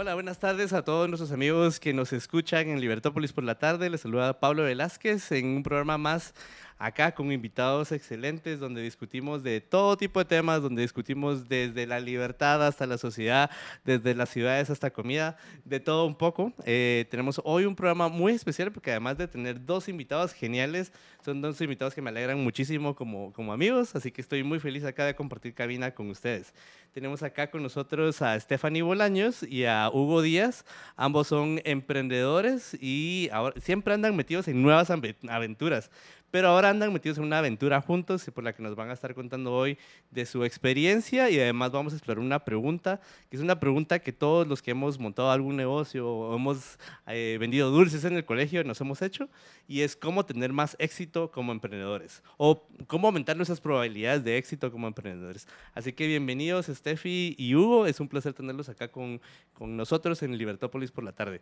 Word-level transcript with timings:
Hola, 0.00 0.14
buenas 0.14 0.38
tardes 0.38 0.72
a 0.74 0.84
todos 0.84 1.08
nuestros 1.08 1.32
amigos 1.32 1.80
que 1.80 1.92
nos 1.92 2.12
escuchan 2.12 2.68
en 2.68 2.80
Libertópolis 2.80 3.32
por 3.32 3.42
la 3.42 3.58
tarde. 3.58 3.90
Les 3.90 4.02
saluda 4.02 4.38
Pablo 4.38 4.62
Velázquez 4.62 5.32
en 5.32 5.46
un 5.46 5.64
programa 5.64 5.98
más 5.98 6.34
acá 6.78 7.12
con 7.12 7.32
invitados 7.32 7.92
excelentes 7.92 8.60
donde 8.60 8.82
discutimos 8.82 9.42
de 9.42 9.60
todo 9.60 9.96
tipo 9.96 10.20
de 10.20 10.24
temas, 10.24 10.62
donde 10.62 10.82
discutimos 10.82 11.48
desde 11.48 11.86
la 11.86 12.00
libertad 12.00 12.64
hasta 12.66 12.86
la 12.86 12.98
sociedad, 12.98 13.50
desde 13.84 14.14
las 14.14 14.28
ciudades 14.28 14.70
hasta 14.70 14.90
comida, 14.90 15.36
de 15.64 15.80
todo 15.80 16.06
un 16.06 16.14
poco. 16.14 16.52
Eh, 16.64 17.06
tenemos 17.10 17.40
hoy 17.44 17.64
un 17.64 17.74
programa 17.74 18.08
muy 18.08 18.32
especial 18.32 18.72
porque 18.72 18.90
además 18.90 19.18
de 19.18 19.28
tener 19.28 19.64
dos 19.64 19.88
invitados 19.88 20.32
geniales, 20.32 20.92
son 21.24 21.40
dos 21.40 21.60
invitados 21.60 21.94
que 21.94 22.00
me 22.00 22.10
alegran 22.10 22.38
muchísimo 22.38 22.94
como, 22.94 23.32
como 23.32 23.52
amigos, 23.52 23.94
así 23.96 24.12
que 24.12 24.20
estoy 24.20 24.42
muy 24.42 24.60
feliz 24.60 24.84
acá 24.84 25.04
de 25.04 25.14
compartir 25.14 25.54
cabina 25.54 25.90
con 25.90 26.08
ustedes. 26.10 26.54
Tenemos 26.92 27.22
acá 27.22 27.50
con 27.50 27.62
nosotros 27.62 28.22
a 28.22 28.38
Stephanie 28.40 28.82
Bolaños 28.82 29.42
y 29.42 29.64
a 29.64 29.90
Hugo 29.92 30.22
Díaz. 30.22 30.64
Ambos 30.96 31.28
son 31.28 31.60
emprendedores 31.64 32.76
y 32.80 33.28
ahora, 33.30 33.60
siempre 33.60 33.94
andan 33.94 34.16
metidos 34.16 34.48
en 34.48 34.62
nuevas 34.62 34.90
aventuras 34.90 35.90
pero 36.30 36.48
ahora 36.48 36.70
andan 36.70 36.92
metidos 36.92 37.18
en 37.18 37.24
una 37.24 37.38
aventura 37.38 37.80
juntos 37.80 38.24
por 38.34 38.44
la 38.44 38.52
que 38.52 38.62
nos 38.62 38.74
van 38.74 38.90
a 38.90 38.92
estar 38.92 39.14
contando 39.14 39.52
hoy 39.54 39.78
de 40.10 40.26
su 40.26 40.44
experiencia 40.44 41.30
y 41.30 41.40
además 41.40 41.70
vamos 41.70 41.92
a 41.92 41.96
explorar 41.96 42.22
una 42.22 42.44
pregunta, 42.44 43.00
que 43.30 43.36
es 43.36 43.42
una 43.42 43.58
pregunta 43.58 43.98
que 43.98 44.12
todos 44.12 44.46
los 44.46 44.62
que 44.62 44.72
hemos 44.72 44.98
montado 44.98 45.30
algún 45.30 45.56
negocio 45.56 46.08
o 46.08 46.36
hemos 46.36 46.78
eh, 47.06 47.36
vendido 47.40 47.70
dulces 47.70 48.04
en 48.04 48.14
el 48.14 48.24
colegio 48.24 48.64
nos 48.64 48.80
hemos 48.80 49.00
hecho 49.02 49.28
y 49.66 49.82
es 49.82 49.96
cómo 49.96 50.24
tener 50.24 50.52
más 50.52 50.76
éxito 50.78 51.30
como 51.30 51.52
emprendedores 51.52 52.22
o 52.36 52.66
cómo 52.86 53.08
aumentar 53.08 53.36
nuestras 53.36 53.60
probabilidades 53.60 54.24
de 54.24 54.36
éxito 54.36 54.70
como 54.70 54.86
emprendedores. 54.86 55.46
Así 55.74 55.92
que 55.92 56.06
bienvenidos 56.06 56.66
Steffi 56.66 57.34
y 57.38 57.54
Hugo, 57.54 57.86
es 57.86 58.00
un 58.00 58.08
placer 58.08 58.34
tenerlos 58.34 58.68
acá 58.68 58.88
con, 58.88 59.20
con 59.54 59.76
nosotros 59.76 60.22
en 60.22 60.36
Libertópolis 60.36 60.90
por 60.90 61.04
la 61.04 61.12
tarde. 61.12 61.40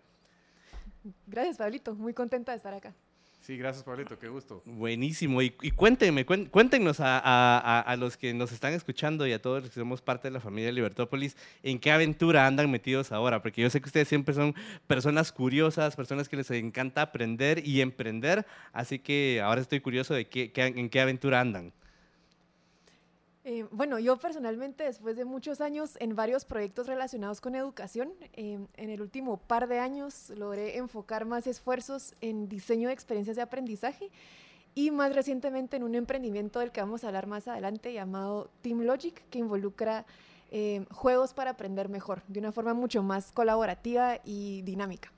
Gracias, 1.26 1.56
Pablito, 1.56 1.94
muy 1.94 2.14
contenta 2.14 2.52
de 2.52 2.56
estar 2.56 2.74
acá. 2.74 2.94
Sí, 3.46 3.56
gracias, 3.56 3.84
Pablito, 3.84 4.18
qué 4.18 4.26
gusto. 4.26 4.60
Buenísimo. 4.64 5.40
Y, 5.40 5.50
cuéntenme, 5.50 6.26
cuéntenos 6.26 6.96
a, 6.98 7.96
los 7.96 8.16
que 8.16 8.34
nos 8.34 8.50
están 8.50 8.72
escuchando 8.72 9.24
y 9.24 9.32
a 9.32 9.40
todos 9.40 9.62
los 9.62 9.70
que 9.70 9.78
somos 9.78 10.02
parte 10.02 10.26
de 10.26 10.32
la 10.32 10.40
familia 10.40 10.72
Libertópolis, 10.72 11.36
¿en 11.62 11.78
qué 11.78 11.92
aventura 11.92 12.44
andan 12.48 12.68
metidos 12.68 13.12
ahora? 13.12 13.42
Porque 13.42 13.62
yo 13.62 13.70
sé 13.70 13.80
que 13.80 13.86
ustedes 13.86 14.08
siempre 14.08 14.34
son 14.34 14.52
personas 14.88 15.30
curiosas, 15.30 15.94
personas 15.94 16.28
que 16.28 16.36
les 16.36 16.50
encanta 16.50 17.02
aprender 17.02 17.64
y 17.64 17.82
emprender, 17.82 18.44
así 18.72 18.98
que 18.98 19.40
ahora 19.40 19.60
estoy 19.60 19.78
curioso 19.78 20.12
de 20.12 20.26
qué, 20.26 20.50
en 20.56 20.90
qué 20.90 21.00
aventura 21.00 21.40
andan. 21.40 21.72
Eh, 23.48 23.64
bueno, 23.70 24.00
yo 24.00 24.16
personalmente, 24.16 24.82
después 24.82 25.14
de 25.14 25.24
muchos 25.24 25.60
años 25.60 25.96
en 26.00 26.16
varios 26.16 26.44
proyectos 26.44 26.88
relacionados 26.88 27.40
con 27.40 27.54
educación, 27.54 28.12
em, 28.32 28.66
en 28.76 28.90
el 28.90 29.00
último 29.00 29.36
par 29.36 29.68
de 29.68 29.78
años 29.78 30.30
logré 30.30 30.78
enfocar 30.78 31.26
más 31.26 31.46
esfuerzos 31.46 32.16
en 32.20 32.48
diseño 32.48 32.88
de 32.88 32.94
experiencias 32.94 33.36
de 33.36 33.42
aprendizaje 33.42 34.10
y 34.74 34.90
más 34.90 35.14
recientemente 35.14 35.76
en 35.76 35.84
un 35.84 35.94
emprendimiento 35.94 36.58
del 36.58 36.72
que 36.72 36.80
vamos 36.80 37.04
a 37.04 37.06
hablar 37.06 37.28
más 37.28 37.46
adelante 37.46 37.92
llamado 37.92 38.50
Team 38.62 38.80
Logic, 38.80 39.22
que 39.30 39.38
involucra 39.38 40.06
em, 40.50 40.84
juegos 40.86 41.32
para 41.32 41.52
aprender 41.52 41.88
mejor, 41.88 42.22
de 42.26 42.40
una 42.40 42.50
forma 42.50 42.74
mucho 42.74 43.04
más 43.04 43.30
colaborativa 43.30 44.18
y 44.24 44.62
dinámica. 44.62 45.12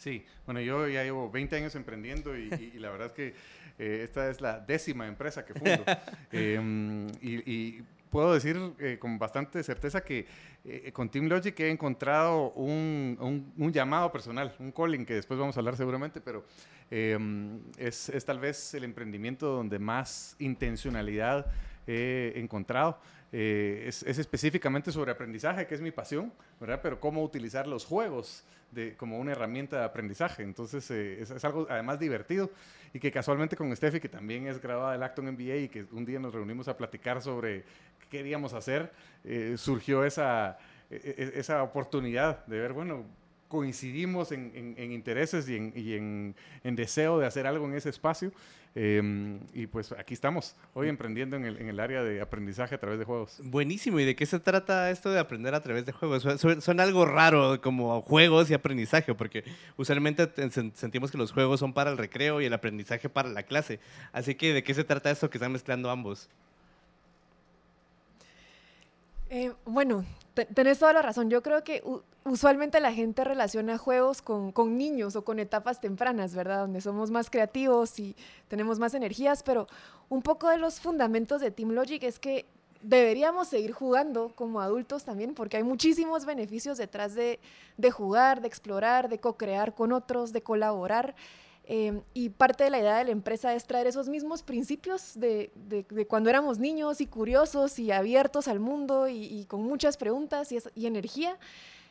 Sí, 0.00 0.24
bueno, 0.46 0.62
yo 0.62 0.88
ya 0.88 1.04
llevo 1.04 1.30
20 1.30 1.56
años 1.56 1.74
emprendiendo 1.74 2.34
y, 2.34 2.48
la 2.78 2.90
verdad 2.90 3.08
es 3.08 3.12
que 3.12 3.34
eh, 3.80 4.02
esta 4.04 4.28
es 4.28 4.42
la 4.42 4.60
décima 4.60 5.06
empresa 5.06 5.42
que 5.42 5.54
fundo. 5.54 5.84
Em, 6.32 7.06
y, 7.22 7.82
puedo 8.10 8.34
decir 8.34 8.58
eh, 8.80 8.98
con 8.98 9.18
bastante 9.20 9.62
certeza 9.62 10.02
que 10.02 10.26
eh, 10.64 10.90
con 10.92 11.08
Team 11.08 11.28
Logic 11.28 11.58
he 11.60 11.70
encontrado 11.70 12.50
un, 12.52 13.16
un, 13.56 13.72
llamado 13.72 14.10
personal, 14.10 14.52
un 14.58 14.72
calling, 14.72 15.06
que 15.06 15.14
después 15.14 15.38
vamos 15.38 15.56
a 15.56 15.60
hablar 15.60 15.76
seguramente, 15.76 16.20
pero 16.20 16.44
em, 16.90 17.60
es, 17.78 18.08
es, 18.08 18.24
tal 18.24 18.40
vez 18.40 18.74
el 18.74 18.84
emprendimiento 18.84 19.46
donde 19.46 19.78
más 19.78 20.36
intencionalidad 20.40 21.46
he 21.86 22.32
encontrado. 22.36 22.98
Es, 23.32 24.02
es, 24.02 24.18
específicamente 24.18 24.90
sobre 24.92 25.12
aprendizaje, 25.12 25.66
que 25.66 25.74
es 25.74 25.80
mi 25.80 25.90
pasión, 25.90 26.32
¿verdad? 26.60 26.80
Pero 26.82 26.98
cómo 27.00 27.22
utilizar 27.22 27.66
los 27.66 27.84
juegos 27.84 28.44
de, 28.72 28.96
como 28.96 29.18
una 29.18 29.32
herramienta 29.32 29.78
de 29.78 29.84
aprendizaje. 29.84 30.42
Entonces, 30.42 30.90
eh, 30.90 31.20
es, 31.22 31.44
algo 31.44 31.66
además 31.68 31.98
divertido 31.98 32.50
y 32.92 32.98
que 32.98 33.10
casualmente 33.10 33.56
con 33.56 33.74
Steffi, 33.74 34.00
que 34.00 34.08
también 34.08 34.46
es 34.46 34.60
grabada 34.60 34.92
del 34.92 35.02
Acton 35.02 35.26
MBA 35.26 35.56
y 35.56 35.68
que 35.68 35.86
un 35.92 36.04
día 36.04 36.18
nos 36.18 36.34
reunimos 36.34 36.68
a 36.68 36.76
platicar 36.76 37.22
sobre 37.22 37.64
qué 38.00 38.18
queríamos 38.18 38.52
hacer, 38.52 38.92
eh, 39.24 39.54
surgió 39.56 40.04
esa, 40.04 40.58
e, 40.90 40.96
e, 41.34 41.38
esa 41.38 41.62
oportunidad 41.62 42.44
de 42.46 42.58
ver, 42.58 42.72
bueno, 42.72 43.04
coincidimos 43.50 44.30
en, 44.30 44.76
intereses 44.78 45.48
y, 45.48 45.56
en, 45.56 46.34
deseo 46.62 47.18
de 47.18 47.26
hacer 47.26 47.48
algo 47.48 47.66
en 47.66 47.74
ese 47.74 47.90
espacio. 47.90 48.32
Em, 48.76 49.40
y 49.52 49.66
pues 49.66 49.90
aquí 49.90 50.14
estamos, 50.14 50.54
hoy 50.74 50.88
emprendiendo 50.88 51.34
en 51.34 51.44
el, 51.44 51.80
área 51.80 52.04
de 52.04 52.20
aprendizaje 52.20 52.76
a 52.76 52.78
través 52.78 53.00
de 53.00 53.04
juegos. 53.04 53.40
Buenísimo, 53.42 53.98
¿y 53.98 54.04
de 54.04 54.14
qué 54.14 54.24
se 54.24 54.38
trata 54.38 54.92
esto 54.92 55.10
de 55.10 55.18
aprender 55.18 55.56
a 55.56 55.60
través 55.60 55.84
de 55.84 55.90
juegos? 55.90 56.22
Son, 56.40 56.78
algo 56.78 57.04
raro 57.04 57.60
como 57.60 58.00
juegos 58.02 58.48
y 58.48 58.54
aprendizaje, 58.54 59.12
porque 59.16 59.42
usualmente 59.76 60.30
sentimos 60.74 61.10
que 61.10 61.18
los 61.18 61.32
juegos 61.32 61.58
son 61.58 61.72
para 61.72 61.90
el 61.90 61.98
recreo 61.98 62.40
y 62.40 62.44
el 62.44 62.52
aprendizaje 62.52 63.08
para 63.08 63.28
la 63.28 63.42
clase. 63.42 63.80
Así 64.12 64.36
que, 64.36 64.54
¿de 64.54 64.62
qué 64.62 64.72
se 64.72 64.84
trata 64.84 65.10
esto 65.10 65.28
que 65.28 65.38
están 65.38 65.50
mezclando 65.50 65.90
ambos? 65.90 66.30
Eh, 69.32 69.52
bueno, 69.64 70.04
tenés 70.54 70.80
toda 70.80 70.92
la 70.92 71.02
razón. 71.02 71.30
Yo 71.30 71.40
creo 71.40 71.62
que 71.62 71.84
usualmente 72.24 72.80
la 72.80 72.92
gente 72.92 73.22
relaciona 73.22 73.78
juegos 73.78 74.22
con, 74.22 74.52
niños 74.76 75.14
o 75.14 75.24
con 75.24 75.38
etapas 75.38 75.80
tempranas, 75.80 76.34
¿verdad? 76.34 76.62
Donde 76.62 76.80
somos 76.80 77.12
más 77.12 77.30
creativos 77.30 78.00
y 78.00 78.16
tenemos 78.48 78.80
más 78.80 78.92
energías, 78.92 79.44
pero 79.44 79.68
un 80.08 80.22
poco 80.22 80.48
de 80.48 80.58
los 80.58 80.80
fundamentos 80.80 81.40
de 81.40 81.52
Team 81.52 81.70
Logic 81.70 82.02
es 82.02 82.18
que 82.18 82.44
deberíamos 82.82 83.46
seguir 83.46 83.70
jugando 83.70 84.32
como 84.34 84.60
adultos 84.60 85.04
también, 85.04 85.34
porque 85.34 85.58
hay 85.58 85.62
muchísimos 85.62 86.24
beneficios 86.24 86.76
detrás 86.76 87.14
de, 87.14 87.38
de 87.76 87.90
jugar, 87.92 88.40
de 88.40 88.48
explorar, 88.48 89.08
de 89.08 89.20
co-crear 89.20 89.76
con 89.76 89.92
otros, 89.92 90.32
de 90.32 90.42
colaborar. 90.42 91.14
Em, 91.72 92.02
y 92.14 92.30
parte 92.30 92.64
de 92.64 92.70
la 92.70 92.80
idea 92.80 92.98
de 92.98 93.04
la 93.04 93.12
empresa 93.12 93.54
es 93.54 93.64
traer 93.64 93.86
esos 93.86 94.08
mismos 94.08 94.42
principios 94.42 95.12
de, 95.14 95.52
de, 95.54 96.04
cuando 96.08 96.28
éramos 96.28 96.58
niños 96.58 97.00
y 97.00 97.06
curiosos 97.06 97.78
y 97.78 97.92
abiertos 97.92 98.48
al 98.48 98.58
mundo 98.58 99.06
y, 99.06 99.44
con 99.44 99.62
muchas 99.62 99.96
preguntas 99.96 100.50
y, 100.50 100.58
y, 100.74 100.86
energía 100.86 101.38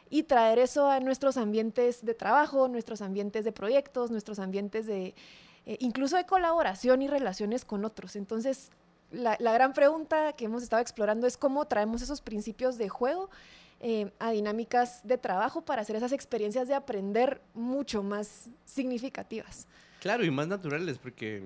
y 0.10 0.24
traer 0.24 0.60
eso 0.60 0.88
a 0.88 1.00
nuestros 1.00 1.38
ambientes 1.38 2.04
de 2.04 2.14
trabajo, 2.14 2.68
nuestros 2.68 3.02
ambientes 3.02 3.46
de 3.46 3.54
proyectos, 3.54 4.12
nuestros 4.12 4.40
ambientes 4.40 4.86
de 4.86 5.16
eh, 5.66 5.78
incluso 5.80 6.18
de 6.18 6.26
colaboración 6.26 7.02
y 7.02 7.08
relaciones 7.08 7.64
con 7.64 7.86
otros. 7.86 8.18
Entonces, 8.18 8.72
la, 9.12 9.38
la 9.40 9.54
gran 9.54 9.72
pregunta 9.72 10.34
que 10.34 10.44
hemos 10.44 10.62
estado 10.62 10.82
explorando 10.82 11.26
es 11.26 11.38
cómo 11.38 11.64
traemos 11.64 12.02
esos 12.02 12.20
principios 12.20 12.78
de 12.78 12.90
juego 12.90 13.30
eh, 13.80 14.12
a 14.20 14.32
dinámicas 14.32 15.02
de 15.04 15.18
trabajo 15.18 15.64
para 15.64 15.82
hacer 15.82 15.96
esas 15.96 16.12
experiencias 16.12 16.68
de 16.68 16.76
aprender 16.76 17.42
mucho 17.54 18.04
más 18.04 18.50
significativas. 18.66 19.68
Claro, 20.00 20.24
y 20.24 20.32
más 20.32 20.48
naturales, 20.48 20.98
porque 20.98 21.44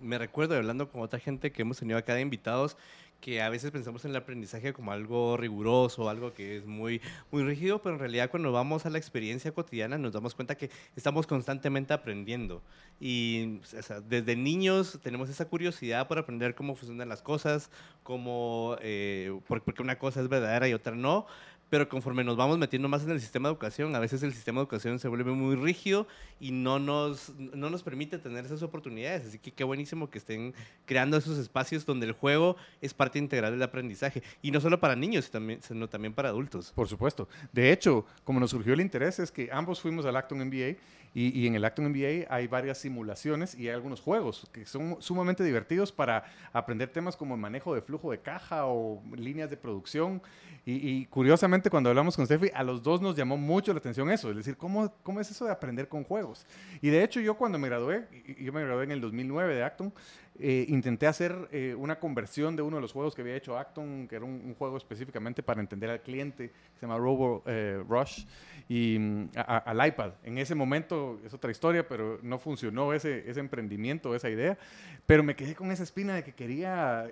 me 0.00 0.18
recuerdo 0.18 0.56
hablando 0.56 0.88
con 0.88 1.02
otra 1.02 1.18
gente 1.18 1.52
que 1.52 1.62
hemos 1.62 1.78
tenido 1.78 1.98
acá 1.98 2.14
de 2.14 2.22
invitados 2.22 2.76
que 3.20 3.42
a 3.42 3.48
veces 3.48 3.70
pensamos 3.70 4.04
en 4.04 4.12
el 4.12 4.16
aprendizaje 4.16 4.72
como 4.72 4.92
algo 4.92 5.36
riguroso, 5.36 6.08
algo 6.08 6.32
que 6.32 6.58
es 6.58 6.66
muy, 6.66 7.00
muy 7.30 7.42
rígido, 7.42 7.82
pero 7.82 7.94
en 7.94 8.00
realidad 8.00 8.30
cuando 8.30 8.52
vamos 8.52 8.86
a 8.86 8.90
la 8.90 8.98
experiencia 8.98 9.52
cotidiana 9.52 9.98
nos 9.98 10.12
damos 10.12 10.34
cuenta 10.34 10.54
que 10.54 10.70
estamos 10.94 11.26
constantemente 11.26 11.92
aprendiendo. 11.92 12.62
Y 13.00 13.60
desde 14.08 14.36
niños 14.36 14.98
tenemos 15.02 15.28
esa 15.28 15.46
curiosidad 15.46 16.08
por 16.08 16.18
aprender 16.18 16.54
cómo 16.54 16.74
funcionan 16.76 17.08
las 17.08 17.22
cosas, 17.22 17.70
cómo, 18.02 18.76
eh, 18.80 19.38
porque 19.46 19.82
una 19.82 19.98
cosa 19.98 20.20
es 20.20 20.28
verdadera 20.28 20.68
y 20.68 20.74
otra 20.74 20.94
no, 20.94 21.26
pero 21.68 21.88
conforme 21.88 22.22
nos 22.22 22.36
vamos 22.36 22.58
metiendo 22.58 22.88
más 22.88 23.02
en 23.04 23.10
el 23.10 23.20
sistema 23.20 23.48
de 23.48 23.54
educación, 23.54 23.94
a 23.94 23.98
veces 23.98 24.22
el 24.22 24.32
sistema 24.32 24.60
de 24.60 24.64
educación 24.64 24.98
se 24.98 25.08
vuelve 25.08 25.32
muy 25.32 25.56
rígido 25.56 26.06
y 26.40 26.52
no 26.52 26.78
nos, 26.78 27.32
no 27.38 27.70
nos 27.70 27.82
permite 27.82 28.18
tener 28.18 28.44
esas 28.44 28.62
oportunidades. 28.62 29.26
Así 29.26 29.38
que 29.38 29.50
qué 29.50 29.64
buenísimo 29.64 30.08
que 30.08 30.18
estén 30.18 30.54
creando 30.84 31.16
esos 31.16 31.38
espacios 31.38 31.84
donde 31.84 32.06
el 32.06 32.12
juego 32.12 32.56
es 32.80 32.94
parte 32.94 33.18
integral 33.18 33.52
del 33.52 33.62
aprendizaje. 33.62 34.22
Y 34.42 34.50
no 34.50 34.60
solo 34.60 34.78
para 34.78 34.94
niños, 34.94 35.30
sino 35.62 35.88
también 35.88 36.14
para 36.14 36.28
adultos. 36.28 36.72
Por 36.74 36.88
supuesto. 36.88 37.28
De 37.52 37.72
hecho, 37.72 38.06
como 38.24 38.38
nos 38.38 38.50
surgió 38.50 38.74
el 38.74 38.80
interés, 38.80 39.18
es 39.18 39.32
que 39.32 39.48
ambos 39.52 39.80
fuimos 39.80 40.06
al 40.06 40.16
Acton 40.16 40.38
MBA 40.46 40.76
y, 41.18 41.46
en 41.46 41.54
el 41.54 41.64
Acton 41.64 41.88
MBA 41.88 42.26
hay 42.28 42.46
varias 42.46 42.76
simulaciones 42.76 43.54
y 43.54 43.68
hay 43.68 43.74
algunos 43.74 44.02
juegos 44.02 44.46
que 44.52 44.66
son 44.66 44.98
sumamente 45.00 45.42
divertidos 45.42 45.90
para 45.90 46.24
aprender 46.52 46.90
temas 46.90 47.16
como 47.16 47.34
el 47.34 47.40
manejo 47.40 47.74
de 47.74 47.80
flujo 47.80 48.10
de 48.10 48.20
caja 48.20 48.66
o 48.66 49.02
líneas 49.16 49.48
de 49.48 49.56
producción. 49.56 50.20
Y, 50.66 51.06
curiosamente, 51.06 51.70
cuando 51.70 51.88
hablamos 51.88 52.16
con 52.16 52.26
Steffi, 52.26 52.50
a 52.52 52.62
los 52.62 52.82
dos 52.82 53.00
nos 53.00 53.16
llamó 53.16 53.38
mucho 53.38 53.72
la 53.72 53.78
atención 53.78 54.10
eso, 54.10 54.28
es 54.30 54.36
decir, 54.36 54.58
¿cómo, 54.58 54.92
¿cómo 55.02 55.20
es 55.20 55.30
eso 55.30 55.46
de 55.46 55.52
aprender 55.52 55.88
con 55.88 56.04
juegos? 56.04 56.44
Y 56.82 56.90
de 56.90 57.02
hecho, 57.02 57.20
yo 57.20 57.34
cuando 57.34 57.58
me 57.58 57.68
gradué, 57.68 58.06
yo 58.38 58.52
me 58.52 58.62
gradué 58.62 58.84
en 58.84 58.90
el 58.90 59.00
2009 59.00 59.54
de 59.54 59.64
Acton, 59.64 59.94
eh, 60.38 60.66
intenté 60.68 61.06
hacer 61.06 61.48
eh, 61.52 61.74
una 61.76 61.98
conversión 61.98 62.56
de 62.56 62.62
uno 62.62 62.76
de 62.76 62.82
los 62.82 62.92
juegos 62.92 63.14
que 63.14 63.22
había 63.22 63.36
hecho 63.36 63.58
Acton, 63.58 64.06
que 64.08 64.16
era 64.16 64.24
un, 64.24 64.54
juego 64.54 64.76
específicamente 64.76 65.42
para 65.42 65.60
entender 65.60 65.90
al 65.90 66.00
cliente, 66.00 66.48
que 66.48 66.78
se 66.80 66.86
llama 66.86 66.98
Robo 66.98 67.42
eh, 67.46 67.82
Rush, 67.88 68.24
y 68.68 68.98
mm, 68.98 69.30
al 69.34 69.86
iPad. 69.86 70.12
En 70.24 70.38
ese 70.38 70.54
momento 70.54 71.20
es 71.24 71.32
otra 71.34 71.50
historia, 71.50 71.86
pero 71.88 72.18
no 72.22 72.38
funcionó 72.38 72.92
ese, 72.92 73.28
ese 73.28 73.40
emprendimiento, 73.40 74.14
esa 74.14 74.30
idea. 74.30 74.58
Pero 75.06 75.22
me 75.22 75.36
quedé 75.36 75.54
con 75.54 75.70
esa 75.70 75.82
espina 75.82 76.14
de 76.14 76.24
que 76.24 76.32
quería 76.32 77.10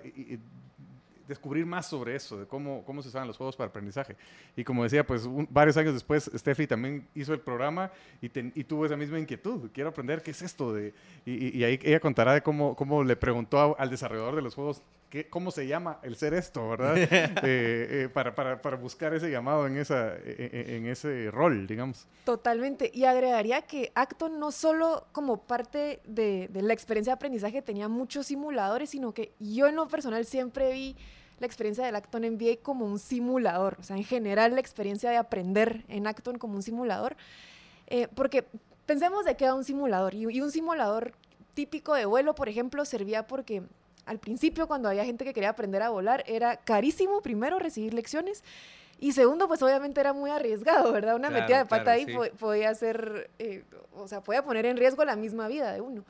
descubrir 1.27 1.65
más 1.65 1.87
sobre 1.87 2.15
eso, 2.15 2.37
de 2.37 2.45
cómo, 2.45 2.83
cómo 2.85 3.01
se 3.01 3.09
usaban 3.09 3.27
los 3.27 3.37
juegos 3.37 3.55
para 3.55 3.69
aprendizaje. 3.69 4.15
Y 4.55 4.63
como 4.63 4.83
decía, 4.83 5.05
pues 5.05 5.27
varios 5.49 5.77
años 5.77 5.93
después, 5.93 6.29
Steffi 6.35 6.67
también 6.67 7.07
hizo 7.15 7.33
el 7.33 7.39
programa 7.39 7.91
y, 8.21 8.25
y, 8.59 8.63
tuvo 8.63 8.85
esa 8.85 8.95
misma 8.95 9.19
inquietud. 9.19 9.69
Quiero 9.73 9.89
aprender 9.89 10.21
qué 10.21 10.31
es 10.31 10.41
esto. 10.41 10.73
De, 10.73 10.93
y, 11.25 11.57
y 11.57 11.63
ahí 11.63 11.79
ella 11.83 11.99
contará 11.99 12.33
de 12.33 12.41
cómo, 12.41 12.75
cómo 12.75 13.03
le 13.03 13.15
preguntó 13.15 13.75
al 13.77 13.89
desarrollador 13.89 14.35
de 14.35 14.41
los 14.41 14.55
juegos 14.55 14.81
qué, 15.09 15.29
cómo 15.29 15.51
se 15.51 15.67
llama 15.67 15.99
el 16.03 16.15
ser 16.15 16.33
esto, 16.33 16.69
¿verdad? 16.69 16.95
Eh, 17.45 18.03
eh, 18.03 18.09
para, 18.13 18.33
para, 18.33 18.61
para, 18.61 18.77
buscar 18.77 19.13
ese 19.13 19.29
llamado 19.29 19.67
en, 19.67 19.77
esa, 19.77 20.15
e, 20.15 20.49
e, 20.51 20.77
en, 20.77 20.87
ese 20.87 21.29
rol, 21.31 21.67
digamos. 21.67 22.07
Totalmente. 22.23 22.89
Y 22.93 23.05
agregaría 23.05 23.61
que 23.61 23.91
Acton 23.93 24.39
no 24.39 24.51
solo 24.51 25.05
como 25.11 25.37
parte 25.37 26.01
de, 26.05 26.47
de 26.49 26.61
la 26.61 26.73
experiencia 26.73 27.11
de 27.11 27.15
aprendizaje 27.15 27.61
tenía 27.61 27.87
muchos 27.87 28.27
simuladores, 28.27 28.89
sino 28.89 29.13
que 29.13 29.33
yo 29.39 29.67
en 29.67 29.75
lo 29.75 29.87
personal 29.87 30.25
siempre 30.25 30.73
vi 30.73 30.95
la 31.39 31.45
experiencia 31.45 31.85
del 31.85 31.95
Acton 31.95 32.23
MBA 32.23 32.57
como 32.61 32.85
un 32.85 32.99
simulador, 32.99 33.77
o 33.79 33.83
sea, 33.83 33.97
en 33.97 34.03
general 34.03 34.53
la 34.53 34.61
experiencia 34.61 35.09
de 35.09 35.17
aprender 35.17 35.83
en 35.87 36.07
Acton 36.07 36.37
como 36.37 36.55
un 36.55 36.63
simulador, 36.63 37.15
eh, 37.87 38.07
porque 38.15 38.45
pensemos 38.85 39.25
de 39.25 39.35
qué 39.35 39.45
era 39.45 39.55
un 39.55 39.63
simulador, 39.63 40.13
y, 40.13 40.41
un 40.41 40.51
simulador 40.51 41.13
típico 41.53 41.93
de 41.93 42.05
vuelo, 42.05 42.35
por 42.35 42.49
ejemplo, 42.49 42.85
servía 42.85 43.27
porque 43.27 43.63
al 44.05 44.19
principio 44.19 44.67
cuando 44.67 44.89
había 44.89 45.05
gente 45.05 45.25
que 45.25 45.33
quería 45.33 45.49
aprender 45.49 45.81
a 45.81 45.89
volar 45.89 46.23
era 46.27 46.57
carísimo 46.57 47.21
primero 47.21 47.59
recibir 47.59 47.93
lecciones 47.93 48.43
y 48.99 49.11
segundo 49.11 49.47
pues 49.47 49.61
obviamente 49.61 49.99
era 49.99 50.13
muy 50.13 50.29
arriesgado, 50.31 50.91
¿verdad? 50.91 51.15
Una 51.15 51.29
metida 51.29 51.59
de 51.59 51.65
pata 51.65 51.91
ahí 51.91 52.07
podía 52.39 52.73
ser, 52.75 53.29
eh, 53.39 53.63
o 53.93 54.07
sea, 54.07 54.21
podía 54.21 54.43
poner 54.43 54.65
en 54.65 54.77
riesgo 54.77 55.03
la 55.03 55.15
misma 55.15 55.47
vida 55.47 55.73
de 55.73 55.81
uno. 55.81 56.05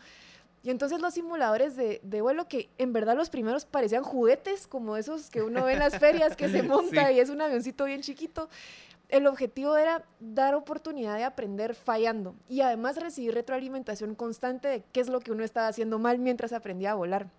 Y 0.62 0.72
entonces 0.72 1.00
los 1.00 1.14
simuladores 1.14 1.76
de, 1.76 2.00
vuelo 2.22 2.48
que 2.48 2.70
en 2.78 2.92
verdad 2.92 3.16
los 3.16 3.30
primeros 3.30 3.66
parecían 3.66 4.04
juguetes, 4.04 4.66
como 4.66 4.98
esos 4.98 5.30
que 5.30 5.44
uno 5.44 5.66
ve 5.66 5.74
en 5.74 5.80
las 5.80 6.00
ferias, 6.00 6.36
que 6.36 6.50
se 6.50 6.64
monta 6.64 7.12
y 7.12 7.20
es 7.20 7.30
un 7.30 7.42
avioncito 7.42 7.86
bien 7.86 8.02
chiquito. 8.02 8.50
El 9.10 9.28
objetivo 9.28 9.78
era 9.78 10.04
dar 10.20 10.56
oportunidad 10.56 11.18
de 11.18 11.24
aprender 11.24 11.76
fallando 11.76 12.36
y 12.50 12.62
además 12.62 12.98
recibir 12.98 13.36
retroalimentación 13.36 14.16
constante 14.16 14.68
de 14.68 14.84
qué 14.92 15.02
es 15.02 15.10
lo 15.10 15.20
que 15.20 15.32
uno 15.32 15.44
estaba 15.44 15.68
haciendo 15.68 16.00
mal 16.00 16.18
mientras 16.18 16.52
aprendía 16.52 16.92
a 16.92 16.96
volar. 16.96 17.30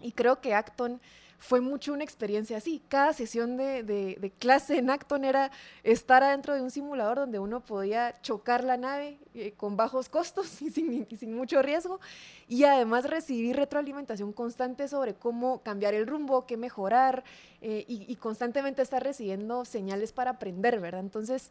Y 0.00 0.12
creo 0.12 0.40
que 0.40 0.54
Acton 0.54 1.00
fue 1.38 1.60
mucho 1.60 1.92
una 1.92 2.04
experiencia 2.04 2.56
así. 2.56 2.82
Cada 2.88 3.12
sesión 3.12 3.56
de, 3.56 4.32
clase 4.38 4.78
en 4.78 4.90
Acton 4.90 5.24
era 5.24 5.50
estar 5.84 6.22
adentro 6.22 6.54
de 6.54 6.62
un 6.62 6.70
simulador 6.70 7.18
donde 7.18 7.38
uno 7.38 7.60
podía 7.60 8.14
chocar 8.22 8.64
la 8.64 8.76
nave 8.76 9.18
eh, 9.34 9.52
con 9.56 9.76
bajos 9.76 10.08
costos 10.08 10.60
y 10.62 10.70
sin, 10.70 11.34
mucho 11.34 11.62
riesgo 11.62 12.00
y 12.48 12.64
además 12.64 13.04
recibir 13.04 13.56
retroalimentación 13.56 14.32
constante 14.32 14.88
sobre 14.88 15.14
cómo 15.14 15.62
cambiar 15.62 15.94
el 15.94 16.06
rumbo, 16.06 16.46
qué 16.46 16.56
mejorar 16.56 17.24
eh, 17.60 17.84
y, 17.86 18.10
y 18.10 18.16
constantemente 18.16 18.82
estar 18.82 19.02
recibiendo 19.02 19.64
señales 19.64 20.12
para 20.12 20.32
aprender, 20.32 20.80
¿verdad? 20.80 21.00
Entonces, 21.00 21.50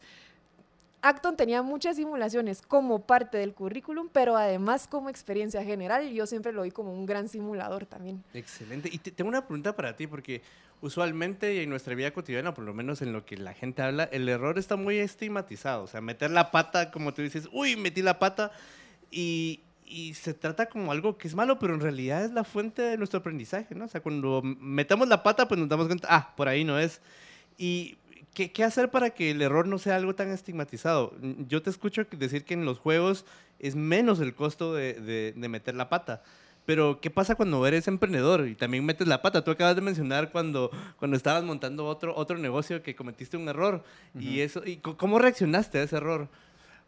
Acton 1.08 1.38
tenía 1.38 1.62
muchas 1.62 1.98
simulaciones 1.98 2.64
como 2.64 3.06
parte 3.06 3.38
del 3.38 3.54
currículum, 3.54 4.10
pero 4.12 4.38
además 4.38 4.88
como 4.88 5.10
experiencia 5.10 5.64
general, 5.64 6.12
yo 6.12 6.26
siempre 6.26 6.52
lo 6.52 6.64
vi 6.64 6.72
como 6.72 6.92
un 6.92 7.06
gran 7.06 7.30
simulador 7.30 7.86
también. 7.86 8.24
Excelente. 8.34 8.90
Y 8.92 8.98
tengo 8.98 9.30
una 9.30 9.46
pregunta 9.46 9.76
para 9.76 9.96
ti, 9.96 10.08
porque 10.08 10.42
usualmente 10.82 11.62
en 11.62 11.70
nuestra 11.70 11.94
vida 11.94 12.12
cotidiana, 12.12 12.56
por 12.56 12.64
lo 12.64 12.74
menos 12.74 13.04
en 13.04 13.14
lo 13.14 13.24
que 13.24 13.38
la 13.38 13.54
gente 13.54 13.84
habla, 13.84 14.06
el 14.06 14.28
error 14.28 14.58
está 14.58 14.78
muy 14.78 14.98
estigmatizado. 14.98 15.84
O 15.84 15.88
sea, 15.88 16.02
meter 16.02 16.32
la 16.32 16.50
pata, 16.50 16.90
como 16.90 17.14
tú 17.14 17.22
dices, 17.22 17.48
uy, 17.52 17.76
metí 17.76 18.02
la 18.02 18.18
pata, 18.18 18.52
y, 19.12 19.62
y 19.86 20.16
se 20.16 20.34
trata 20.34 20.66
como 20.66 20.92
algo 20.92 21.20
que 21.20 21.28
es 21.28 21.36
malo, 21.36 21.60
pero 21.60 21.76
en 21.76 21.82
realidad 21.82 22.26
es 22.26 22.32
la 22.32 22.44
fuente 22.44 22.82
de 22.82 22.98
nuestro 22.98 23.20
aprendizaje, 23.20 23.76
¿no? 23.76 23.86
O 23.86 23.88
sea, 23.88 24.02
cuando 24.02 24.42
metemos 24.42 25.08
la 25.08 25.22
pata, 25.22 25.48
pues 25.48 25.60
nos 25.60 25.70
damos 25.70 25.86
cuenta, 25.86 26.08
ah, 26.10 26.34
por 26.36 26.48
ahí 26.48 26.64
no 26.64 26.80
es. 26.80 27.00
Y 27.60 27.98
¿Qué, 28.36 28.64
hacer 28.66 28.92
para 28.92 29.12
que 29.12 29.32
el 29.32 29.42
error 29.42 29.66
no 29.66 29.80
sea 29.80 29.96
algo 29.96 30.14
tan 30.14 30.30
estigmatizado? 30.30 31.14
Yo 31.48 31.62
te 31.62 31.70
escucho 31.70 32.04
decir 32.12 32.44
que 32.44 32.54
en 32.54 32.66
los 32.66 32.80
juegos 32.80 33.26
es 33.60 33.78
menos 33.78 34.20
el 34.20 34.36
costo 34.36 34.74
de, 34.74 35.34
meter 35.38 35.74
la 35.74 35.88
pata. 35.88 36.22
Pero, 36.66 37.00
¿qué 37.00 37.10
pasa 37.10 37.36
cuando 37.36 37.66
eres 37.66 37.88
emprendedor 37.88 38.48
y 38.48 38.56
también 38.56 38.84
metes 38.84 39.08
la 39.08 39.22
pata? 39.22 39.44
Tú 39.44 39.52
acabas 39.52 39.76
de 39.76 39.82
mencionar 39.82 40.32
cuando, 40.32 40.70
cuando 40.98 41.16
estabas 41.16 41.44
montando 41.44 41.86
otro, 41.86 42.14
otro 42.16 42.38
negocio 42.38 42.84
que 42.84 42.94
cometiste 42.94 43.38
un 43.38 43.48
error. 43.48 43.84
y 44.20 44.42
eso, 44.42 44.64
y 44.66 44.78
¿Cómo 44.78 45.18
reaccionaste 45.18 45.80
a 45.80 45.84
ese 45.84 45.96
error? 45.96 46.28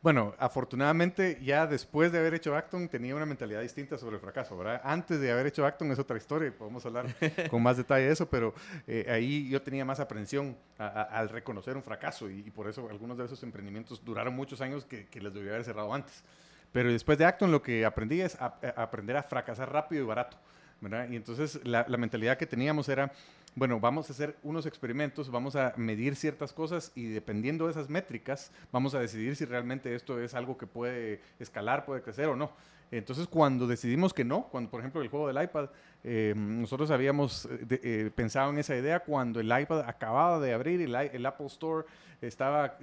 Bueno, 0.01 0.35
afortunadamente 0.38 1.39
ya 1.41 1.65
después 1.65 2.11
de 2.11 2.19
haber 2.19 2.35
hecho 2.35 2.55
Acton 2.55 2.88
tenía 2.88 3.15
una 3.15 3.25
mentalidad 3.25 3.61
distinta 3.61 3.97
sobre 3.97 4.17
el 4.17 4.21
fracaso, 4.21 4.55
¿verdad? 4.55 4.79
Antes 4.83 5.19
de 5.19 5.31
haber 5.31 5.47
hecho 5.47 5.65
Acton 5.65 5.91
es 5.91 5.97
otra 5.97 6.17
historia, 6.17 6.53
podemos 6.55 6.85
hablar 6.85 7.07
con 7.49 7.63
más 7.63 7.77
detalle 7.77 8.05
de 8.05 8.13
eso, 8.13 8.29
pero 8.29 8.53
eh, 8.85 9.07
ahí 9.09 9.49
yo 9.49 9.61
tenía 9.61 9.85
más 9.85 9.99
aprensión 9.99 10.55
al 10.77 11.29
reconocer 11.29 11.75
un 11.75 11.81
fracaso 11.81 12.29
y, 12.29 12.44
por 12.51 12.69
eso 12.69 12.88
algunos 12.89 13.17
de 13.17 13.25
esos 13.25 13.41
emprendimientos 13.41 14.03
duraron 14.05 14.35
muchos 14.35 14.61
años 14.61 14.85
que, 14.85 15.07
les 15.19 15.33
debía 15.33 15.51
haber 15.51 15.63
cerrado 15.63 15.91
antes. 15.91 16.23
Pero 16.71 16.91
después 16.91 17.17
de 17.17 17.25
Acton 17.25 17.51
lo 17.51 17.63
que 17.63 17.83
aprendí 17.83 18.21
es 18.21 18.38
aprender 18.39 19.17
a 19.17 19.23
fracasar 19.23 19.71
rápido 19.71 20.03
y 20.03 20.05
barato, 20.05 20.38
¿verdad? 20.79 21.09
Y 21.09 21.15
entonces 21.15 21.59
la 21.65 21.85
mentalidad 21.97 22.38
que 22.38 22.45
teníamos 22.45 22.88
era 22.88 23.11
bueno, 23.57 23.80
vamos 23.80 24.07
a 24.07 24.13
hacer 24.13 24.38
unos 24.44 24.68
experimentos, 24.68 25.31
vamos 25.31 25.56
a 25.56 25.74
medir 25.77 26.15
ciertas 26.15 26.54
cosas 26.54 26.92
y 26.94 27.07
dependiendo 27.07 27.65
de 27.65 27.71
esas 27.71 27.89
métricas, 27.89 28.51
vamos 28.71 28.94
a 28.94 29.00
decidir 29.00 29.36
si 29.36 29.45
realmente 29.45 29.95
esto 29.95 30.21
es 30.21 30.35
algo 30.35 30.59
que 30.59 30.68
puede 30.68 31.21
escalar, 31.40 31.83
puede 31.83 32.04
crecer 32.04 32.28
o 32.28 32.35
no. 32.35 32.52
Entonces, 32.92 33.28
cuando 33.28 33.66
decidimos 33.66 34.14
que 34.14 34.23
no, 34.23 34.44
cuando 34.44 34.69
por 34.69 34.81
ejemplo 34.81 35.02
el 35.02 35.07
juego 35.07 35.28
del 35.28 35.42
iPad, 35.42 35.69
eh, 36.04 36.35
nosotros 36.37 36.92
habíamos 36.92 37.45
eh, 37.45 37.80
eh, 37.83 38.11
pensado 38.14 38.52
en 38.52 38.59
esa 38.59 38.76
idea 38.76 38.99
cuando 38.99 39.40
el 39.40 39.47
iPad 39.47 39.90
acababa 39.90 40.40
de 40.40 40.54
abrir, 40.54 40.80
el, 40.81 40.94
el 40.94 41.26
Apple 41.26 41.47
Store 41.47 41.87
estaba, 42.21 42.78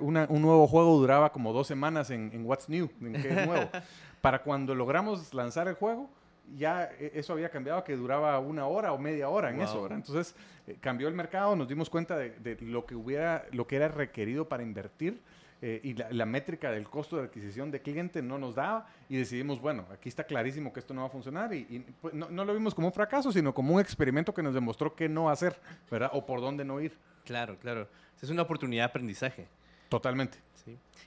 un 0.00 0.42
nuevo 0.42 0.66
juego 0.66 0.98
duraba 0.98 1.30
como 1.30 1.52
dos 1.52 1.68
semanas 1.68 2.10
en, 2.10 2.32
en 2.34 2.44
What's 2.44 2.68
New, 2.68 2.90
en 3.00 3.12
qué 3.12 3.28
es 3.28 3.46
nuevo. 3.46 3.70
Para 4.20 4.42
cuando 4.42 4.74
logramos 4.74 5.32
lanzar 5.32 5.68
el 5.68 5.74
juego, 5.74 6.10
ya 6.56 6.90
e, 6.98 7.12
eso 7.14 7.32
había 7.32 7.50
cambiado, 7.50 7.84
que 7.84 7.96
duraba 7.96 8.38
una 8.38 8.66
hora 8.66 8.92
o 8.92 8.98
media 8.98 9.28
hora 9.28 9.50
en 9.50 9.60
eso, 9.60 9.86
Entonces 9.90 10.34
eh, 10.66 10.76
cambió 10.80 11.08
el 11.08 11.14
mercado, 11.14 11.56
nos 11.56 11.68
dimos 11.68 11.90
cuenta 11.90 12.16
de, 12.16 12.56
lo 12.60 12.86
que 12.86 12.94
hubiera, 12.94 13.46
lo 13.52 13.66
que 13.66 13.76
era 13.76 13.88
requerido 13.88 14.48
para 14.48 14.62
invertir 14.62 15.20
eh, 15.60 15.80
y 15.82 15.94
la, 15.94 16.24
métrica 16.24 16.70
del 16.70 16.88
costo 16.88 17.16
de 17.16 17.24
adquisición 17.24 17.70
de 17.70 17.82
cliente 17.82 18.22
no 18.22 18.38
nos 18.38 18.54
daba 18.54 18.86
y 19.08 19.16
decidimos, 19.16 19.60
bueno, 19.60 19.86
aquí 19.92 20.08
está 20.08 20.24
clarísimo 20.24 20.72
que 20.72 20.78
esto 20.78 20.94
no 20.94 21.00
va 21.00 21.08
a 21.08 21.10
funcionar 21.10 21.52
y, 21.52 21.84
pues, 22.00 22.14
no, 22.14 22.30
no, 22.30 22.44
lo 22.44 22.54
vimos 22.54 22.74
como 22.74 22.86
un 22.86 22.92
fracaso, 22.92 23.32
sino 23.32 23.52
como 23.52 23.74
un 23.74 23.80
experimento 23.80 24.32
que 24.32 24.42
nos 24.42 24.54
demostró 24.54 24.94
qué 24.94 25.08
no 25.08 25.30
hacer, 25.30 25.58
¿verdad? 25.90 26.10
O 26.12 26.24
por 26.24 26.40
dónde 26.40 26.64
no 26.64 26.80
ir. 26.80 26.96
Claro, 27.24 27.58
claro. 27.58 27.88
Es 28.22 28.30
una 28.30 28.42
oportunidad 28.42 28.82
de 28.82 28.90
aprendizaje. 28.90 29.48
Totalmente. 29.88 30.38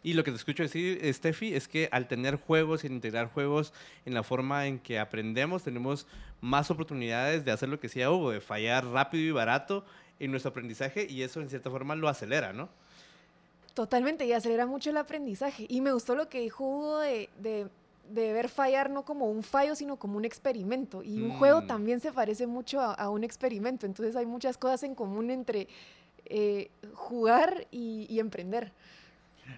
Y 0.03 0.13
lo 0.13 0.23
que 0.23 0.31
te 0.31 0.37
escucho 0.37 0.63
decir, 0.63 0.99
Steffi, 1.13 1.53
es 1.53 1.67
que 1.67 1.87
al 1.91 2.07
tener 2.07 2.35
juegos 2.35 2.83
y 2.83 2.87
integrar 2.87 3.27
juegos 3.27 3.71
en 4.05 4.15
la 4.15 4.23
forma 4.23 4.65
en 4.65 4.79
que 4.79 4.97
aprendemos, 4.99 5.63
tenemos 5.63 6.07
más 6.41 6.71
oportunidades 6.71 7.45
de 7.45 7.51
hacer 7.51 7.69
lo 7.69 7.79
que 7.79 7.87
decía 7.87 8.11
Hugo, 8.11 8.31
de 8.31 8.41
fallar 8.41 8.85
rápido 8.85 9.23
y 9.23 9.31
barato 9.31 9.85
en 10.19 10.31
nuestro 10.31 10.49
aprendizaje 10.49 11.05
y 11.07 11.21
eso 11.21 11.39
en 11.39 11.49
cierta 11.49 11.69
forma 11.69 11.95
lo 11.95 12.09
acelera, 12.09 12.51
¿no? 12.51 12.69
Totalmente, 13.75 14.25
y 14.25 14.33
acelera 14.33 14.65
mucho 14.65 14.89
el 14.89 14.97
aprendizaje. 14.97 15.65
Y 15.69 15.81
me 15.81 15.93
gustó 15.93 16.15
lo 16.15 16.29
que 16.29 16.41
dijo 16.41 16.65
Hugo 16.65 16.99
de, 16.99 17.29
de, 17.39 17.69
ver 18.09 18.49
fallar 18.49 18.89
no 18.89 19.05
como 19.05 19.29
un 19.29 19.43
fallo, 19.43 19.75
sino 19.75 19.97
como 19.97 20.17
un 20.17 20.25
experimento. 20.25 21.03
Y 21.03 21.21
un 21.21 21.37
juego 21.37 21.61
mm. 21.61 21.67
también 21.67 21.99
se 22.01 22.11
parece 22.11 22.47
mucho 22.47 22.81
a, 22.81 22.93
a 22.93 23.09
un 23.09 23.23
experimento. 23.23 23.85
Entonces 23.85 24.15
hay 24.15 24.25
muchas 24.25 24.57
cosas 24.57 24.83
en 24.83 24.93
común 24.93 25.31
entre 25.31 25.69
eh, 26.31 26.71
jugar 26.93 27.67
y 27.71 28.19
emprender. 28.19 28.71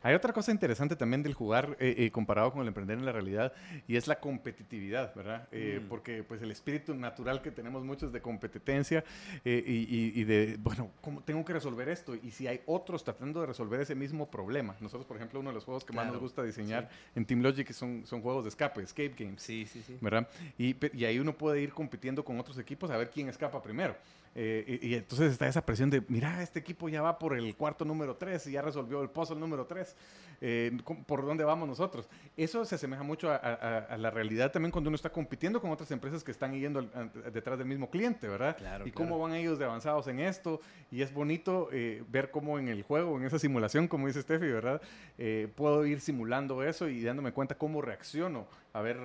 Hay 0.02 0.16
otra 0.16 0.34
cosa 0.34 0.52
interesante 0.52 0.96
también 0.96 1.24
del 1.24 1.34
jugar 1.34 1.78
eh, 1.80 1.96
eh, 1.98 2.12
comparado 2.12 2.52
con 2.52 2.62
el 2.62 2.68
emprender 2.68 2.98
en 2.98 3.06
la 3.06 3.12
realidad 3.12 3.54
y 3.88 3.96
es 3.96 4.08
la 4.08 4.20
competitividad, 4.20 5.14
¿verdad? 5.14 5.48
Eh, 5.52 5.82
mm. 5.84 5.88
Porque 5.88 6.24
pues 6.24 6.42
el 6.42 6.52
espíritu 6.52 6.96
natural 6.96 7.42
que 7.42 7.52
tenemos 7.52 7.84
muchos 7.84 8.12
de 8.12 8.22
competencia 8.22 9.04
y, 9.44 10.24
de, 10.24 10.58
bueno, 10.60 10.90
¿cómo 11.02 11.22
tengo 11.22 11.44
que 11.46 11.54
resolver 11.54 11.90
esto? 11.90 12.16
Y 12.16 12.32
si 12.32 12.48
hay 12.48 12.62
otros 12.66 13.04
tratando 13.04 13.42
de 13.42 13.48
resolver 13.48 13.82
ese 13.82 13.96
mismo 13.96 14.30
problema. 14.30 14.76
Nosotros, 14.80 15.06
por 15.06 15.18
ejemplo, 15.18 15.40
uno 15.40 15.50
de 15.50 15.56
los 15.56 15.66
juegos 15.66 15.84
que 15.84 15.94
más 15.94 16.08
nos 16.08 16.20
gusta 16.20 16.44
diseñar 16.44 16.90
en 17.16 17.26
Team 17.26 17.42
Logic 17.42 17.72
son, 17.72 18.06
son 18.06 18.22
juegos 18.22 18.44
de 18.44 18.50
escape, 18.50 18.82
escape 18.82 19.14
games. 19.18 19.42
Sí, 19.42 19.66
sí, 19.66 19.84
sí. 19.86 19.98
¿Verdad? 20.02 20.28
Y, 20.58 20.76
y 20.98 21.06
ahí 21.06 21.20
uno 21.20 21.34
puede 21.34 21.62
ir 21.62 21.74
compitiendo 21.74 22.24
con 22.24 22.40
otros 22.40 22.58
equipos 22.58 22.90
a 22.90 22.98
ver 22.98 23.10
quién 23.10 23.30
escapa 23.30 23.62
primero. 23.62 23.96
Eh, 24.36 24.80
y, 24.82 24.96
entonces 24.96 25.32
está 25.32 25.48
esa 25.48 25.64
presión 25.66 25.90
de, 25.90 26.04
mira, 26.08 26.42
este 26.42 26.60
equipo 26.60 26.90
ya 26.90 27.02
va 27.02 27.20
por 27.20 27.38
el 27.38 27.56
cuarto 27.56 27.86
número 27.86 28.16
3 28.16 28.48
y 28.48 28.52
ya 28.54 28.62
resolvió 28.62 29.02
el 29.02 29.10
puzzle 29.10 29.40
número 29.40 29.66
3. 29.66 29.96
Eh, 30.42 30.78
¿Por 31.06 31.26
dónde 31.26 31.44
vamos 31.44 31.68
nosotros? 31.68 32.10
Eso 32.36 32.66
se 32.66 32.76
asemeja 32.76 33.04
mucho 33.04 33.32
a, 33.32 33.96
la 33.98 34.10
realidad 34.10 34.52
también 34.52 34.72
cuando 34.72 34.90
uno 34.90 34.96
está 34.96 35.12
compitiendo 35.12 35.62
con 35.62 35.72
otras 35.72 35.92
empresas 35.92 36.24
que 36.24 36.32
están 36.32 36.54
yendo 36.54 36.82
detrás 37.32 37.58
del 37.58 37.68
mismo 37.68 37.90
cliente, 37.90 38.28
¿verdad? 38.28 38.58
y 38.86 38.92
cómo 38.92 39.20
van 39.20 39.36
ellos 39.36 39.60
de 39.60 39.66
avanzados 39.66 40.08
en 40.08 40.20
esto. 40.20 40.60
Y 40.92 41.02
es 41.02 41.14
bonito 41.14 41.70
eh, 41.72 42.04
ver 42.10 42.32
cómo 42.32 42.60
en 42.60 42.68
el 42.68 42.84
juego, 42.84 43.18
en 43.18 43.26
esa 43.26 43.40
simulación, 43.40 43.88
como 43.88 44.08
dice 44.08 44.22
Steffi, 44.22 44.48
¿verdad? 44.48 44.82
puedo 45.56 45.86
ir 45.86 46.02
simulando 46.02 46.64
eso 46.64 46.90
y 46.90 47.02
dándome 47.04 47.32
cuenta 47.32 47.56
cómo 47.56 47.82
reacciono 47.82 48.48
a 48.74 48.82
ver, 48.82 48.98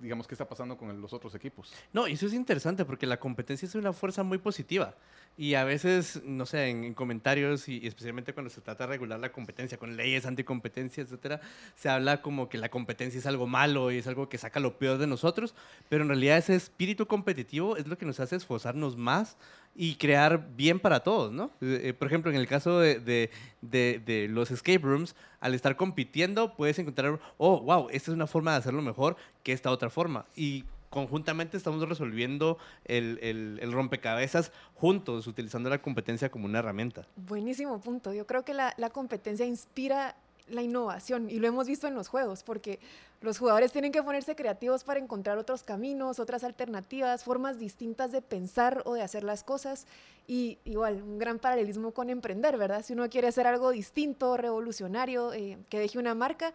digamos, 0.00 0.26
qué 0.26 0.34
está 0.34 0.48
pasando 0.48 0.76
con 0.76 1.00
los 1.00 1.12
otros 1.12 1.32
equipos. 1.36 1.72
No, 1.92 2.08
y 2.08 2.14
eso 2.14 2.26
es 2.26 2.34
interesante 2.34 2.84
porque 2.84 3.06
la 3.06 3.20
competencia 3.20 3.66
es 3.66 3.76
una 3.76 3.92
fuerza 3.92 4.24
muy 4.24 4.38
positiva. 4.38 4.96
Y 5.36 5.54
a 5.54 5.62
veces, 5.62 6.20
no 6.24 6.46
sé, 6.46 6.68
en, 6.68 6.94
comentarios 6.94 7.68
y, 7.68 7.86
especialmente 7.86 8.34
cuando 8.34 8.50
se 8.50 8.60
trata 8.60 8.84
de 8.84 8.94
regular 8.94 9.20
la 9.20 9.30
competencia 9.30 9.78
con 9.78 9.96
leyes 9.96 10.26
anticompetencia, 10.26 11.04
etcétera, 11.04 11.40
se 11.76 11.88
habla 11.88 12.22
como 12.22 12.48
que 12.48 12.58
la 12.58 12.70
competencia 12.70 13.18
es 13.18 13.26
algo 13.26 13.46
malo 13.46 13.92
y 13.92 13.98
es 13.98 14.06
algo 14.08 14.28
que 14.28 14.36
saca 14.36 14.58
lo 14.58 14.78
peor 14.78 14.98
de 14.98 15.06
nosotros, 15.06 15.54
pero 15.88 16.02
en 16.02 16.08
realidad 16.08 16.38
ese 16.38 16.56
espíritu 16.56 17.06
competitivo 17.06 17.76
es 17.76 17.86
lo 17.86 17.96
que 17.96 18.04
nos 18.04 18.18
hace 18.18 18.34
esforzarnos 18.34 18.96
más 18.96 19.36
y 19.74 19.94
crear 19.94 20.48
bien 20.56 20.80
para 20.80 21.00
todos, 21.00 21.32
¿no? 21.32 21.50
Eh, 21.60 21.80
eh, 21.84 21.94
por 21.94 22.08
ejemplo, 22.08 22.30
en 22.30 22.36
el 22.36 22.48
caso 22.48 22.80
de, 22.80 22.98
de, 22.98 23.30
de, 23.62 24.28
los 24.28 24.50
escape 24.50 24.78
rooms, 24.78 25.14
al 25.40 25.54
estar 25.54 25.76
compitiendo 25.76 26.54
puedes 26.54 26.78
encontrar, 26.78 27.20
oh, 27.36 27.60
wow, 27.60 27.88
esta 27.90 28.10
es 28.10 28.14
una 28.14 28.26
forma 28.26 28.52
de 28.52 28.58
hacerlo 28.58 28.82
mejor 28.82 29.16
que 29.42 29.52
esta 29.52 29.70
otra 29.70 29.90
forma. 29.90 30.26
Y 30.34 30.64
conjuntamente 30.90 31.56
estamos 31.56 31.86
resolviendo 31.88 32.58
el, 32.84 33.18
el, 33.60 33.72
rompecabezas 33.72 34.52
juntos, 34.74 35.26
utilizando 35.26 35.70
la 35.70 35.80
competencia 35.80 36.30
como 36.30 36.46
una 36.46 36.60
herramienta. 36.60 37.06
Buenísimo 37.16 37.80
punto. 37.80 38.12
Yo 38.12 38.26
creo 38.26 38.44
que 38.44 38.54
la, 38.54 38.74
la, 38.78 38.90
competencia 38.90 39.46
inspira 39.46 40.16
la 40.50 40.62
innovación 40.62 41.30
y 41.30 41.38
lo 41.38 41.48
hemos 41.48 41.66
visto 41.66 41.86
en 41.86 41.94
los 41.94 42.08
juegos, 42.08 42.42
porque 42.42 42.78
los 43.20 43.38
jugadores 43.38 43.72
tienen 43.72 43.92
que 43.92 44.02
ponerse 44.02 44.36
creativos 44.36 44.84
para 44.84 45.00
encontrar 45.00 45.38
otros 45.38 45.62
caminos, 45.62 46.18
otras 46.18 46.44
alternativas, 46.44 47.24
formas 47.24 47.58
distintas 47.58 48.12
de 48.12 48.22
pensar 48.22 48.82
o 48.84 48.94
de 48.94 49.02
hacer 49.02 49.24
las 49.24 49.42
cosas. 49.42 49.86
Y 50.26 50.58
igual, 50.64 51.02
un 51.02 51.18
gran 51.18 51.38
paralelismo 51.38 51.92
con 51.92 52.10
emprender, 52.10 52.56
¿verdad? 52.56 52.84
Si 52.84 52.92
uno 52.92 53.08
quiere 53.08 53.28
hacer 53.28 53.46
algo 53.46 53.70
distinto, 53.70 54.36
revolucionario, 54.36 55.32
eh, 55.32 55.58
que 55.68 55.78
deje 55.78 55.98
una 55.98 56.14
marca, 56.14 56.52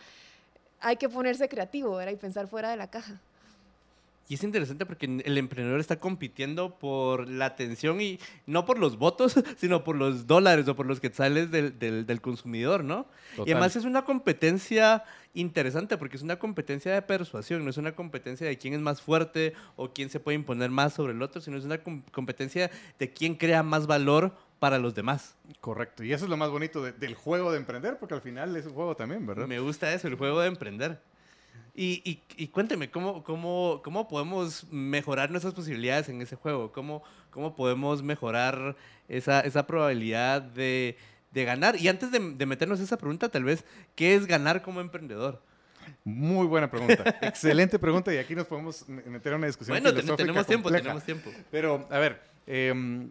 hay 0.80 0.98
que 0.98 1.10
ponerse 1.10 1.50
creativo, 1.50 1.96
¿verdad? 1.96 2.14
Y 2.14 2.18
pensar 2.18 2.48
fuera 2.48 2.70
de 2.70 2.78
la 2.78 2.88
caja. 2.88 3.20
Es 4.34 4.44
interesante 4.44 4.86
porque 4.86 5.06
el 5.06 5.38
emprendedor 5.38 5.80
está 5.80 6.00
compitiendo 6.00 6.78
por 6.78 7.28
la 7.28 7.46
atención 7.46 8.02
y 8.02 8.20
no 8.46 8.66
por 8.66 8.80
los 8.80 8.98
votos, 8.98 9.36
sino 9.58 9.84
por 9.84 9.96
los 9.96 10.28
dólares 10.28 10.68
o 10.68 10.76
por 10.76 10.86
los 10.86 11.00
quetzales 11.00 11.52
del, 11.52 11.78
del, 11.80 12.06
del 12.06 12.22
consumidor, 12.22 12.84
¿no? 12.84 13.08
Y 13.46 13.52
además 13.52 13.76
es 13.76 13.86
una 13.86 14.06
competencia 14.06 15.04
interesante 15.34 15.98
porque 15.98 16.18
es 16.18 16.24
una 16.24 16.38
competencia 16.38 16.94
de 16.94 17.02
persuasión, 17.02 17.64
no 17.64 17.70
es 17.70 17.78
una 17.78 17.96
competencia 17.96 18.48
de 18.48 18.58
quién 18.58 18.74
es 18.74 18.80
más 18.80 19.02
fuerte 19.02 19.54
o 19.76 19.92
quién 19.92 20.10
se 20.10 20.20
puede 20.20 20.36
imponer 20.36 20.70
más 20.70 20.94
sobre 20.94 21.14
el 21.14 21.22
otro, 21.22 21.42
sino 21.42 21.58
es 21.58 21.66
una 21.66 21.80
competencia 22.12 22.70
de 23.00 23.14
quién 23.14 23.36
crea 23.36 23.64
más 23.64 23.88
valor 23.88 24.36
para 24.60 24.78
los 24.78 24.96
demás. 24.96 25.36
Correcto, 25.60 26.04
y 26.04 26.14
eso 26.14 26.26
es 26.26 26.30
lo 26.30 26.38
más 26.38 26.50
bonito 26.50 26.84
del 26.84 27.16
juego 27.16 27.52
de 27.52 27.58
emprender, 27.58 27.98
porque 27.98 28.14
al 28.14 28.22
final 28.22 28.56
es 28.56 28.66
un 28.66 28.74
juego 28.74 28.96
también, 28.96 29.26
¿verdad? 29.26 29.48
Me 29.48 29.60
gusta 29.60 29.94
eso, 29.94 30.08
el 30.08 30.16
juego 30.16 30.40
de 30.40 30.48
emprender. 30.48 31.00
Y, 31.76 32.22
y, 32.38 32.48
cuénteme, 32.50 32.92
¿cómo, 32.92 33.24
cómo, 33.24 33.82
¿cómo 33.84 34.08
podemos 34.08 34.68
mejorar 34.72 35.32
nuestras 35.32 35.56
posibilidades 35.56 36.08
en 36.08 36.22
ese 36.22 36.36
juego? 36.36 36.72
¿Cómo, 36.72 37.04
cómo 37.32 37.56
podemos 37.56 38.04
mejorar 38.04 38.76
esa, 39.10 39.40
esa 39.40 39.66
probabilidad 39.66 40.44
de, 40.44 40.98
de, 41.32 41.46
ganar? 41.46 41.76
Y 41.76 41.88
antes 41.88 42.12
de, 42.12 42.20
de 42.20 42.46
meternos 42.46 42.80
esa 42.80 42.98
pregunta, 42.98 43.30
tal 43.30 43.44
vez, 43.44 43.66
¿qué 43.96 44.14
es 44.14 44.28
ganar 44.28 44.62
como 44.62 44.82
emprendedor? 44.82 45.42
Muy 46.04 46.46
buena 46.46 46.70
pregunta. 46.70 47.18
Excelente 47.22 47.80
pregunta 47.80 48.14
y 48.14 48.18
aquí 48.18 48.36
nos 48.36 48.46
podemos 48.46 48.88
meter 48.88 49.32
en 49.32 49.40
una 49.40 49.48
discusión. 49.48 49.82
Bueno, 49.82 50.16
tenemos 50.16 50.46
tiempo, 50.46 50.72
tenemos 50.72 51.04
tiempo. 51.04 51.32
Pero, 51.50 51.88
a 51.90 51.98
ver, 51.98 52.22
eh, 52.46 53.08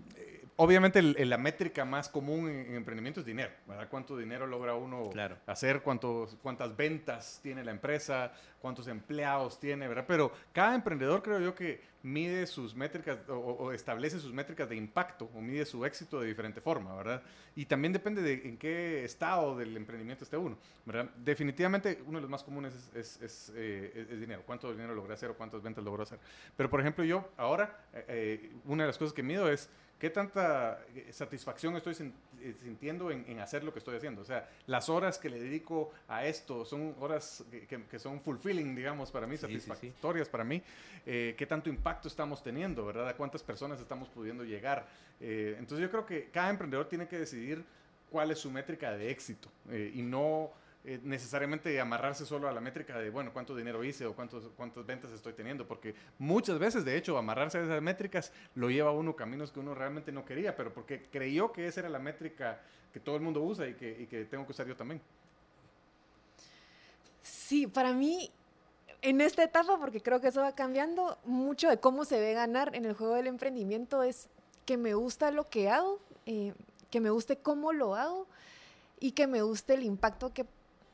obviamente 0.62 1.02
la 1.02 1.38
métrica 1.38 1.85
más 1.85 2.09
común 2.09 2.49
en, 2.49 2.76
emprendimiento 2.76 3.19
es 3.19 3.26
dinero, 3.26 3.50
¿verdad? 3.66 3.88
¿Cuánto 3.90 4.16
dinero 4.16 4.47
logra 4.47 4.76
uno 4.76 5.11
hacer? 5.47 5.83
¿Cuántas 5.83 6.76
ventas 6.76 7.40
tiene 7.42 7.64
la 7.64 7.73
empresa? 7.73 8.33
¿Cuántos 8.61 8.87
empleados 8.87 9.59
tiene? 9.59 9.88
¿verdad? 9.88 10.04
Pero 10.07 10.31
cada 10.52 10.76
emprendedor 10.76 11.21
creo 11.21 11.40
yo 11.40 11.52
que 11.52 11.81
mide 12.04 12.47
sus 12.47 12.76
métricas 12.76 13.19
o, 13.28 13.73
establece 13.73 14.21
sus 14.21 14.33
métricas 14.33 14.69
de 14.69 14.76
impacto 14.76 15.28
o 15.35 15.40
mide 15.40 15.64
su 15.64 15.85
éxito 15.85 16.21
de 16.21 16.28
diferente 16.28 16.61
forma, 16.61 16.95
¿verdad? 16.95 17.23
Y 17.57 17.66
también 17.66 17.92
depende 17.92 18.23
de 18.23 18.49
en 18.49 18.57
qué 18.57 19.04
estado 19.04 19.57
del 19.57 19.76
emprendimiento 19.76 20.23
esté 20.23 20.37
uno, 20.37 20.57
¿verdad? 20.85 21.11
Definitivamente 21.16 22.02
uno 22.07 22.19
de 22.19 22.23
los 22.23 22.31
más 22.31 22.45
comunes 22.45 22.73
es, 22.95 23.52
eh, 23.57 24.07
dinero. 24.21 24.42
¿Cuánto 24.47 24.71
dinero 24.71 24.95
logré 24.95 25.14
hacer 25.14 25.31
o 25.31 25.35
cuántas 25.35 25.61
ventas 25.61 25.83
logró 25.83 26.04
hacer? 26.04 26.21
Pero 26.57 26.71
por 26.71 26.81
ejemplo 26.81 27.02
yo 27.02 27.28
ahora, 27.37 27.85
eh, 27.92 28.04
eh, 28.09 28.52
una 28.64 28.85
de 28.85 28.88
las 28.88 28.99
cosas 28.99 29.12
que 29.12 29.25
mido 29.25 29.50
es 29.50 29.69
¿Qué 30.02 30.11
tanta 30.11 30.80
eh, 30.97 31.12
satisfacción 31.12 31.76
estoy 31.76 31.92
eh, 31.92 32.54
sintiendo 32.61 33.12
en, 33.12 33.38
hacer 33.38 33.62
lo 33.62 33.73
que 33.73 33.78
estoy 33.78 33.97
haciendo? 33.97 34.23
O 34.23 34.25
sea, 34.25 34.50
las 34.66 34.88
horas 34.88 35.16
que 35.16 35.30
le 35.30 35.40
dedico 35.40 35.92
a 36.09 36.26
esto 36.26 36.64
son 36.64 36.97
horas 36.99 37.44
que, 37.68 37.99
son 38.00 38.21
fulfilling, 38.21 38.75
digamos, 38.75 39.12
para 39.12 39.28
mí, 39.28 39.37
satisfactorias 39.37 40.28
para 40.28 40.42
mí. 40.42 40.61
Eh, 41.06 41.37
¿Qué 41.38 41.47
tanto 41.47 41.71
impacto 41.71 42.09
estamos 42.09 42.42
teniendo, 42.42 42.85
verdad? 42.85 43.11
¿A 43.11 43.14
cuántas 43.14 43.44
personas 43.44 43.80
estamos 43.80 44.09
pudiendo 44.09 44.42
llegar? 44.42 44.88
entonces 45.21 45.78
yo 45.78 45.88
creo 45.88 46.04
que 46.04 46.30
cada 46.32 46.50
emprendedor 46.50 46.88
tiene 46.88 47.06
que 47.06 47.16
decidir 47.16 47.64
cuál 48.11 48.32
es 48.32 48.40
su 48.40 48.50
métrica 48.50 48.90
de 48.90 49.09
éxito 49.09 49.49
y 49.71 50.02
no 50.02 50.50
eh, 50.84 50.98
necesariamente 51.04 51.80
amarrarse 51.80 52.26
solo 52.26 52.48
a 52.48 52.52
la 52.52 52.60
métrica 52.60 52.98
de, 52.98 53.08
bueno, 53.08 53.32
cuánto 53.32 53.54
dinero 53.54 53.84
hice 53.84 54.04
o 54.04 54.16
cuántos, 54.16 54.50
cuántas 54.56 54.84
ventas 54.84 55.12
estoy 55.12 55.32
teniendo, 55.32 55.64
porque 55.64 55.94
muchas 56.18 56.58
veces, 56.58 56.84
de 56.84 56.96
hecho, 56.96 57.16
amarrarse 57.16 57.58
a 57.58 57.62
esas 57.62 57.80
métricas 57.80 58.32
lo 58.56 58.68
lleva 58.68 58.90
a 58.90 58.92
uno 58.92 59.14
caminos 59.14 59.52
que 59.52 59.60
uno 59.60 59.76
realmente 59.76 60.10
no 60.10 60.24
quería, 60.24 60.56
pero 60.56 60.74
porque 60.74 61.02
creyó 61.02 61.52
que 61.52 61.68
esa 61.68 61.80
era 61.80 61.88
la 61.88 62.00
métrica 62.00 62.60
que 62.92 62.98
todo 62.98 63.14
el 63.14 63.22
mundo 63.22 63.40
usa 63.42 63.68
y 63.68 63.74
que, 63.74 64.26
tengo 64.28 64.44
que 64.44 64.50
usar 64.50 64.66
yo 64.66 64.74
también. 64.74 65.00
Sí, 67.22 67.68
para 67.68 67.92
mí, 67.92 68.32
en 69.02 69.20
esta 69.20 69.44
etapa, 69.44 69.78
porque 69.78 70.00
creo 70.00 70.20
que 70.20 70.28
eso 70.28 70.40
va 70.40 70.52
cambiando, 70.56 71.16
mucho 71.24 71.68
de 71.68 71.78
cómo 71.78 72.04
se 72.04 72.18
ve 72.18 72.34
ganar 72.34 72.74
en 72.74 72.86
el 72.86 72.94
juego 72.94 73.14
del 73.14 73.28
emprendimiento 73.28 74.02
es 74.02 74.28
que 74.66 74.76
me 74.76 74.94
gusta 74.94 75.30
lo 75.30 75.48
que 75.48 75.70
hago, 75.70 76.00
eh, 76.26 76.54
que 76.90 77.00
me 77.00 77.10
guste 77.10 77.36
cómo 77.36 77.72
lo 77.72 77.94
hago 77.94 78.26
y 78.98 79.12
que 79.12 79.28
me 79.28 79.42
guste 79.42 79.74
el 79.74 79.84
impacto 79.84 80.32
que 80.32 80.44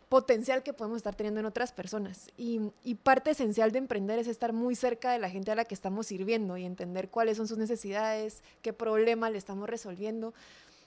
potencial 0.08 0.62
que 0.62 0.72
podemos 0.72 0.98
estar 0.98 1.14
teniendo 1.14 1.40
en 1.40 1.46
otras 1.46 1.72
personas. 1.72 2.30
Y, 2.36 2.60
parte 3.02 3.30
esencial 3.30 3.72
de 3.72 3.78
emprender 3.78 4.18
es 4.18 4.26
estar 4.26 4.52
muy 4.52 4.74
cerca 4.74 5.12
de 5.12 5.18
la 5.18 5.30
gente 5.30 5.50
a 5.50 5.54
la 5.54 5.64
que 5.64 5.74
estamos 5.74 6.06
sirviendo 6.06 6.56
y 6.56 6.64
entender 6.64 7.08
cuáles 7.08 7.36
son 7.36 7.46
sus 7.46 7.58
necesidades, 7.58 8.42
qué 8.62 8.72
problema 8.72 9.30
le 9.30 9.38
estamos 9.38 9.68
resolviendo. 9.68 10.34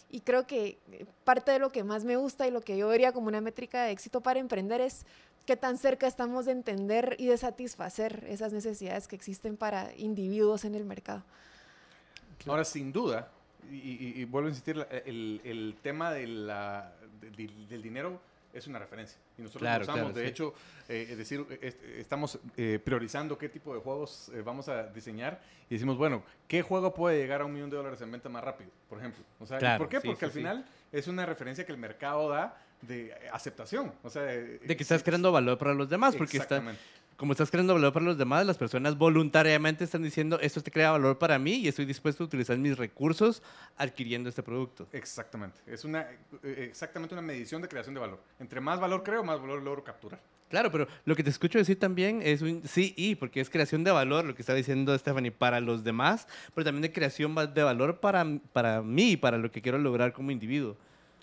Y 0.10 0.22
creo 0.22 0.46
que 0.46 0.78
eh, 0.92 1.06
parte 1.24 1.51
de 1.51 1.60
lo 1.60 1.72
que 1.72 1.84
más 1.84 2.04
me 2.04 2.18
gusta 2.18 2.48
y 2.48 2.51
lo 2.51 2.62
que 2.62 2.78
yo 2.78 2.88
vería 2.88 3.13
como 3.13 3.28
una 3.28 3.42
métrica 3.42 3.84
de 3.84 3.92
éxito 3.92 4.22
para 4.22 4.40
emprender 4.40 4.82
es 4.82 5.06
qué 5.46 5.56
tan 5.56 5.78
cerca 5.78 6.08
estamos 6.08 6.46
de 6.46 6.51
entender 6.51 7.16
y 7.18 7.28
de 7.28 7.38
satisfacer 7.38 8.25
esas 8.28 8.51
necesidades 8.51 9.08
que 9.08 9.16
existen 9.16 9.56
para 9.56 9.96
individuos 9.96 10.66
en 10.66 10.75
el 10.75 10.84
mercado. 10.84 11.24
Ahora, 12.48 12.66
sin 12.66 12.92
duda, 12.92 13.30
y, 13.72 14.25
vuelvo 14.25 14.48
a 14.48 14.50
insistir, 14.50 14.86
el, 15.06 15.40
el 15.44 15.75
tema 15.82 16.12
de 16.12 16.28
la, 16.28 16.94
del 17.22 17.82
dinero 17.82 18.20
es 18.53 18.67
una 18.67 18.79
referencia. 18.79 19.17
Y 19.38 19.41
nosotros 19.41 19.70
lo 19.70 19.81
usamos, 19.81 20.13
de 20.13 20.27
hecho, 20.27 20.53
eh, 20.88 21.08
es 21.12 21.17
decir, 21.17 21.46
estamos 21.98 22.39
eh, 22.58 22.79
priorizando 22.84 23.38
qué 23.38 23.50
tipo 23.50 23.74
de 23.74 23.81
juegos 23.81 24.31
eh, 24.34 24.41
vamos 24.41 24.70
a 24.70 24.88
diseñar 24.88 25.41
y 25.70 25.75
decimos, 25.75 25.98
bueno, 25.98 26.24
¿qué 26.48 26.62
juego 26.62 26.93
puede 26.93 27.17
llegar 27.17 27.41
a 27.41 27.46
un 27.46 27.53
millón 27.53 27.70
de 27.70 27.77
dólares 27.77 28.01
en 28.01 28.12
venta 28.12 28.29
más 28.29 28.43
rápido, 28.43 28.72
por 28.89 29.00
ejemplo? 29.00 29.24
O 29.39 29.46
sea, 29.46 29.77
¿Por 29.77 29.89
qué? 29.89 30.01
Porque 30.01 30.25
al 30.25 30.31
final 30.31 30.65
es 30.91 31.08
una 31.08 31.25
referencia 31.25 31.65
que 31.65 31.72
el 31.72 31.77
mercado 31.77 32.29
da 32.29 32.58
de 32.81 33.13
aceptación. 33.31 33.93
O 34.03 34.10
sea, 34.10 34.24
de 34.24 34.75
que 34.75 34.84
estás 34.84 35.03
creando 35.03 35.31
valor 35.31 35.58
para 35.58 35.74
los 35.74 35.89
demás, 35.89 36.15
porque 36.15 36.38
está, 36.38 36.63
como 37.18 37.34
estás 37.34 37.51
creando 37.51 37.74
valor 37.74 37.94
para 37.94 38.06
los 38.06 38.18
demás, 38.18 38.46
las 38.46 38.58
personas 38.58 38.98
voluntariamente 38.98 39.84
están 39.84 40.03
diciendo, 40.03 40.39
esto 40.39 40.62
te 40.62 40.72
crea 40.72 40.91
valor 40.91 41.18
para 41.20 41.38
mí 41.38 41.53
y 41.56 41.68
estoy 41.68 41.86
dispuesto 41.86 42.24
a 42.24 42.25
utilizar 42.25 42.58
mis 42.58 42.77
recursos 42.77 43.44
adquiriendo 43.77 44.30
este 44.30 44.41
producto. 44.44 44.88
Exactamente. 44.91 45.60
Es 45.68 45.86
una, 45.86 46.08
eh, 46.44 46.68
exactamente 46.70 47.13
una 47.13 47.22
medición 47.22 47.62
de 47.62 47.68
creación 47.68 47.94
de 47.94 48.01
valor. 48.01 48.20
Entre 48.39 48.60
más 48.60 48.80
valor 48.80 49.03
creo, 49.03 49.24
más 49.24 49.39
valor 49.39 49.62
logro 49.62 49.84
capturar. 49.84 50.20
Claro, 50.50 50.70
pero 50.70 50.88
lo 51.06 51.15
que 51.15 51.24
te 51.24 51.30
escucho 51.30 51.60
decir 51.60 51.80
también 51.80 52.22
es 52.22 52.41
un 52.41 52.68
sí 52.68 52.94
y, 52.98 53.15
porque 53.15 53.39
es 53.39 53.50
creación 53.50 53.86
de 53.86 53.91
valor, 53.91 54.25
lo 54.25 54.36
que 54.36 54.41
está 54.41 54.53
diciendo 54.53 54.98
Stephanie, 54.98 55.32
para 55.32 55.62
los 55.62 55.86
demás, 55.86 56.27
pero 56.53 56.65
también 56.65 56.82
de 56.82 56.91
creación 56.91 57.34
de 57.53 57.63
valor 57.63 58.01
para, 58.01 58.25
para 58.51 58.82
mí, 58.82 59.15
para 59.15 59.38
lo 59.38 59.50
que 59.50 59.62
quiero 59.62 59.77
lograr 59.77 60.12
como 60.12 60.30
individuo. 60.30 60.75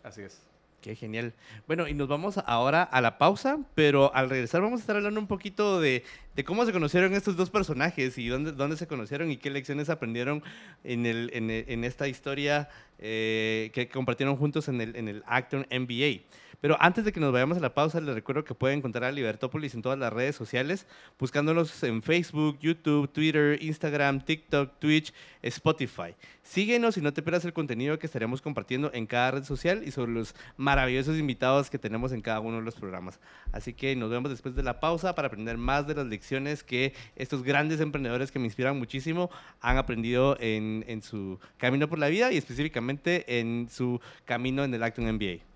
Así 0.03 0.23
es. 0.23 0.41
Qué 0.81 0.95
genial. 0.95 1.35
Bueno, 1.67 1.89
y 1.89 1.95
nos 1.95 2.07
vamos 2.07 2.39
ahora 2.47 2.85
a 2.85 3.01
la 3.01 3.19
pausa, 3.19 3.59
pero 3.75 4.15
al 4.15 4.31
regresar 4.31 4.61
vamos 4.61 4.79
a 4.79 4.83
estar 4.83 4.95
hablando 4.95 5.19
un 5.19 5.27
poquito 5.27 5.81
de, 5.81 6.05
cómo 6.47 6.65
se 6.65 6.73
conocieron 6.73 7.15
estos 7.15 7.37
dos 7.37 7.51
personajes 7.51 8.17
y 8.17 8.29
dónde, 8.29 8.53
dónde 8.53 8.77
se 8.77 8.87
conocieron 8.87 9.31
y 9.33 9.39
qué 9.39 9.51
lecciones 9.51 9.91
aprendieron 9.91 10.41
en, 10.85 11.05
el, 11.05 11.31
en, 11.35 11.51
en 11.51 11.83
esta 11.83 12.07
historia 12.07 12.69
eh, 13.01 13.71
que 13.75 13.89
compartieron 13.89 14.37
juntos 14.37 14.69
en 14.69 14.81
el, 14.81 14.95
en 14.95 15.09
el 15.09 15.25
Acton 15.27 15.67
MBA. 15.71 16.23
Pero 16.61 16.77
antes 16.81 17.05
de 17.05 17.13
que 17.13 17.21
nos 17.21 17.33
vayamos 17.33 17.57
a 17.57 17.61
la 17.61 17.73
pausa, 17.73 18.01
les 18.01 18.15
recuerdo 18.15 18.43
que 18.43 18.55
pueden 18.55 18.79
encontrar 18.79 19.05
a 19.05 19.13
Libertópolis 19.13 19.75
en 19.75 19.83
todas 19.83 19.99
las 19.99 20.13
redes 20.13 20.35
sociales, 20.35 20.87
buscándolos 21.17 21.83
en 21.85 22.03
Facebook, 22.03 22.59
YouTube, 22.61 23.09
Twitter, 23.13 23.63
Instagram, 23.63 24.21
TikTok, 24.21 24.73
Twitch, 24.81 25.13
Spotify. 25.43 26.17
Síguenos 26.43 26.97
y 26.97 27.01
no 27.01 27.13
te 27.13 27.23
pierdas 27.23 27.45
el 27.45 27.53
contenido 27.53 27.99
que 28.01 28.07
estaremos 28.07 28.43
compartiendo 28.43 28.91
en 28.93 29.07
cada 29.07 29.31
red 29.33 29.45
social 29.45 29.83
y 29.87 29.93
sobre 29.93 30.11
los 30.11 30.35
maravillosos 30.57 31.17
invitados 31.17 31.71
que 31.71 31.79
tenemos 31.79 32.11
en 32.11 32.23
cada 32.23 32.41
uno 32.41 32.57
de 32.57 32.65
los 32.65 32.75
programas. 32.75 33.21
Así 33.53 33.73
que 33.73 33.95
nos 33.95 34.11
vemos 34.11 34.31
después 34.31 34.57
de 34.57 34.65
la 34.65 34.81
pausa 34.81 35.15
para 35.15 35.29
aprender 35.29 35.59
más 35.59 35.87
de 35.87 35.95
las 35.95 36.07
lecciones 36.07 36.65
que 36.65 36.93
estos 37.15 37.45
grandes 37.45 37.79
emprendedores 37.81 38.33
que 38.33 38.41
me 38.41 38.47
inspiran 38.47 38.77
muchísimo 38.77 39.31
han 39.61 39.77
aprendido 39.77 40.37
en, 40.41 40.85
en 40.89 41.03
su 41.03 41.39
camino 41.57 41.89
por 41.89 42.01
la 42.01 42.09
vida 42.09 42.33
y 42.33 42.37
específicamente 42.37 43.39
en 43.39 43.69
su 43.71 44.01
camino 44.25 44.65
en 44.65 44.75
el 44.75 44.83
Acton 44.83 45.05
MBA. 45.15 45.48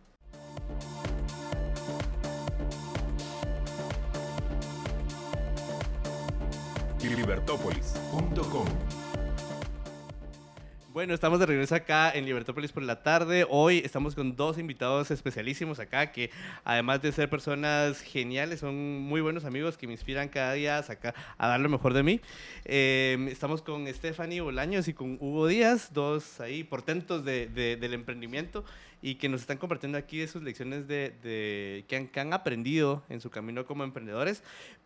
libertópolis.com. 7.10 8.66
Bueno, 10.92 11.14
estamos 11.14 11.40
de 11.40 11.46
regreso 11.46 11.74
acá 11.74 12.10
en 12.10 12.26
Libertópolis 12.26 12.70
por 12.70 12.82
la 12.82 13.02
tarde. 13.02 13.46
Hoy 13.48 13.78
estamos 13.78 14.14
con 14.14 14.36
dos 14.36 14.58
invitados 14.58 15.10
especialísimos 15.10 15.78
acá 15.78 16.12
que 16.12 16.30
además 16.64 17.00
de 17.00 17.12
ser 17.12 17.30
personas 17.30 18.02
geniales, 18.02 18.60
son 18.60 19.00
muy 19.00 19.22
buenos 19.22 19.46
amigos 19.46 19.78
que 19.78 19.86
me 19.86 19.94
inspiran 19.94 20.28
cada 20.28 20.52
día 20.52 20.76
a, 20.76 21.14
a 21.38 21.48
dar 21.48 21.60
lo 21.60 21.70
mejor 21.70 21.94
de 21.94 22.02
mí. 22.02 22.20
Eh, 22.66 23.26
estamos 23.30 23.62
con 23.62 23.86
Stephanie 23.86 24.42
Bolaños 24.42 24.86
y 24.86 24.92
con 24.92 25.16
Hugo 25.18 25.46
Díaz, 25.46 25.94
dos 25.94 26.40
ahí 26.40 26.62
portentos 26.62 27.24
de, 27.24 27.48
del 27.48 27.94
emprendimiento 27.94 28.62
y 29.02 29.16
que 29.16 29.28
nos 29.28 29.40
están 29.40 29.58
compartiendo 29.58 29.98
aquí 29.98 30.18
de 30.18 30.28
sus 30.28 30.42
lecciones 30.42 30.86
de, 30.86 31.12
de 31.22 31.84
que, 31.88 31.96
han, 31.96 32.06
que, 32.06 32.20
han, 32.20 32.32
aprendido 32.32 33.02
en 33.08 33.20
su 33.20 33.30
camino 33.30 33.66
como 33.66 33.82
emprendedores. 33.82 34.42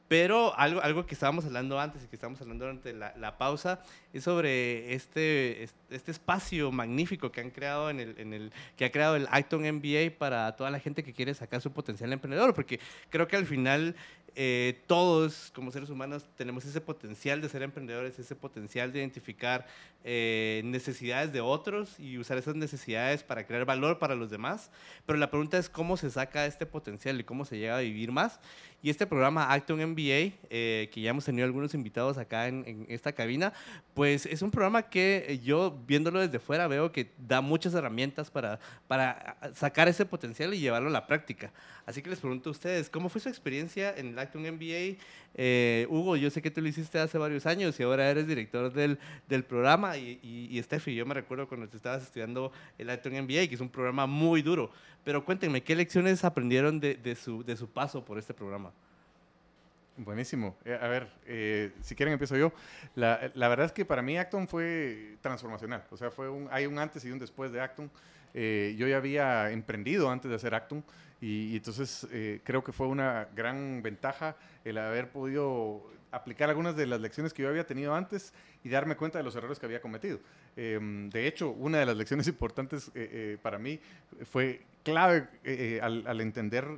Pero 0.08 0.56
algo, 0.56 0.80
algo 0.82 1.04
que 1.04 1.14
estábamos 1.14 1.44
hablando 1.44 1.78
antes 1.80 2.04
y 2.04 2.06
que 2.06 2.16
estábamos 2.16 2.40
hablando 2.40 2.64
durante 2.64 2.92
la, 2.92 3.14
la 3.16 3.38
pausa 3.38 3.80
es 4.12 4.24
sobre 4.24 4.94
este, 4.94 5.64
este 5.90 6.10
espacio 6.12 6.70
magnífico 6.70 7.32
que 7.32 7.40
han 7.40 7.50
creado 7.50 7.90
en 7.90 8.00
el, 8.00 8.18
en 8.18 8.32
el 8.32 8.52
que 8.76 8.84
ha 8.84 8.92
creado 8.92 9.16
el 9.16 9.26
Acton 9.30 9.62
MBA 9.62 10.16
para 10.16 10.54
toda 10.56 10.70
la 10.70 10.78
gente 10.78 11.02
que 11.02 11.12
quiere 11.12 11.34
sacar 11.34 11.60
su 11.60 11.72
potencial 11.72 12.12
emprendedor, 12.12 12.54
porque 12.54 12.80
creo 13.10 13.26
que 13.26 13.36
al 13.36 13.46
final 13.46 13.96
eh, 14.38 14.82
todos 14.86 15.50
como 15.54 15.72
seres 15.72 15.88
humanos 15.88 16.26
tenemos 16.36 16.66
ese 16.66 16.82
potencial 16.82 17.40
de 17.40 17.48
ser 17.48 17.62
emprendedores, 17.62 18.18
ese 18.18 18.36
potencial 18.36 18.92
de 18.92 18.98
identificar 18.98 19.66
eh, 20.04 20.60
necesidades 20.62 21.32
de 21.32 21.40
otros 21.40 21.98
y 21.98 22.18
usar 22.18 22.36
esas 22.36 22.54
necesidades 22.54 23.22
para 23.22 23.46
crear 23.46 23.64
valor 23.64 23.98
para 23.98 24.14
los 24.14 24.28
demás. 24.28 24.70
Pero 25.06 25.18
la 25.18 25.30
pregunta 25.30 25.56
es 25.56 25.70
cómo 25.70 25.96
se 25.96 26.10
saca 26.10 26.44
este 26.44 26.66
potencial 26.66 27.18
y 27.18 27.24
cómo 27.24 27.46
se 27.46 27.56
llega 27.56 27.78
a 27.78 27.80
vivir 27.80 28.12
más. 28.12 28.38
Y 28.86 28.90
este 28.90 29.04
programa 29.04 29.52
Acton 29.52 29.84
MBA, 29.84 30.32
eh, 30.48 30.88
que 30.92 31.00
ya 31.00 31.10
hemos 31.10 31.24
tenido 31.24 31.44
algunos 31.44 31.74
invitados 31.74 32.18
acá 32.18 32.46
en, 32.46 32.86
esta 32.88 33.12
cabina, 33.12 33.52
pues 33.94 34.26
es 34.26 34.42
un 34.42 34.52
programa 34.52 34.82
que 34.82 35.40
yo 35.42 35.76
viéndolo 35.88 36.20
desde 36.20 36.38
fuera 36.38 36.68
veo 36.68 36.92
que 36.92 37.10
da 37.18 37.40
muchas 37.40 37.74
herramientas 37.74 38.30
para, 38.30 38.60
para 38.86 39.38
sacar 39.56 39.88
ese 39.88 40.06
potencial 40.06 40.54
y 40.54 40.60
llevarlo 40.60 40.86
a 40.88 40.92
la 40.92 41.08
práctica. 41.08 41.52
Así 41.84 42.00
que 42.00 42.10
les 42.10 42.20
pregunto 42.20 42.50
a 42.50 42.52
ustedes, 42.52 42.88
¿cómo 42.88 43.08
fue 43.08 43.20
su 43.20 43.28
experiencia 43.28 43.92
en 43.96 44.10
el 44.10 44.18
Acton 44.20 44.42
MBA? 44.42 44.98
Eh, 45.34 45.88
Hugo, 45.90 46.16
yo 46.16 46.30
sé 46.30 46.40
que 46.40 46.52
tú 46.52 46.60
lo 46.60 46.68
hiciste 46.68 47.00
hace 47.00 47.18
varios 47.18 47.44
años 47.44 47.78
y 47.80 47.82
ahora 47.82 48.08
eres 48.08 48.28
director 48.28 48.72
del, 48.72 49.00
del 49.28 49.42
programa. 49.42 49.96
Y, 49.96 50.20
y, 50.22 50.56
y 50.56 50.62
Steffi, 50.62 50.94
yo 50.94 51.04
me 51.06 51.14
recuerdo 51.14 51.48
cuando 51.48 51.68
te 51.68 51.76
estabas 51.76 52.04
estudiando 52.04 52.52
el 52.78 52.88
Acton 52.88 53.14
MBA, 53.14 53.48
que 53.48 53.56
es 53.56 53.60
un 53.60 53.68
programa 53.68 54.06
muy 54.06 54.42
duro. 54.42 54.70
Pero 55.02 55.24
cuéntenme, 55.24 55.62
¿qué 55.62 55.76
lecciones 55.76 56.24
aprendieron 56.24 56.80
de, 56.80 56.94
de, 56.94 57.14
su, 57.14 57.44
de 57.44 57.56
su 57.56 57.68
paso 57.68 58.04
por 58.04 58.18
este 58.18 58.34
programa? 58.34 58.72
Buenísimo. 59.98 60.54
Eh, 60.64 60.78
a 60.78 60.88
ver, 60.88 61.08
eh, 61.24 61.72
si 61.80 61.94
quieren 61.94 62.12
empiezo 62.12 62.36
yo. 62.36 62.52
La, 62.94 63.30
verdad 63.34 63.64
es 63.64 63.72
que 63.72 63.86
para 63.86 64.02
mí 64.02 64.18
Acton 64.18 64.46
fue 64.46 65.16
transformacional. 65.22 65.84
O 65.90 65.96
sea, 65.96 66.10
fue 66.10 66.28
un, 66.28 66.48
hay 66.50 66.66
un 66.66 66.78
antes 66.78 67.04
y 67.06 67.10
un 67.10 67.18
después 67.18 67.50
de 67.50 67.60
Acton. 67.62 67.90
Eh, 68.34 68.74
yo 68.76 68.86
ya 68.86 68.98
había 68.98 69.50
emprendido 69.50 70.10
antes 70.10 70.28
de 70.28 70.34
hacer 70.34 70.54
Acton 70.54 70.84
y, 71.22 71.56
entonces 71.56 72.06
creo 72.44 72.62
que 72.62 72.72
fue 72.72 72.86
una 72.86 73.28
gran 73.34 73.82
ventaja 73.82 74.36
el 74.64 74.76
haber 74.76 75.10
podido 75.10 75.82
aplicar 76.10 76.50
algunas 76.50 76.76
de 76.76 76.86
las 76.86 77.00
lecciones 77.00 77.32
que 77.32 77.42
yo 77.42 77.48
había 77.48 77.66
tenido 77.66 77.94
antes 77.94 78.34
y 78.62 78.68
darme 78.68 78.96
cuenta 78.96 79.16
de 79.16 79.24
los 79.24 79.34
errores 79.34 79.58
que 79.58 79.64
había 79.64 79.80
cometido. 79.80 80.20
Eh, 80.56 80.78
de 81.10 81.26
hecho, 81.26 81.50
una 81.50 81.78
de 81.78 81.86
las 81.86 81.96
lecciones 81.96 82.28
importantes 82.28 82.92
para 83.40 83.58
mí 83.58 83.80
fue 84.30 84.60
clave 84.82 85.26
al 85.80 86.20
entender 86.20 86.68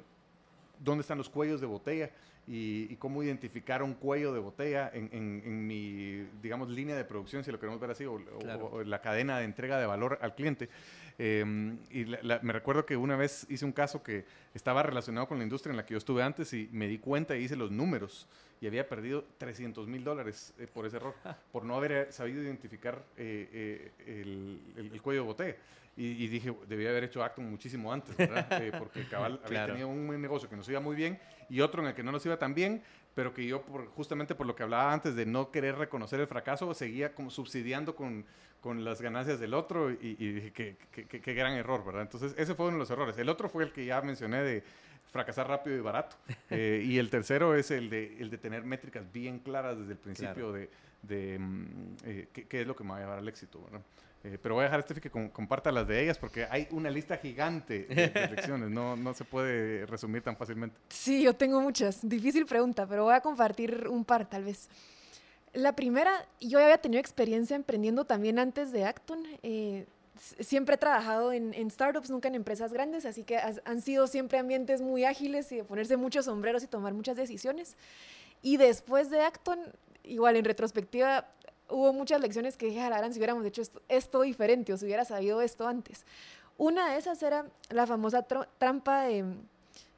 dónde 0.78 1.02
están 1.02 1.18
los 1.18 1.28
cuellos 1.28 1.60
de 1.60 1.66
botella 1.66 2.10
y, 2.48 2.86
y, 2.90 2.96
cómo 2.96 3.22
identificar 3.22 3.82
un 3.82 3.94
cuello 3.94 4.32
de 4.32 4.40
botella 4.40 4.90
en, 4.92 5.10
en, 5.12 5.42
en, 5.44 5.66
mi, 5.66 6.26
digamos, 6.42 6.70
línea 6.70 6.96
de 6.96 7.04
producción, 7.04 7.44
si 7.44 7.52
lo 7.52 7.60
queremos 7.60 7.78
ver 7.80 7.90
así, 7.90 8.06
o, 8.06 8.16
claro. 8.40 8.66
o, 8.66 8.76
o 8.76 8.84
la 8.84 9.00
cadena 9.02 9.38
de 9.38 9.44
entrega 9.44 9.78
de 9.78 9.86
valor 9.86 10.18
al 10.22 10.34
cliente. 10.34 10.68
Eh, 11.18 11.76
y 11.90 12.04
la, 12.04 12.18
la, 12.22 12.40
me 12.42 12.52
recuerdo 12.52 12.86
que 12.86 12.96
una 12.96 13.16
vez 13.16 13.44
hice 13.50 13.64
un 13.64 13.72
caso 13.72 14.02
que 14.02 14.24
estaba 14.54 14.82
relacionado 14.82 15.26
con 15.26 15.38
la 15.38 15.44
industria 15.44 15.72
en 15.72 15.76
la 15.76 15.84
que 15.84 15.92
yo 15.94 15.98
estuve 15.98 16.22
antes 16.22 16.52
y 16.52 16.68
me 16.72 16.86
di 16.86 16.98
cuenta 16.98 17.36
y 17.36 17.42
hice 17.42 17.56
los 17.56 17.70
números 17.72 18.28
y 18.60 18.66
había 18.66 18.88
perdido 18.88 19.24
300 19.38 19.86
mil 19.86 20.04
dólares 20.04 20.54
eh, 20.58 20.66
por 20.72 20.86
ese 20.86 20.96
error, 20.96 21.14
por 21.52 21.64
no 21.64 21.76
haber 21.76 22.12
sabido 22.12 22.42
identificar 22.42 23.04
eh, 23.16 23.90
el, 24.06 24.60
el, 24.76 24.92
el, 24.92 25.02
cuello 25.02 25.22
de 25.22 25.26
botella. 25.26 25.56
Y, 25.96 26.24
y, 26.24 26.28
dije, 26.28 26.54
debía 26.68 26.90
haber 26.90 27.04
hecho 27.04 27.24
acto 27.24 27.40
muchísimo 27.40 27.92
antes, 27.92 28.16
¿verdad? 28.16 28.46
Eh, 28.62 28.72
porque 28.78 29.04
cabal 29.08 29.40
había 29.44 29.48
claro. 29.48 29.72
tenido 29.72 29.88
un 29.88 30.20
negocio 30.20 30.48
que 30.48 30.54
nos 30.54 30.68
iba 30.68 30.78
muy 30.78 30.94
bien 30.94 31.18
y 31.48 31.60
otro 31.60 31.82
en 31.82 31.88
el 31.88 31.94
que 31.94 32.02
no 32.02 32.12
nos 32.12 32.24
iba 32.26 32.38
tan 32.38 32.54
bien, 32.54 32.82
pero 33.14 33.34
que 33.34 33.46
yo, 33.46 33.62
por, 33.62 33.86
justamente 33.88 34.34
por 34.34 34.46
lo 34.46 34.54
que 34.54 34.62
hablaba 34.62 34.92
antes 34.92 35.14
de 35.16 35.26
no 35.26 35.50
querer 35.50 35.76
reconocer 35.76 36.20
el 36.20 36.26
fracaso, 36.26 36.72
seguía 36.74 37.14
como 37.14 37.30
subsidiando 37.30 37.96
con, 37.96 38.24
con 38.60 38.84
las 38.84 39.00
ganancias 39.00 39.40
del 39.40 39.54
otro 39.54 39.90
y, 39.90 40.16
y 40.18 40.32
dije, 40.32 40.52
qué, 40.52 40.76
qué, 40.92 41.20
qué, 41.20 41.34
gran 41.34 41.54
error, 41.54 41.84
¿verdad? 41.84 42.02
Entonces, 42.02 42.34
ese 42.36 42.54
fue 42.54 42.66
uno 42.66 42.74
de 42.74 42.80
los 42.80 42.90
errores. 42.90 43.18
El 43.18 43.28
otro 43.28 43.48
fue 43.48 43.64
el 43.64 43.72
que 43.72 43.84
ya 43.84 44.00
mencioné 44.02 44.42
de 44.42 44.62
fracasar 45.10 45.48
rápido 45.48 45.76
y 45.76 45.80
barato. 45.80 46.16
Eh, 46.50 46.82
y 46.82 46.98
el 46.98 47.10
tercero 47.10 47.54
es 47.54 47.70
el 47.70 47.90
de, 47.90 48.16
el 48.20 48.30
de 48.30 48.38
tener 48.38 48.64
métricas 48.64 49.04
bien 49.12 49.38
claras 49.38 49.78
desde 49.78 49.92
el 49.92 49.98
principio 49.98 50.34
claro. 50.34 50.52
de, 50.52 50.70
de 51.02 51.38
mm, 51.38 51.66
eh, 52.04 52.28
qué, 52.32 52.46
qué, 52.46 52.62
es 52.62 52.66
lo 52.66 52.74
que 52.74 52.84
me 52.84 52.90
va 52.90 52.96
a 52.96 53.00
llevar 53.00 53.18
al 53.18 53.28
éxito, 53.28 53.62
¿verdad? 53.64 53.82
Eh, 54.28 54.38
pero 54.40 54.54
voy 54.54 54.62
a 54.62 54.64
dejar 54.64 54.80
a 54.80 54.82
Steffi 54.82 55.00
que 55.00 55.10
com 55.10 55.28
comparta 55.30 55.72
las 55.72 55.86
de 55.88 56.02
ellas 56.02 56.18
porque 56.18 56.46
hay 56.50 56.68
una 56.70 56.90
lista 56.90 57.16
gigante 57.16 57.84
de, 57.84 58.08
de 58.08 58.28
lecciones, 58.28 58.70
no, 58.70 58.96
no 58.96 59.14
se 59.14 59.24
puede 59.24 59.86
resumir 59.86 60.22
tan 60.22 60.36
fácilmente. 60.36 60.78
Sí, 60.88 61.22
yo 61.22 61.34
tengo 61.34 61.60
muchas. 61.60 62.06
Difícil 62.06 62.44
pregunta, 62.46 62.86
pero 62.86 63.04
voy 63.04 63.14
a 63.14 63.20
compartir 63.20 63.88
un 63.88 64.04
par 64.04 64.28
tal 64.28 64.44
vez. 64.44 64.68
La 65.54 65.74
primera, 65.74 66.26
yo 66.40 66.58
había 66.58 66.78
tenido 66.78 67.00
experiencia 67.00 67.56
emprendiendo 67.56 68.04
también 68.04 68.38
antes 68.38 68.70
de 68.70 68.84
Acton. 68.84 69.24
Eh, 69.42 69.86
siempre 70.40 70.74
he 70.74 70.78
trabajado 70.78 71.32
en, 71.32 71.54
en, 71.54 71.70
startups, 71.70 72.10
nunca 72.10 72.28
en 72.28 72.34
empresas 72.34 72.72
grandes, 72.72 73.06
así 73.06 73.24
que 73.24 73.38
has, 73.38 73.62
han 73.64 73.80
sido 73.80 74.06
siempre 74.06 74.38
ambientes 74.38 74.82
muy 74.82 75.04
ágiles 75.04 75.50
y 75.52 75.56
de 75.56 75.64
ponerse 75.64 75.96
muchos 75.96 76.26
sombreros 76.26 76.62
y 76.62 76.66
tomar 76.66 76.92
muchas 76.92 77.16
decisiones. 77.16 77.76
Y 78.42 78.58
después 78.58 79.10
de 79.10 79.22
Acton, 79.22 79.58
igual 80.04 80.36
en 80.36 80.44
retrospectiva, 80.44 81.28
hubo 81.68 81.92
muchas 81.92 82.20
lecciones 82.20 82.56
que 82.56 82.66
dije, 82.66 82.80
Alarán, 82.80 83.12
si 83.12 83.18
hubiéramos 83.18 83.44
hecho 83.44 83.62
esto, 83.62 83.82
esto, 83.88 84.22
diferente 84.22 84.72
o 84.72 84.76
si 84.76 84.86
hubiera 84.86 85.04
sabido 85.04 85.40
esto 85.40 85.66
antes. 85.66 86.04
Una 86.56 86.92
de 86.92 86.98
esas 86.98 87.22
era 87.22 87.46
la 87.70 87.86
famosa 87.86 88.22
trampa 88.22 89.02
de 89.02 89.24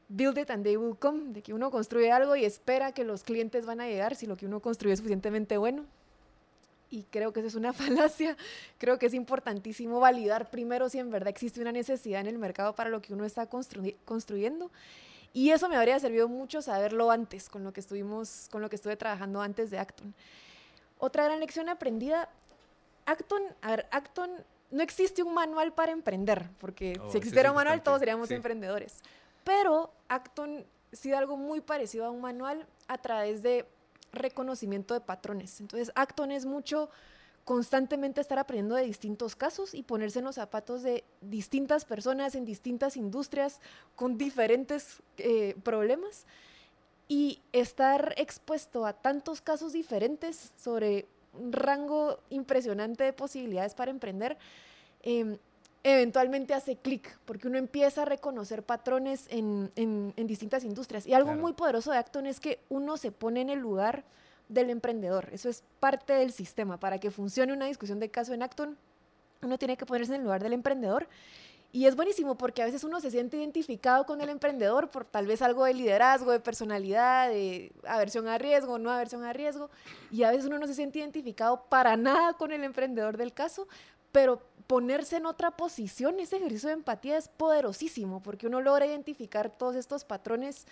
build 0.09 0.39
it 0.39 0.51
and 0.51 0.65
they 0.65 0.77
will 0.77 0.97
come, 0.99 1.33
de 1.33 1.43
que 1.43 1.55
uno 1.55 1.71
construye 1.71 2.11
algo 2.11 2.37
y 2.37 2.45
espera 2.45 2.93
que 2.93 3.05
los 3.05 3.23
clientes 3.23 3.65
van 3.65 3.81
a 3.81 3.87
llegar 3.87 4.17
si 4.17 4.27
lo 4.27 4.37
que 4.37 4.47
uno 4.47 4.61
construye 4.61 4.93
es 4.93 4.99
suficientemente 4.99 5.57
bueno. 5.57 5.87
Y 6.91 7.05
creo 7.05 7.33
que 7.33 7.41
esa 7.41 7.47
es 7.47 7.55
una 7.55 7.73
falacia. 7.73 8.37
Creo 8.79 8.99
que 8.99 9.07
es 9.07 9.15
importantísimo 9.15 10.01
validar 10.01 10.51
primero 10.51 10.89
si 10.89 10.99
en 10.99 11.11
verdad 11.11 11.29
existe 11.29 11.61
una 11.61 11.73
necesidad 11.73 12.21
en 12.21 12.27
el 12.27 12.39
mercado 12.39 12.75
para 12.75 12.91
lo 12.91 13.01
que 13.01 13.15
uno 13.15 13.25
está 13.25 13.47
constru 13.47 13.83
construyendo. 14.05 14.71
Y 15.33 15.51
eso 15.51 15.69
me 15.69 15.77
habría 15.77 15.99
servido 16.01 16.29
mucho 16.29 16.61
saberlo 16.61 17.13
antes, 17.13 17.49
con 17.49 17.63
lo 17.63 17.73
que 17.73 17.79
estuvimos, 17.79 18.49
con 18.51 18.61
lo 18.61 18.69
que 18.69 18.75
estuve 18.75 18.97
trabajando 18.97 19.41
antes 19.41 19.71
de 19.71 19.79
Acton. 19.79 20.13
Otra 21.01 21.25
gran 21.25 21.41
lección 21.41 21.69
aprendida, 21.69 22.29
Acton, 23.07 23.43
a 23.63 23.71
ver, 23.71 23.87
Acton, 23.91 24.31
no 24.71 24.83
existe 24.83 25.23
un 25.23 25.35
manual 25.35 25.73
para 25.73 25.93
emprender, 25.93 26.49
porque 26.61 27.01
Oh, 27.03 27.11
si 27.11 27.19
existiera 27.19 27.51
un 27.51 27.57
manual 27.57 27.83
todos 27.83 27.99
seríamos 27.99 28.29
sí. 28.29 28.35
emprendedores. 28.35 29.01
Pero 29.43 29.91
Acton 30.09 30.65
sí 30.93 31.11
da 31.11 31.19
algo 31.19 31.37
muy 31.37 31.61
parecido 31.61 32.05
a 32.05 32.11
un 32.11 32.21
manual 32.21 32.67
a 32.87 32.99
través 32.99 33.43
de 33.43 33.67
reconocimiento 34.13 34.95
de 34.95 35.01
patrones. 35.01 35.61
Entonces, 35.61 35.91
Acton 35.95 36.31
es 36.33 36.45
mucho 36.47 36.91
constantemente 37.45 38.21
estar 38.21 38.39
aprendiendo 38.39 38.75
de 38.75 38.83
distintos 38.85 39.35
casos 39.35 39.75
y 39.75 39.83
ponerse 39.83 40.19
en 40.19 40.27
los 40.27 40.35
zapatos 40.37 40.83
de 40.83 41.05
distintas 41.21 41.85
personas 41.85 42.35
en 42.35 42.45
distintas 42.45 42.97
industrias 42.97 43.61
con 43.97 44.19
diferentes 44.19 45.03
eh, 45.17 45.57
problemas 45.65 46.27
y 47.11 47.43
estar 47.53 48.15
expuesto 48.17 48.87
a 48.87 48.93
tantos 48.93 49.41
casos 49.41 49.73
diferentes 49.73 50.53
sobre 50.57 51.09
un 51.35 51.51
rango 51.53 52.21
impresionante 52.31 53.03
de 53.03 53.13
posibilidades 53.13 53.75
para 53.75 53.91
emprender, 53.91 54.39
em, 55.03 55.37
eventualmente 55.83 56.55
hace 56.55 56.77
clic, 56.77 57.19
porque 57.25 57.49
uno 57.49 57.59
empieza 57.59 58.03
a 58.03 58.05
reconocer 58.05 58.63
patrones 58.63 59.27
en, 59.29 59.73
en- 59.75 60.13
en 60.17 60.27
distintas 60.29 60.63
industrias. 60.63 61.05
Y 61.05 61.13
algo 61.15 61.31
Claro. 61.31 61.41
muy 61.43 61.53
poderoso 61.53 61.91
de 61.91 61.99
Acton 61.99 62.27
es 62.27 62.39
que 62.39 62.61
uno 62.69 62.97
se 62.97 63.11
pone 63.11 63.41
en 63.41 63.51
el 63.51 63.59
lugar 63.59 64.05
del 64.49 64.71
emprendedor. 64.71 65.31
Eso 65.33 65.49
es 65.49 65.65
parte 65.81 66.13
del 66.13 66.31
sistema. 66.33 66.79
Para 66.79 66.99
que 67.01 67.11
funcione 67.11 67.53
una 67.53 67.67
discusión 67.67 67.99
de 67.99 68.09
caso 68.09 68.35
en 68.35 68.45
Acton, 68.45 68.79
uno 69.43 69.59
tiene 69.59 69.77
que 69.77 69.85
ponerse 69.87 70.13
en 70.13 70.21
el 70.21 70.25
lugar 70.25 70.43
del 70.45 70.53
emprendedor. 70.53 71.09
Y 71.73 71.87
es 71.87 71.95
buenísimo 71.95 72.37
porque 72.37 72.63
a 72.63 72.65
veces 72.65 72.83
uno 72.83 73.01
se 73.01 73.13
siente 73.13 73.37
identificado 73.37 74.05
con 74.05 74.21
el 74.21 74.29
emprendedor 74.29 74.91
por 74.91 75.05
tal 75.05 75.27
vez 75.27 75.41
algo 75.41 75.65
de 75.65 75.75
liderazgo, 75.75 76.33
de 76.33 76.41
personalidad, 76.41 77.29
de 77.29 77.73
aversión 77.87 78.27
a 78.27 78.39
riesgo, 78.39 78.79
no 78.79 78.91
aversión 78.91 79.23
a 79.23 79.33
riesgo. 79.33 79.71
Y 80.11 80.25
a 80.25 80.31
veces 80.31 80.47
uno 80.47 80.59
no 80.59 80.67
se 80.67 80.75
siente 80.75 80.99
identificado 80.99 81.65
para 81.69 81.97
nada 81.97 82.33
con 82.35 82.51
el 82.51 82.65
emprendedor 82.65 83.17
del 83.17 83.33
caso, 83.33 83.69
pero 84.11 84.43
ponerse 84.67 85.17
en 85.17 85.27
otra 85.27 85.53
posición, 85.57 86.19
ese 86.19 86.37
ejercicio 86.39 86.69
de 86.69 86.75
empatía 86.75 87.17
es 87.17 87.29
poderosísimo 87.29 88.21
porque 88.21 88.49
uno 88.49 88.61
logra 88.61 88.87
identificar 88.87 89.51
todos 89.57 89.77
estos 89.77 90.05
patrones 90.05 90.67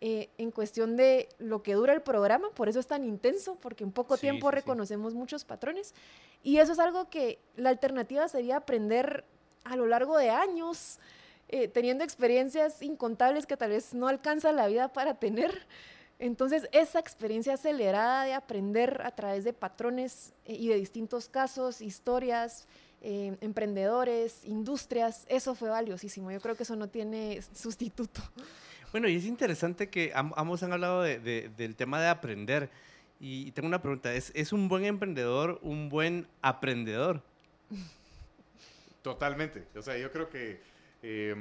eh, 0.00 0.28
en 0.38 0.50
cuestión 0.50 0.94
de 0.96 1.28
lo 1.38 1.62
que 1.62 1.74
dura 1.74 1.92
el 1.94 2.02
programa, 2.02 2.50
por 2.50 2.68
eso 2.68 2.78
es 2.78 2.86
tan 2.86 3.02
intenso, 3.02 3.56
porque 3.56 3.82
en 3.82 3.92
poco 3.92 4.16
Sí, 4.16 4.22
tiempo 4.22 4.48
sí, 4.48 4.52
sí. 4.52 4.54
reconocemos 4.56 5.14
muchos 5.14 5.44
patrones. 5.44 5.94
Y 6.42 6.58
eso 6.58 6.72
es 6.72 6.78
algo 6.78 7.08
que 7.08 7.38
la 7.56 7.70
alternativa 7.70 8.28
sería 8.28 8.58
aprender 8.58 9.24
a 9.70 9.76
lo 9.76 9.86
largo 9.86 10.16
de 10.18 10.30
años, 10.30 10.98
eh, 11.48 11.68
teniendo 11.68 12.02
experiencias 12.04 12.82
incontables 12.82 13.46
que 13.46 13.56
tal 13.56 13.70
vez 13.70 13.94
no 13.94 14.08
alcanza 14.08 14.52
la 14.52 14.66
vida 14.66 14.92
para 14.92 15.14
tener. 15.14 15.66
Entonces, 16.18 16.68
esa 16.72 16.98
experiencia 16.98 17.54
acelerada 17.54 18.24
de 18.24 18.32
aprender 18.34 19.02
a 19.04 19.10
través 19.10 19.44
de 19.44 19.52
patrones 19.52 20.32
eh, 20.46 20.54
y 20.54 20.68
de 20.68 20.76
distintos 20.76 21.28
casos, 21.28 21.80
historias, 21.82 22.66
eh, 23.02 23.36
emprendedores, 23.42 24.44
industrias, 24.44 25.26
eso 25.28 25.54
fue 25.54 25.68
valiosísimo. 25.68 26.30
Yo 26.32 26.40
creo 26.40 26.54
que 26.56 26.62
eso 26.62 26.74
no 26.74 26.88
tiene 26.88 27.40
sustituto. 27.54 28.22
Bueno, 28.92 29.08
y 29.08 29.16
es 29.16 29.26
interesante 29.26 29.90
que 29.90 30.12
am- 30.14 30.32
ambos 30.36 30.62
han 30.62 30.72
hablado 30.72 31.02
de- 31.02 31.18
de- 31.18 31.50
del 31.56 31.76
tema 31.76 32.00
de 32.00 32.08
aprender. 32.08 32.70
Y 33.20 33.50
tengo 33.52 33.68
una 33.68 33.80
pregunta, 33.82 34.12
¿es, 34.14 34.32
¿es 34.34 34.52
un 34.52 34.68
buen 34.68 34.84
emprendedor 34.86 35.58
un 35.62 35.88
buen 35.90 36.26
aprendedor? 36.42 37.22
Totalmente. 39.12 39.66
O 39.76 39.82
sea, 39.82 39.96
yo 39.96 40.10
creo 40.10 40.28
que 40.28 40.60
eh, 41.02 41.34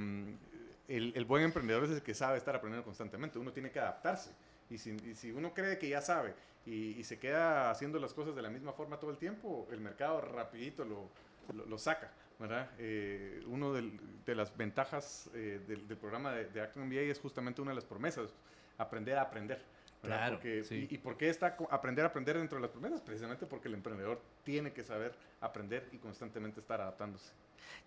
el, 0.88 1.13
el 1.15 1.25
buen 1.25 1.43
emprendedor 1.43 1.84
es 1.86 1.89
el 1.89 2.01
que 2.04 2.13
sabe 2.13 2.38
estar 2.38 2.56
aprendiendo 2.56 2.86
constantemente. 2.86 3.39
Uno 3.39 3.51
tiene 3.51 3.71
que 3.71 3.80
adaptarse. 3.80 4.32
Y 4.69 4.78
si, 4.78 4.91
y 5.06 5.15
si 5.15 5.32
uno 5.32 5.54
cree 5.54 5.78
que 5.80 5.89
ya 5.89 6.01
sabe 6.01 6.34
y, 6.65 6.91
y 6.99 7.04
se 7.04 7.17
queda 7.19 7.71
haciendo 7.71 7.99
las 7.99 8.13
cosas 8.13 8.36
de 8.36 8.41
la 8.43 8.49
misma 8.49 8.71
forma 8.73 8.99
todo 8.99 9.10
el 9.12 9.17
tiempo, 9.17 9.67
el 9.71 9.80
mercado 9.80 10.21
rapidito 10.21 10.86
lo, 10.86 11.10
lo, 11.56 11.65
lo 11.65 11.78
saca. 11.78 12.12
¿verdad? 12.38 12.69
Eh, 12.78 13.41
uno 13.47 13.71
del- 13.73 13.97
de 14.25 14.36
las 14.36 14.56
ventajas 14.58 15.30
eh, 15.34 15.60
del, 15.67 15.88
del 15.88 15.97
programa 15.97 16.34
de, 16.34 16.45
de 16.45 16.62
Acton 16.62 16.86
MBA 16.88 17.01
es 17.01 17.19
justamente 17.19 17.62
una 17.62 17.71
de 17.71 17.75
las 17.75 17.86
promesas, 17.86 18.30
aprender 18.78 19.17
a 19.17 19.21
aprender. 19.21 19.60
¿verdad? 20.04 20.17
Claro, 20.17 20.36
Porque- 20.36 20.63
sí. 20.65 20.88
y, 20.91 20.95
¿Y 20.95 20.97
por 20.99 21.15
qué 21.17 21.30
está 21.30 21.56
aprender 21.71 22.04
a 22.06 22.10
aprender 22.10 22.38
dentro 22.38 22.58
de 22.58 22.62
las 22.63 22.71
promesas? 22.71 23.01
Precisamente 23.01 23.45
porque 23.47 23.69
el 23.69 23.73
emprendedor 23.75 24.21
tiene 24.43 24.73
que 24.73 24.84
saber 24.84 25.15
aprender 25.41 25.88
y 25.93 25.97
constantemente 25.97 26.60
estar 26.60 26.82
adaptándose. 26.82 27.32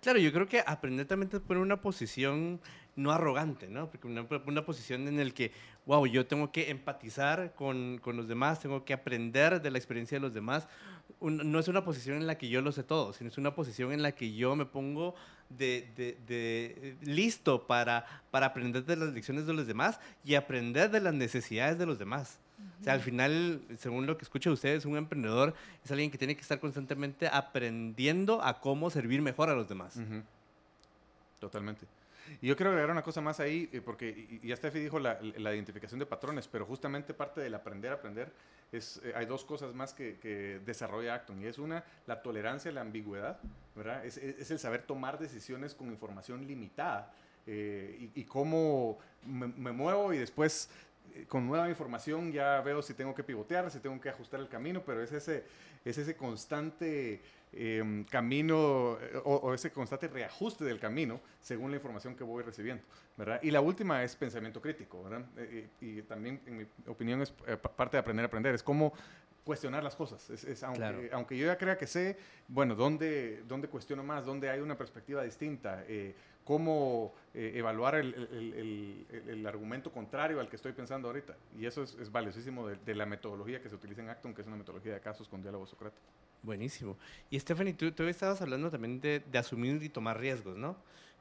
Claro, 0.01 0.19
yo 0.19 0.33
creo 0.33 0.47
que 0.47 0.62
aprender 0.67 1.07
también 1.07 1.29
te 1.31 1.41
pone 1.41 1.61
una 1.61 1.81
posición 1.81 2.61
no 2.97 3.12
arrogante, 3.12 3.69
¿no? 3.69 3.88
Porque 3.91 4.07
una, 4.09 4.64
posición 4.64 5.07
en 5.07 5.17
la 5.25 5.31
que, 5.33 5.53
wow, 5.87 6.05
yo 6.07 6.27
tengo 6.27 6.51
que 6.51 6.71
empatizar 6.71 7.55
con, 7.55 7.99
con 7.99 8.17
los 8.17 8.27
demás, 8.27 8.61
tengo 8.61 8.85
que 8.85 8.93
aprender 8.93 9.62
de 9.62 9.71
la 9.71 9.79
experiencia 9.79 10.17
de 10.17 10.21
los 10.21 10.35
demás. 10.35 10.69
No 11.21 11.59
es 11.59 11.69
una 11.69 11.85
posición 11.85 12.17
en 12.17 12.27
la 12.27 12.37
que 12.38 12.49
yo 12.49 12.61
lo 12.61 12.73
sé 12.73 12.83
todo, 12.83 13.12
sino 13.12 13.31
es 13.31 13.38
una 13.38 13.55
posición 13.55 13.93
en 13.93 14.03
la 14.03 14.12
que 14.12 14.35
yo 14.35 14.57
me 14.57 14.67
pongo 14.67 15.14
de, 15.49 15.88
de- 15.97 16.19
de- 16.27 16.75
eh, 16.83 16.97
listo 17.03 17.67
para, 17.67 18.05
para 18.31 18.47
aprender 18.47 18.85
de 18.85 18.97
las 18.97 19.12
lecciones 19.12 19.47
de 19.47 19.53
los 19.55 19.67
demás 19.67 20.01
y 20.25 20.35
aprender 20.35 20.91
de 20.91 21.01
las 21.01 21.14
necesidades 21.14 21.79
de 21.79 21.87
los 21.87 21.99
demás. 21.99 22.41
O 22.81 22.85
sea, 22.85 22.92
al 22.94 23.01
final, 23.01 23.61
según 23.79 24.07
lo 24.07 24.16
que 24.16 24.25
escucho 24.25 24.51
de 24.51 24.55
ustedes, 24.55 24.85
un 24.85 24.97
emprendedor 24.97 25.55
es 25.85 25.90
alguien 25.90 26.11
que 26.11 26.18
tiene 26.18 26.35
que 26.35 26.42
estar 26.42 26.59
constantemente 26.61 27.29
aprendiendo 27.29 28.42
a 28.42 28.61
cómo 28.61 28.90
servir 28.90 29.21
mejor 29.23 29.49
a 29.51 29.55
los 29.55 29.68
demás. 29.68 29.97
Ujú. 29.97 30.23
Totalmente. 31.40 31.87
Y 32.42 32.49
yo 32.49 32.57
quiero 32.57 32.71
agregar 32.71 32.90
una 32.90 33.03
cosa 33.03 33.21
más 33.21 33.40
ahí, 33.40 33.68
eh, 33.73 33.81
porque 33.81 34.40
ya 34.42 34.55
Steffi 34.57 34.81
dijo 34.81 34.99
la, 34.99 35.18
la 35.38 35.55
identificación 35.55 35.99
de 35.99 36.05
patrones, 36.07 36.47
pero 36.47 36.66
justamente 36.66 37.14
parte 37.14 37.40
del 37.40 37.55
aprender 37.55 37.90
a 37.92 37.94
aprender 37.94 38.31
es, 38.71 39.01
eh, 39.03 39.12
hay 39.16 39.25
dos 39.25 39.44
cosas 39.44 39.75
más 39.75 39.94
que, 39.94 40.16
que 40.21 40.61
desarrolla 40.66 41.14
Acton, 41.14 41.40
y 41.40 41.47
es 41.47 41.59
una, 41.59 41.83
la 42.07 42.21
tolerancia 42.23 42.71
a 42.71 42.75
la 42.75 42.83
ambigüedad, 42.83 43.38
¿verdad? 43.75 44.05
Es, 44.05 44.18
es- 44.18 44.38
es 44.40 44.51
el 44.51 44.59
saber 44.59 44.83
tomar 44.83 45.18
decisiones 45.18 45.75
con 45.75 45.88
información 45.88 46.47
limitada, 46.47 47.12
eh, 47.47 48.11
y, 48.14 48.21
y 48.21 48.25
cómo 48.25 48.99
me, 49.25 49.47
me 49.47 49.73
muevo 49.73 50.12
y 50.12 50.18
después 50.18 50.68
con 51.29 51.47
nueva 51.47 51.68
información 51.68 52.33
ya 52.33 52.61
veo 52.61 52.83
si 52.83 52.94
tengo 52.94 53.14
que 53.14 53.23
pivotear, 53.25 53.71
si 53.71 53.81
tengo 53.81 54.01
que 54.01 54.09
ajustar 54.09 54.40
el 54.40 54.49
camino, 54.49 54.83
pero 54.85 55.03
es 55.03 55.12
ese, 55.12 55.44
es 55.85 55.99
ese 55.99 56.16
constante 56.16 57.21
eh, 57.53 58.05
camino 58.11 58.99
eh, 59.01 59.21
o, 59.25 59.37
o 59.37 59.55
ese 59.55 59.71
constante 59.71 60.09
reajuste 60.09 60.64
del 60.64 60.79
camino 60.79 61.21
según 61.40 61.71
la 61.71 61.77
información 61.77 62.14
que 62.14 62.25
voy 62.25 62.42
recibiendo, 62.42 62.83
¿verdad? 63.16 63.40
Y 63.42 63.51
la 63.51 63.61
última 63.61 64.03
es 64.05 64.14
pensamiento 64.16 64.61
crítico, 64.61 65.03
¿verdad? 65.05 65.25
Eh, 65.37 65.68
y, 65.81 65.99
y 65.99 66.03
también, 66.03 66.40
en 66.47 66.59
mi 66.59 66.66
opinión, 66.87 67.23
es 67.23 67.33
eh, 67.47 67.57
pa- 67.57 67.71
parte 67.71 67.97
de 67.97 68.01
aprender 68.01 68.25
a 68.25 68.27
aprender, 68.27 68.55
es 68.55 68.62
cómo 68.62 68.92
cuestionar 69.44 69.83
las 69.83 69.97
cosas. 69.97 70.29
Es, 70.29 70.44
es 70.44 70.62
aunque, 70.62 70.79
Claro. 70.81 71.01
aunque 71.12 71.38
yo 71.38 71.47
ya 71.47 71.57
crea 71.57 71.79
que 71.79 71.87
sé, 71.87 72.18
bueno, 72.49 72.75
¿dónde, 72.75 73.42
dónde 73.49 73.66
cuestiono 73.68 74.03
más? 74.05 74.27
¿Dónde 74.27 74.51
hay 74.51 74.61
una 74.61 74.77
perspectiva 74.77 75.23
distinta? 75.23 75.85
Eh, 75.88 76.14
¿Cómo 76.49 77.13
eh, 77.35 77.53
evaluar 77.57 77.97
el, 77.97 79.45
argumento 79.47 79.93
contrario 79.93 80.41
al 80.41 80.49
que 80.49 80.57
estoy 80.57 80.73
pensando 80.73 81.09
ahorita? 81.09 81.37
Y 81.59 81.67
eso 81.67 81.83
es, 81.83 82.11
valiosísimo 82.11 82.67
de, 82.67 82.77
de 82.77 82.95
la 82.95 83.05
metodología 83.05 83.61
que 83.61 83.69
se 83.69 83.75
utiliza 83.75 84.01
en 84.01 84.09
Acton, 84.09 84.33
que 84.33 84.41
es 84.41 84.47
una 84.47 84.57
metodología 84.57 84.95
de 84.95 85.01
casos 85.01 85.29
con 85.29 85.43
diálogo 85.43 85.67
socrático. 85.67 86.07
Buenísimo. 86.43 86.97
Y 87.29 87.39
Stephanie, 87.39 87.75
tú, 87.75 87.93
tú 87.93 88.05
estabas 88.05 88.41
hablando 88.41 88.71
también 88.71 88.99
de, 88.99 89.21
de 89.21 89.39
asumir 89.39 89.83
y 89.83 89.91
tomar 89.91 90.19
riesgos, 90.19 90.57
¿no? 90.57 90.75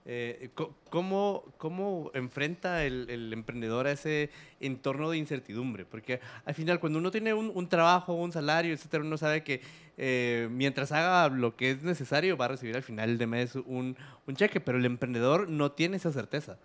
Eh, 0.09 0.51
¿cómo, 0.89 1.43
¿Cómo 1.57 2.11
enfrenta 2.13 2.85
el, 2.85 3.09
el 3.09 3.33
emprendedor 3.33 3.87
a 3.87 3.91
ese 3.91 4.29
entorno 4.61 5.09
de 5.09 5.17
incertidumbre? 5.17 5.83
Porque 5.83 6.21
al 6.45 6.55
final, 6.55 6.79
cuando 6.79 6.97
uno 6.99 7.11
tiene 7.11 7.33
un, 7.33 7.51
un 7.53 7.67
trabajo, 7.67 8.13
un 8.13 8.31
salario, 8.31 8.73
etcétera, 8.73 9.03
uno 9.03 9.17
sabe 9.17 9.43
que 9.43 9.59
eh, 9.97 10.47
mientras 10.49 10.93
haga 10.93 11.27
lo 11.27 11.57
que 11.57 11.71
es 11.71 11.83
necesario, 11.83 12.37
va 12.37 12.45
a 12.45 12.47
recibir 12.47 12.77
al 12.77 12.83
final 12.83 13.17
de 13.17 13.27
mes 13.27 13.55
un, 13.55 13.97
un 14.25 14.35
cheque, 14.37 14.61
pero 14.61 14.77
el 14.77 14.85
emprendedor 14.85 15.49
no 15.49 15.73
tiene 15.73 15.97
esa 15.97 16.13
certeza. 16.13 16.57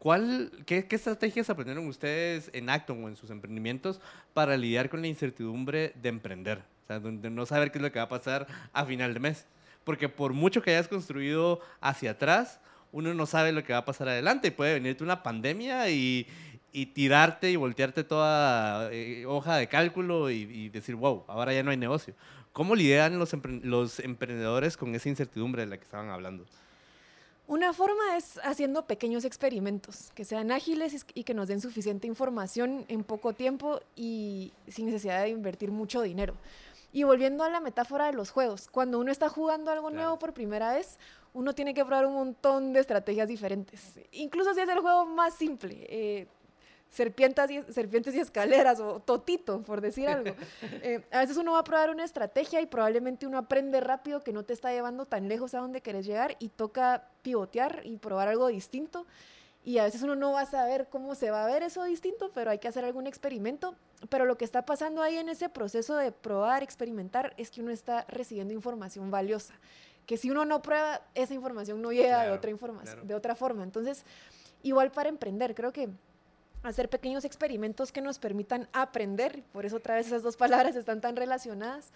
¿Cuál, 0.00 0.50
qué, 0.66 0.86
qué 0.88 0.96
estrategias 0.96 1.48
aprendieron 1.50 1.86
ustedes 1.86 2.50
en 2.52 2.68
Acton 2.70 3.04
o 3.04 3.08
en 3.08 3.14
sus 3.14 3.30
emprendimientos 3.30 4.00
para 4.34 4.56
lidiar 4.56 4.90
con 4.90 5.00
la 5.00 5.06
incertidumbre 5.06 5.92
de 5.94 6.08
emprender? 6.08 6.58
O 6.58 6.86
sea, 6.88 6.98
de 6.98 7.30
no 7.30 7.46
saber 7.46 7.70
qué 7.70 7.78
es 7.78 7.82
lo 7.82 7.92
que 7.92 8.00
va 8.00 8.06
a 8.06 8.08
pasar 8.08 8.48
a 8.72 8.84
final 8.84 9.14
de 9.14 9.20
mes. 9.20 9.46
Porque 9.84 10.08
por 10.08 10.32
mucho 10.32 10.62
que 10.62 10.70
hayas 10.70 10.88
construido 10.88 11.60
hacia 11.80 12.12
atrás, 12.12 12.60
uno 12.92 13.12
no 13.14 13.26
sabe 13.26 13.52
lo 13.52 13.62
que 13.62 13.72
va 13.72 13.80
a 13.80 13.84
pasar 13.84 14.08
adelante. 14.08 14.50
Puede 14.50 14.74
venirte 14.74 15.04
una 15.04 15.22
pandemia 15.22 15.90
y, 15.90 16.26
y 16.72 16.86
tirarte 16.86 17.50
y 17.50 17.56
voltearte 17.56 18.02
toda 18.04 18.90
eh, 18.92 19.26
hoja 19.26 19.56
de 19.56 19.68
cálculo 19.68 20.30
y, 20.30 20.42
y 20.42 20.68
decir, 20.70 20.94
wow, 20.94 21.24
ahora 21.28 21.52
ya 21.52 21.62
no 21.62 21.70
hay 21.70 21.76
negocio. 21.76 22.14
¿Cómo 22.52 22.76
lidian 22.76 23.18
los, 23.18 23.32
los 23.62 23.98
emprendedores 23.98 24.76
con 24.76 24.94
esa 24.94 25.08
incertidumbre 25.08 25.62
de 25.62 25.68
la 25.68 25.76
que 25.76 25.84
estaban 25.84 26.08
hablando? 26.10 26.44
Una 27.46 27.72
forma 27.74 28.16
es 28.16 28.40
haciendo 28.42 28.86
pequeños 28.86 29.24
experimentos 29.24 30.12
que 30.14 30.24
sean 30.24 30.50
ágiles 30.50 30.94
y 30.94 31.20
y 31.20 31.24
que 31.24 31.34
nos 31.34 31.48
den 31.48 31.60
suficiente 31.60 32.06
información 32.06 32.86
en 32.88 33.04
poco 33.04 33.34
tiempo 33.34 33.80
y 33.96 34.52
sin 34.66 34.86
necesidad 34.86 35.22
de 35.24 35.28
invertir 35.28 35.70
mucho 35.70 36.00
dinero. 36.00 36.34
Y 36.94 37.02
volviendo 37.02 37.42
a 37.42 37.50
la 37.50 37.58
metáfora 37.58 38.06
de 38.06 38.12
los 38.12 38.30
juegos, 38.30 38.68
cuando 38.70 39.00
uno 39.00 39.10
está 39.10 39.28
jugando 39.28 39.70
algo 39.72 39.88
Claro. 39.88 40.02
nuevo 40.02 40.18
por 40.20 40.32
primera 40.32 40.72
vez, 40.74 40.96
uno 41.32 41.52
tiene 41.52 41.74
que 41.74 41.84
probar 41.84 42.06
un 42.06 42.14
montón 42.14 42.72
de 42.72 42.78
estrategias 42.78 43.26
diferentes. 43.26 43.98
Incluso 44.12 44.54
si 44.54 44.60
es 44.60 44.68
el 44.68 44.78
juego 44.78 45.04
más 45.04 45.34
simple. 45.34 45.86
Eh, 45.90 46.28
serpientes 46.90 47.50
y, 47.50 47.62
serpientes 47.72 48.14
y 48.14 48.20
escaleras 48.20 48.78
o 48.78 49.00
totito, 49.00 49.60
por 49.62 49.80
decir 49.80 50.08
algo. 50.08 50.36
Eh, 50.84 51.02
a 51.10 51.18
veces 51.18 51.36
uno 51.36 51.52
va 51.52 51.58
a 51.58 51.64
probar 51.64 51.90
una 51.90 52.04
estrategia 52.04 52.60
y 52.60 52.66
probablemente 52.66 53.26
uno 53.26 53.38
aprende 53.38 53.80
rápido 53.80 54.22
que 54.22 54.32
no 54.32 54.44
te 54.44 54.52
está 54.52 54.70
llevando 54.70 55.04
tan 55.04 55.28
lejos 55.28 55.52
a 55.54 55.58
donde 55.58 55.80
querés 55.80 56.06
llegar 56.06 56.36
y 56.38 56.48
toca 56.50 57.08
pivotear 57.22 57.80
y 57.84 57.96
probar 57.96 58.28
algo 58.28 58.46
distinto. 58.46 59.04
Y 59.64 59.78
a 59.78 59.84
veces 59.84 60.02
uno 60.02 60.14
no 60.14 60.32
va 60.32 60.42
a 60.42 60.46
saber 60.46 60.88
cómo 60.90 61.14
se 61.14 61.30
va 61.30 61.44
a 61.44 61.46
ver 61.46 61.62
eso 61.62 61.84
distinto, 61.84 62.30
pero 62.34 62.50
hay 62.50 62.58
que 62.58 62.68
hacer 62.68 62.84
algún 62.84 63.06
experimento. 63.06 63.74
Pero 64.10 64.26
lo 64.26 64.36
que 64.36 64.44
está 64.44 64.66
pasando 64.66 65.02
ahí 65.02 65.16
en 65.16 65.30
ese 65.30 65.48
proceso 65.48 65.96
de 65.96 66.12
probar, 66.12 66.62
experimentar, 66.62 67.32
es 67.38 67.50
que 67.50 67.62
uno 67.62 67.70
está 67.70 68.04
recibiendo 68.08 68.52
información 68.52 69.10
valiosa. 69.10 69.54
Que 70.04 70.18
si 70.18 70.30
uno 70.30 70.44
no 70.44 70.60
prueba, 70.60 71.00
esa 71.14 71.32
información 71.32 71.80
no 71.80 71.92
llega 71.92 72.24
de, 72.24 72.30
otra 72.30 72.50
información, 72.50 73.06
de 73.06 73.14
otra 73.14 73.34
forma. 73.34 73.62
Entonces, 73.62 74.04
igual 74.62 74.90
para 74.90 75.08
emprender, 75.08 75.54
creo 75.54 75.72
que 75.72 75.88
hacer 76.62 76.90
pequeños 76.90 77.24
experimentos 77.24 77.90
que 77.90 78.02
nos 78.02 78.18
permitan 78.18 78.68
aprender, 78.74 79.42
por 79.52 79.64
eso 79.64 79.76
otra 79.76 79.94
vez 79.94 80.06
esas 80.06 80.22
dos 80.22 80.36
palabras 80.36 80.76
están 80.76 81.00
tan 81.00 81.16
relacionadas, 81.16 81.90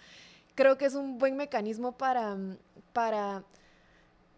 creo 0.55 0.77
que 0.77 0.85
es 0.85 0.95
un 0.95 1.17
buen 1.17 1.37
mecanismo 1.37 1.91
para, 1.91 2.37
para 2.93 3.43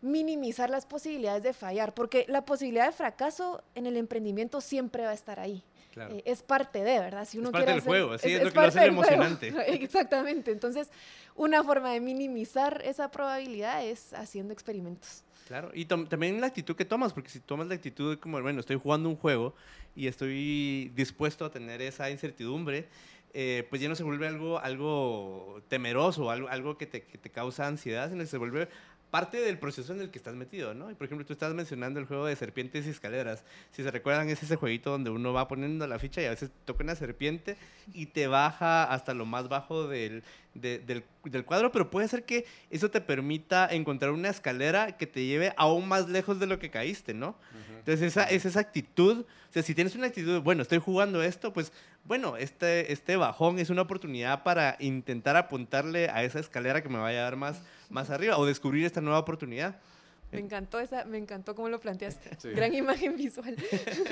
minimizar 0.01 0.69
las 0.69 0.85
posibilidades 0.85 1.43
de 1.43 1.53
fallar, 1.53 1.93
porque 1.93 2.25
la 2.27 2.43
posibilidad 2.43 2.87
de 2.87 2.91
fracaso 2.91 3.63
en 3.75 3.85
el 3.85 3.97
emprendimiento 3.97 4.61
siempre 4.61 5.03
va 5.03 5.11
a 5.11 5.13
estar 5.13 5.39
ahí. 5.39 5.63
Eh, 5.95 6.23
es 6.25 6.41
parte 6.41 6.83
de, 6.83 6.99
¿verdad? 6.99 7.25
Si 7.25 7.37
uno 7.37 7.49
es 7.49 7.51
parte 7.51 7.71
del 7.71 7.81
juego, 7.81 8.17
sí, 8.17 8.31
es, 8.31 8.43
lo 8.43 8.49
que 8.49 8.55
lo 8.55 8.61
hace 8.61 8.85
emocionante. 8.85 9.53
Exactamente. 9.67 10.51
Entonces, 10.51 10.89
una 11.35 11.63
forma 11.63 11.91
de 11.91 11.99
minimizar 11.99 12.81
esa 12.85 13.11
probabilidad 13.11 13.83
es 13.85 14.13
haciendo 14.13 14.53
experimentos. 14.53 15.23
Claro, 15.47 15.69
y 15.73 15.83
también 15.85 16.39
la 16.39 16.47
actitud 16.47 16.75
que 16.77 16.85
tomas, 16.85 17.11
porque 17.11 17.29
si 17.29 17.41
tomas 17.41 17.67
la 17.67 17.75
actitud 17.75 18.11
de 18.11 18.19
como, 18.19 18.41
bueno, 18.41 18.61
estoy 18.61 18.77
jugando 18.77 19.09
un 19.09 19.17
juego 19.17 19.53
y 19.95 20.07
estoy 20.07 20.93
dispuesto 20.95 21.43
a 21.43 21.51
tener 21.51 21.81
esa 21.81 22.09
incertidumbre, 22.09 22.87
eh, 23.33 23.67
pues 23.69 23.81
ya 23.81 23.89
no 23.89 23.95
se 23.95 24.03
vuelve 24.03 24.27
algo, 24.27 24.59
algo 24.59 25.61
temeroso, 25.67 26.31
algo, 26.31 26.47
algo 26.47 26.77
que, 26.77 26.85
te, 26.85 27.03
que 27.03 27.17
te 27.17 27.29
causa 27.29 27.67
ansiedad, 27.67 28.09
sino 28.09 28.21
que 28.21 28.27
se 28.27 28.37
vuelve 28.37 28.69
parte 29.11 29.41
del 29.41 29.59
proceso 29.59 29.93
en 29.93 30.01
el 30.01 30.09
que 30.09 30.17
estás 30.17 30.35
metido, 30.35 30.73
¿no? 30.73 30.89
Y 30.89 30.95
por 30.95 31.05
ejemplo, 31.05 31.25
tú 31.25 31.33
estás 31.33 31.53
mencionando 31.53 31.99
el 31.99 32.05
juego 32.05 32.25
de 32.25 32.35
serpientes 32.35 32.87
y 32.87 32.89
escaleras. 32.89 33.43
Si 33.71 33.83
se 33.83 33.91
recuerdan, 33.91 34.29
es 34.29 34.41
ese 34.41 34.55
jueguito 34.55 34.89
donde 34.89 35.09
uno 35.09 35.33
va 35.33 35.49
poniendo 35.49 35.85
la 35.85 35.99
ficha 35.99 36.21
y 36.21 36.25
a 36.25 36.29
veces 36.29 36.49
toca 36.65 36.83
una 36.83 36.95
serpiente 36.95 37.57
y 37.93 38.07
te 38.07 38.27
baja 38.27 38.85
hasta 38.85 39.13
lo 39.13 39.25
más 39.25 39.49
bajo 39.49 39.87
del, 39.87 40.23
del, 40.53 41.03
del, 41.23 41.45
cuadro, 41.45 41.71
pero 41.71 41.89
puede 41.89 42.07
ser 42.07 42.25
que 42.25 42.45
eso 42.69 42.91
te 42.91 42.99
permita 42.99 43.67
encontrar 43.71 44.11
una 44.11 44.29
escalera 44.29 44.97
que 44.97 45.07
te 45.07 45.25
lleve 45.25 45.53
aún 45.55 45.87
más 45.87 46.09
lejos 46.09 46.39
de 46.39 46.47
lo 46.47 46.59
que 46.59 46.69
caíste, 46.69 47.13
¿no? 47.13 47.35
Entonces, 47.79 48.01
esa, 48.01 48.23
es 48.25 48.45
esa 48.45 48.59
actitud, 48.59 49.21
o 49.21 49.53
sea, 49.53 49.63
si 49.63 49.73
tienes 49.73 49.95
una 49.95 50.07
actitud, 50.07 50.41
bueno, 50.41 50.61
estoy 50.61 50.79
jugando 50.79 51.23
esto, 51.23 51.51
pues, 51.53 51.71
bueno, 52.03 52.37
este, 52.37 52.91
este 52.91 53.15
bajón 53.15 53.59
es 53.59 53.69
una 53.69 53.83
oportunidad 53.83 54.43
para 54.43 54.75
intentar 54.79 55.37
apuntarle 55.37 56.09
a 56.09 56.23
esa 56.23 56.39
escalera 56.39 56.81
que 56.83 56.89
me 56.89 56.97
va 56.97 57.07
a 57.07 57.11
llevar 57.11 57.37
más, 57.37 57.63
más 57.89 58.09
arriba 58.09 58.37
o 58.37 58.45
descubrir 58.45 58.85
esta 58.85 59.01
nueva 59.01 59.19
oportunidad. 59.19 59.79
Me 60.31 60.39
encantó 60.39 60.79
esa, 60.79 61.03
me 61.03 61.17
encantó 61.17 61.55
cómo 61.55 61.67
lo 61.67 61.79
planteaste. 61.79 62.51
Gran 62.53 62.73
imagen 62.73 63.17
visual. 63.17 63.55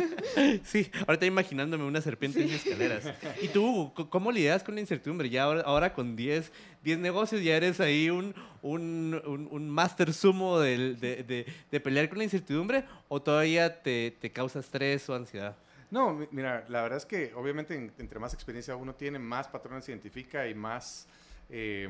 sí, 0.64 0.92
ahorita 1.08 1.26
imaginándome 1.26 1.86
una 1.86 2.02
serpiente 2.02 2.42
en 2.42 2.50
escaleras. 2.50 3.14
¿Y 3.42 3.48
tú 3.48 3.94
cómo 4.10 4.32
lidias 4.32 4.64
con 4.64 4.76
la 4.76 4.82
incertidumbre? 4.82 5.30
Ya 5.30 5.44
ahora, 5.44 5.94
con 5.94 6.18
10 6.18 6.52
negocios 6.84 7.42
ya 7.42 7.56
eres 7.56 7.80
ahí 7.80 8.10
un, 8.10 8.36
un, 8.62 9.48
un, 9.50 9.70
máster 9.70 10.14
sumo 10.14 10.60
de, 10.60 10.96
de, 10.96 11.46
de, 11.72 11.80
pelear 11.80 12.10
con 12.10 12.18
la 12.18 12.26
incertidumbre 12.26 12.84
o 13.08 13.22
todavía 13.22 13.82
te, 13.82 14.12
te 14.20 14.32
causa 14.32 14.60
estrés 14.60 15.08
o 15.10 15.16
ansiedad? 15.16 15.56
No, 15.90 16.28
mira, 16.32 16.66
la 16.68 16.82
verdad 16.82 16.98
es 16.98 17.06
que 17.06 17.34
obviamente 17.34 17.76
entre 17.98 18.20
más 18.20 18.34
experiencia 18.34 18.76
uno 18.76 18.94
tiene, 18.94 19.20
más 19.20 19.48
patrones 19.48 19.88
identifica 19.88 20.48
y 20.48 20.54
más... 20.54 21.08
Eh, 21.50 21.88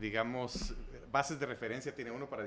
digamos, 0.00 0.74
bases 1.10 1.38
de 1.38 1.46
referencia 1.46 1.94
tiene 1.94 2.10
uno 2.10 2.28
para 2.28 2.44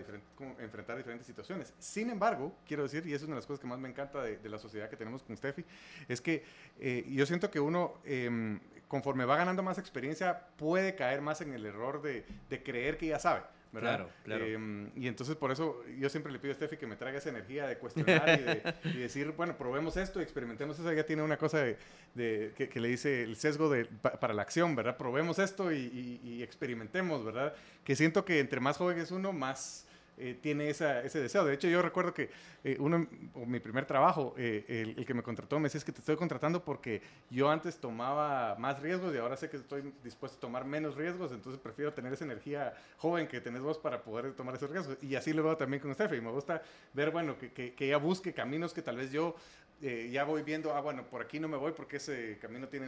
enfrentar 0.59 0.97
diferentes 0.97 1.27
situaciones. 1.27 1.73
Sin 1.79 2.09
embargo, 2.09 2.55
quiero 2.67 2.83
decir, 2.83 3.05
y 3.05 3.13
es 3.13 3.21
una 3.21 3.31
de 3.31 3.35
las 3.38 3.45
cosas 3.45 3.59
que 3.59 3.67
más 3.67 3.79
me 3.79 3.88
encanta 3.88 4.23
de, 4.23 4.49
la 4.49 4.57
sociedad 4.57 4.89
que 4.89 4.97
tenemos 4.97 5.23
con 5.23 5.38
Steffi, 5.38 5.63
es 6.07 6.19
que 6.21 6.43
eh, 6.79 7.05
yo 7.09 7.25
siento 7.25 7.51
que 7.51 7.59
uno, 7.59 7.95
em, 8.03 8.59
conforme 8.88 9.25
va 9.25 9.38
ganando 9.38 9.61
más 9.63 9.77
experiencia, 9.77 10.47
puede 10.57 10.95
caer 10.95 11.21
más 11.21 11.41
en 11.41 11.53
el 11.53 11.65
error 11.65 12.01
de 12.01 12.63
creer 12.63 12.97
que 12.97 13.07
ya 13.07 13.19
sabe. 13.19 13.43
Claro, 13.81 14.09
claro. 14.23 14.45
Em, 14.45 14.89
y 14.95 15.07
entonces 15.07 15.35
por 15.35 15.51
eso 15.51 15.83
yo 15.97 16.09
siempre 16.09 16.31
le 16.31 16.39
pido 16.39 16.53
a 16.53 16.55
Steffi 16.55 16.77
que 16.77 16.88
me 16.88 16.95
traiga 16.95 17.17
esa 17.17 17.29
energía 17.29 17.67
de 17.67 17.77
cuestionar 17.77 18.73
y, 18.83 18.97
decir, 18.97 19.31
bueno, 19.31 19.57
probemos 19.57 19.97
esto, 19.97 20.19
experimentemos 20.19 20.79
eso. 20.79 20.89
Ella 20.89 21.05
tiene 21.05 21.21
una 21.21 21.38
cosa 21.38 21.59
de, 21.59 22.53
que, 22.55 22.79
le 22.79 22.88
dice 22.88 23.23
el 23.23 23.35
sesgo 23.35 23.69
de, 23.69 23.85
para 23.85 24.33
la 24.33 24.41
acción, 24.41 24.75
¿verdad? 24.75 24.97
Probemos 24.97 25.39
esto 25.39 25.71
y, 25.71 26.19
y 26.23 26.43
experimentemos, 26.43 27.23
¿verdad? 27.23 27.53
Que 27.83 27.95
siento 27.95 28.25
que 28.25 28.39
entre 28.39 28.59
más 28.59 28.77
joven 28.77 28.99
es 28.99 29.11
uno, 29.11 29.33
más 29.33 29.84
eh, 30.17 30.38
tiene 30.41 30.69
esa, 30.69 31.01
ese 31.01 31.19
deseo. 31.19 31.43
De 31.43 31.54
hecho, 31.54 31.67
yo 31.67 31.82
recuerdo 31.82 32.13
que 32.13 32.30
eh, 32.63 32.78
uno, 32.80 33.06
mi 33.45 33.60
primer 33.60 33.86
trabajo, 33.86 34.34
eh, 34.38 34.93
el, 34.97 35.06
que 35.06 35.13
me 35.13 35.21
contrató 35.21 35.60
me 35.60 35.65
decía, 35.65 35.80
es 35.80 35.86
que 35.86 35.91
te 35.91 35.99
estoy 35.99 36.15
contratando 36.15 36.63
porque 36.63 37.01
yo 37.30 37.49
antes 37.49 37.78
tomaba 37.78 38.56
más 38.56 38.80
riesgos 38.82 39.13
y 39.13 39.17
ahora 39.17 39.36
sé 39.36 39.49
que 39.49 39.58
estoy 39.58 39.93
dispuesto 40.04 40.38
a 40.38 40.41
tomar 40.41 40.65
menos 40.65 40.95
riesgos, 40.95 41.32
entonces 41.32 41.62
prefiero 41.62 41.93
tener 41.93 42.13
esa 42.13 42.23
energía 42.23 42.73
joven 42.97 43.28
que 43.28 43.41
tenés 43.41 43.62
vos 43.62 43.78
para 43.78 44.04
poder 44.04 44.34
tomar 44.34 44.56
esos 44.56 44.69
riesgos. 44.69 44.97
Y 45.01 45.15
así 45.15 45.34
lo 45.34 45.43
veo 45.43 45.58
también 45.58 45.82
con 45.82 45.93
Steffi. 45.93 46.21
Me 46.21 46.32
gusta 46.32 46.62
ver, 46.93 47.12
bueno, 47.12 47.38
que, 47.38 47.51
que, 47.51 47.73
que 47.73 47.88
ella 47.88 47.97
busque 47.97 48.34
caminos 48.34 48.73
que 48.73 48.82
tal 48.82 48.97
vez 48.97 49.12
yo 49.12 49.36
eh, 49.81 50.09
ya 50.11 50.23
voy 50.23 50.41
viendo, 50.43 50.73
ah, 50.73 50.81
bueno, 50.81 51.03
por 51.03 51.21
aquí 51.21 51.39
no 51.39 51.47
me 51.47 51.57
voy 51.57 51.73
porque 51.73 51.97
ese 51.97 52.38
camino 52.39 52.67
tiene, 52.67 52.88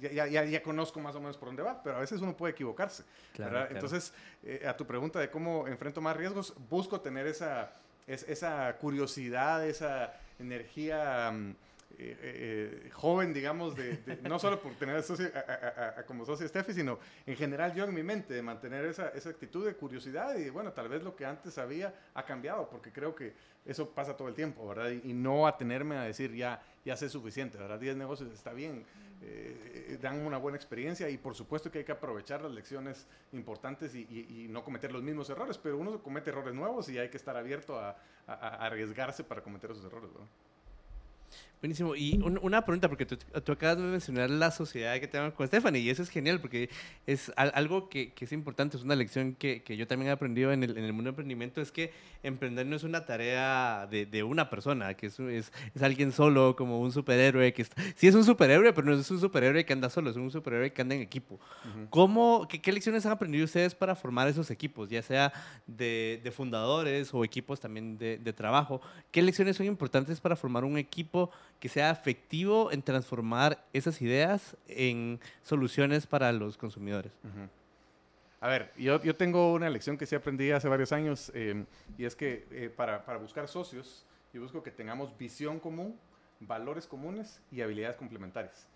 ya, 0.00 0.26
ya, 0.26 0.44
ya, 0.44 0.62
conozco 0.62 1.00
más 1.00 1.14
o 1.14 1.20
menos 1.20 1.36
por 1.36 1.48
dónde 1.48 1.62
va, 1.62 1.82
pero 1.82 1.96
a 1.96 2.00
veces 2.00 2.20
uno 2.20 2.36
puede 2.36 2.52
equivocarse. 2.52 3.04
Entonces, 3.70 4.12
eh, 4.42 4.64
a 4.66 4.76
tu 4.76 4.86
pregunta 4.86 5.20
de 5.20 5.30
cómo 5.30 5.68
enfrento 5.68 6.00
más 6.00 6.16
riesgos, 6.16 6.54
busco 6.70 7.00
tener 7.00 7.26
esa, 7.26 7.72
esa 8.06 8.76
curiosidad, 8.78 9.66
esa 9.66 10.14
energía... 10.38 11.30
Mm, 11.30 11.54
eh, 11.98 12.18
eh, 12.86 12.90
joven, 12.92 13.32
digamos, 13.32 13.76
de, 13.76 14.18
no 14.28 14.38
solo 14.38 14.60
por 14.60 14.74
tener 14.74 15.02
socio, 15.02 15.30
como 16.06 16.24
socio 16.24 16.48
Steffi, 16.48 16.72
sino 16.72 16.98
en 17.26 17.36
general 17.36 17.74
yo 17.74 17.84
en 17.84 17.94
mi 17.94 18.02
mente, 18.02 18.34
de 18.34 18.42
mantener 18.42 18.84
esa, 18.84 19.08
esa, 19.10 19.30
actitud 19.30 19.64
de 19.64 19.74
curiosidad 19.74 20.36
y 20.36 20.50
bueno, 20.50 20.72
tal 20.72 20.88
vez 20.88 21.02
lo 21.02 21.14
que 21.14 21.24
antes 21.24 21.56
había 21.58 21.94
ha 22.14 22.24
cambiado, 22.24 22.68
porque 22.68 22.92
creo 22.92 23.14
que 23.14 23.34
eso 23.64 23.90
pasa 23.90 24.16
todo 24.16 24.28
el 24.28 24.34
tiempo, 24.34 24.66
¿verdad? 24.66 24.90
Y, 24.90 25.12
no 25.12 25.46
atenerme 25.46 25.96
a 25.96 26.02
decir 26.02 26.34
ya, 26.34 26.62
ya 26.84 26.96
sé 26.96 27.08
suficiente, 27.08 27.58
¿verdad? 27.58 27.78
10 27.78 27.96
negocios 27.96 28.32
está 28.32 28.52
bien, 28.52 28.84
eh, 29.22 29.98
dan 30.02 30.20
una 30.26 30.36
buena 30.36 30.56
experiencia 30.56 31.08
y 31.08 31.16
por 31.16 31.34
supuesto 31.34 31.70
que 31.70 31.78
hay 31.78 31.84
que 31.84 31.92
aprovechar 31.92 32.42
las 32.42 32.52
lecciones 32.52 33.06
importantes 33.32 33.94
y, 33.94 34.02
y, 34.02 34.46
no 34.48 34.64
cometer 34.64 34.92
los 34.92 35.02
mismos 35.02 35.30
errores, 35.30 35.58
pero 35.58 35.78
uno 35.78 36.02
comete 36.02 36.30
errores 36.30 36.54
nuevos 36.54 36.88
y 36.88 36.98
hay 36.98 37.08
que 37.08 37.16
estar 37.16 37.36
abierto 37.36 37.78
a, 37.78 37.96
a 38.26 38.66
arriesgarse 38.66 39.24
para 39.24 39.42
cometer 39.42 39.70
esos 39.70 39.84
errores, 39.84 40.12
¿verdad? 40.12 40.28
Buenísimo. 41.64 41.96
Y 41.96 42.20
una 42.22 42.62
pregunta, 42.62 42.90
porque 42.90 43.06
tú, 43.06 43.16
acabas 43.32 43.78
de 43.78 43.84
mencionar 43.84 44.28
la 44.28 44.50
sociedad 44.50 45.00
que 45.00 45.08
tenemos 45.08 45.32
con 45.32 45.46
Stephanie, 45.46 45.80
y 45.80 45.88
eso 45.88 46.02
es 46.02 46.10
genial, 46.10 46.38
porque 46.38 46.68
es 47.06 47.32
algo 47.36 47.88
que, 47.88 48.12
es 48.20 48.32
importante, 48.32 48.76
es 48.76 48.82
una 48.82 48.94
lección 48.94 49.34
que, 49.34 49.62
yo 49.66 49.86
también 49.86 50.10
he 50.10 50.12
aprendido 50.12 50.52
en 50.52 50.62
el, 50.62 50.74
mundo 50.92 51.04
del 51.04 51.12
emprendimiento, 51.12 51.62
es 51.62 51.72
que 51.72 51.90
emprender 52.22 52.66
no 52.66 52.76
es 52.76 52.82
una 52.82 53.06
tarea 53.06 53.88
de, 53.90 54.22
una 54.22 54.50
persona, 54.50 54.92
que 54.92 55.06
es, 55.06 55.18
es, 55.18 55.50
alguien 55.80 56.12
solo, 56.12 56.54
como 56.54 56.80
un 56.80 56.92
superhéroe, 56.92 57.54
que 57.54 57.64
sí 57.96 58.08
es 58.08 58.14
un 58.14 58.24
superhéroe, 58.24 58.74
pero 58.74 58.86
no 58.86 59.00
es 59.00 59.10
un 59.10 59.18
superhéroe 59.18 59.64
que 59.64 59.72
anda 59.72 59.88
solo, 59.88 60.10
es 60.10 60.16
un 60.16 60.30
superhéroe 60.30 60.70
que 60.70 60.82
anda 60.82 60.94
en 60.96 61.00
equipo. 61.00 61.40
¿Cómo, 61.88 62.46
qué, 62.46 62.72
lecciones 62.72 63.06
han 63.06 63.12
aprendido 63.12 63.46
ustedes 63.46 63.74
para 63.74 63.94
formar 63.94 64.28
esos 64.28 64.50
equipos, 64.50 64.90
ya 64.90 65.00
sea 65.00 65.32
de, 65.66 66.30
fundadores 66.36 67.14
o 67.14 67.24
equipos 67.24 67.58
también 67.58 67.96
de, 67.96 68.18
de 68.18 68.32
trabajo? 68.34 68.82
¿Qué 69.10 69.22
lecciones 69.22 69.56
son 69.56 69.64
importantes 69.64 70.20
para 70.20 70.36
formar 70.36 70.62
un 70.62 70.76
equipo? 70.76 71.30
Que 71.60 71.68
sea 71.68 71.90
efectivo 71.90 72.70
en 72.72 72.82
transformar 72.82 73.64
esas 73.72 74.00
ideas 74.02 74.56
en 74.68 75.20
soluciones 75.42 76.06
para 76.06 76.32
los 76.32 76.56
consumidores. 76.56 77.12
A 78.40 78.48
ver, 78.48 78.72
yo, 78.76 79.02
yo, 79.02 79.16
tengo 79.16 79.54
una 79.54 79.70
lección 79.70 79.96
que 79.96 80.04
sí 80.04 80.14
aprendí 80.14 80.50
hace 80.50 80.68
varios 80.68 80.92
años 80.92 81.32
em, 81.34 81.64
y 81.96 82.04
es 82.04 82.14
que 82.14 82.46
eh, 82.50 82.70
para, 82.74 83.04
para, 83.04 83.18
buscar 83.18 83.48
socios, 83.48 84.04
yo 84.34 84.42
busco 84.42 84.62
que 84.62 84.70
tengamos 84.70 85.16
visión 85.16 85.58
común, 85.58 85.98
valores 86.40 86.86
comunes 86.86 87.40
y 87.50 87.62
habilidades 87.62 87.96
complementarias. 87.96 88.68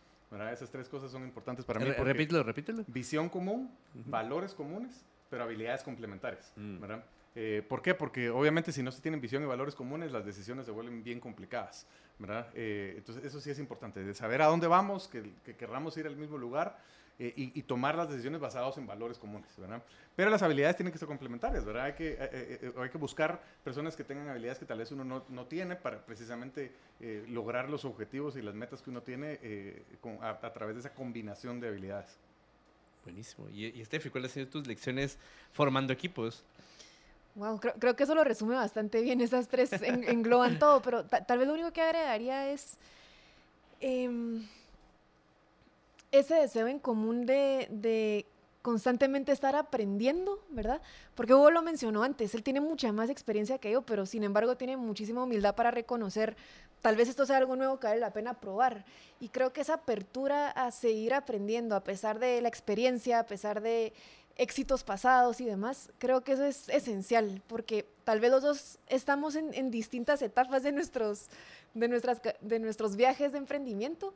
Esas 0.52 0.70
tres 0.70 0.88
cosas 0.88 1.10
son 1.10 1.24
importantes 1.24 1.64
para 1.64 1.80
mí. 1.80 1.90
repítelo, 1.90 2.42
repítelo. 2.42 2.84
Visión 2.86 3.28
común, 3.28 3.70
valores 3.94 4.52
comunes, 4.54 5.04
pero 5.30 5.44
habilidades 5.44 5.82
complementarias. 5.82 6.52
Mm. 6.56 6.80
¿verdad? 6.80 7.04
Eh, 7.34 7.62
¿Por 7.68 7.82
qué? 7.82 7.94
Porque 7.94 8.30
obviamente 8.30 8.72
si 8.72 8.82
no 8.82 8.90
se 8.90 9.00
tienen 9.00 9.20
visión 9.20 9.42
y 9.42 9.46
valores 9.46 9.74
comunes, 9.74 10.10
las 10.10 10.24
decisiones 10.24 10.66
se 10.66 10.72
vuelven 10.72 11.04
bien 11.04 11.20
complicadas, 11.20 11.86
¿verdad? 12.18 12.48
Eh, 12.54 12.94
entonces 12.96 13.24
eso 13.24 13.40
sí 13.40 13.50
es 13.50 13.58
importante, 13.58 14.02
de 14.02 14.14
saber 14.14 14.42
a 14.42 14.46
dónde 14.46 14.66
vamos, 14.66 15.08
que, 15.08 15.22
que 15.44 15.54
querramos 15.54 15.96
ir 15.96 16.06
al 16.06 16.16
mismo 16.16 16.38
lugar 16.38 16.78
eh, 17.20 17.32
y, 17.36 17.62
tomar 17.62 17.96
las 17.96 18.08
decisiones 18.08 18.40
basadas 18.40 18.78
en 18.78 18.86
valores 18.86 19.18
comunes, 19.18 19.50
¿verdad? 19.58 19.82
Pero 20.14 20.30
las 20.30 20.40
habilidades 20.40 20.76
tienen 20.76 20.92
que 20.92 21.00
ser 21.00 21.08
complementarias, 21.08 21.64
¿verdad? 21.64 21.86
Hay 21.86 21.94
que, 21.94 22.12
eh, 22.12 22.18
eh, 22.30 22.72
hay 22.78 22.90
que 22.90 22.98
buscar 22.98 23.42
personas 23.64 23.96
que 23.96 24.04
tengan 24.04 24.28
habilidades 24.28 24.60
que 24.60 24.66
tal 24.66 24.78
vez 24.78 24.92
uno 24.92 25.02
no, 25.02 25.24
no 25.28 25.46
tiene 25.46 25.74
para 25.74 26.06
precisamente 26.06 26.70
lograr 27.28 27.68
los 27.70 27.84
objetivos 27.84 28.36
y 28.36 28.42
las 28.42 28.54
metas 28.54 28.82
que 28.82 28.90
uno 28.90 29.02
tiene 29.02 29.40
a, 30.20 30.52
través 30.52 30.76
de 30.76 30.80
esa 30.80 30.94
combinación 30.94 31.58
de 31.58 31.68
habilidades. 31.68 32.16
Buenísimo. 33.02 33.48
¿Y, 33.50 33.66
y 33.66 33.84
Steffi, 33.84 34.10
cuáles 34.10 34.30
han 34.30 34.34
sido 34.34 34.48
tus 34.48 34.68
lecciones 34.68 35.18
formando 35.52 35.92
equipos? 35.92 36.44
Wow, 37.38 37.61
creo, 37.61 37.74
creo, 37.79 37.96
que 37.96 38.03
eso 38.03 38.14
lo 38.14 38.24
resume 38.24 38.57
bastante 38.57 39.01
bien. 39.01 39.20
Esas 39.20 39.48
tres 39.48 39.70
engloban 39.83 40.59
todo, 40.59 40.83
pero 40.83 41.05
tal 41.05 41.38
vez 41.38 41.46
lo 41.46 41.55
único 41.55 41.72
que 41.72 41.81
agregaría 41.81 42.51
es 42.51 42.77
eh, 43.81 44.40
ese 46.11 46.35
deseo 46.35 46.66
en 46.66 46.79
común 46.79 47.27
de, 47.27 48.27
constantemente 48.62 49.33
estar 49.33 49.55
aprendiendo, 49.57 50.42
¿verdad? 50.51 50.83
Porque 51.14 51.33
Hugo 51.33 51.51
lo 51.51 51.62
mencionó 51.62 52.03
antes, 52.03 52.35
él 52.35 52.42
tiene 52.42 52.61
mucha 52.61 52.92
más 52.92 53.09
experiencia 53.09 53.59
que 53.59 53.70
yo, 53.70 53.83
pero 53.83 54.05
sin 54.05 54.24
embargo 54.24 54.57
tiene 54.57 54.77
muchísima 54.77 55.22
humildad 55.22 55.55
para 55.55 55.70
reconocer, 55.70 56.37
tal 56.80 56.96
vez 56.96 57.08
esto 57.08 57.26
sea 57.26 57.36
algo 57.36 57.56
nuevo 57.56 57.78
que 57.78 57.86
vale 57.86 58.00
la 58.00 58.12
pena 58.12 58.34
probar. 58.34 58.84
Y 59.20 59.28
creo 59.28 59.52
que 59.52 59.60
esa 59.60 59.74
apertura 59.74 60.50
a 60.50 60.70
seguir 60.70 61.14
aprendiendo, 61.14 61.74
a 61.74 61.84
pesar 61.84 62.18
de 62.18 62.40
la 62.40 62.48
experiencia, 62.48 63.20
a 63.20 63.26
pesar 63.26 63.60
de 63.60 63.92
éxitos 64.36 64.84
pasados 64.84 65.40
y 65.40 65.44
demás, 65.44 65.90
creo 65.98 66.22
que 66.22 66.32
eso 66.32 66.44
es 66.44 66.68
esencial, 66.68 67.42
porque 67.48 67.86
tal 68.04 68.20
vez 68.20 68.30
los 68.30 68.42
dos 68.42 68.78
estamos 68.86 69.34
en, 69.34 69.70
distintas 69.70 70.22
etapas 70.22 70.62
de 70.62 70.70
nuestros, 70.70 71.26
de, 71.74 71.88
nuestras, 71.88 72.20
de 72.40 72.58
nuestros 72.60 72.94
viajes 72.94 73.32
de 73.32 73.38
emprendimiento 73.38 74.14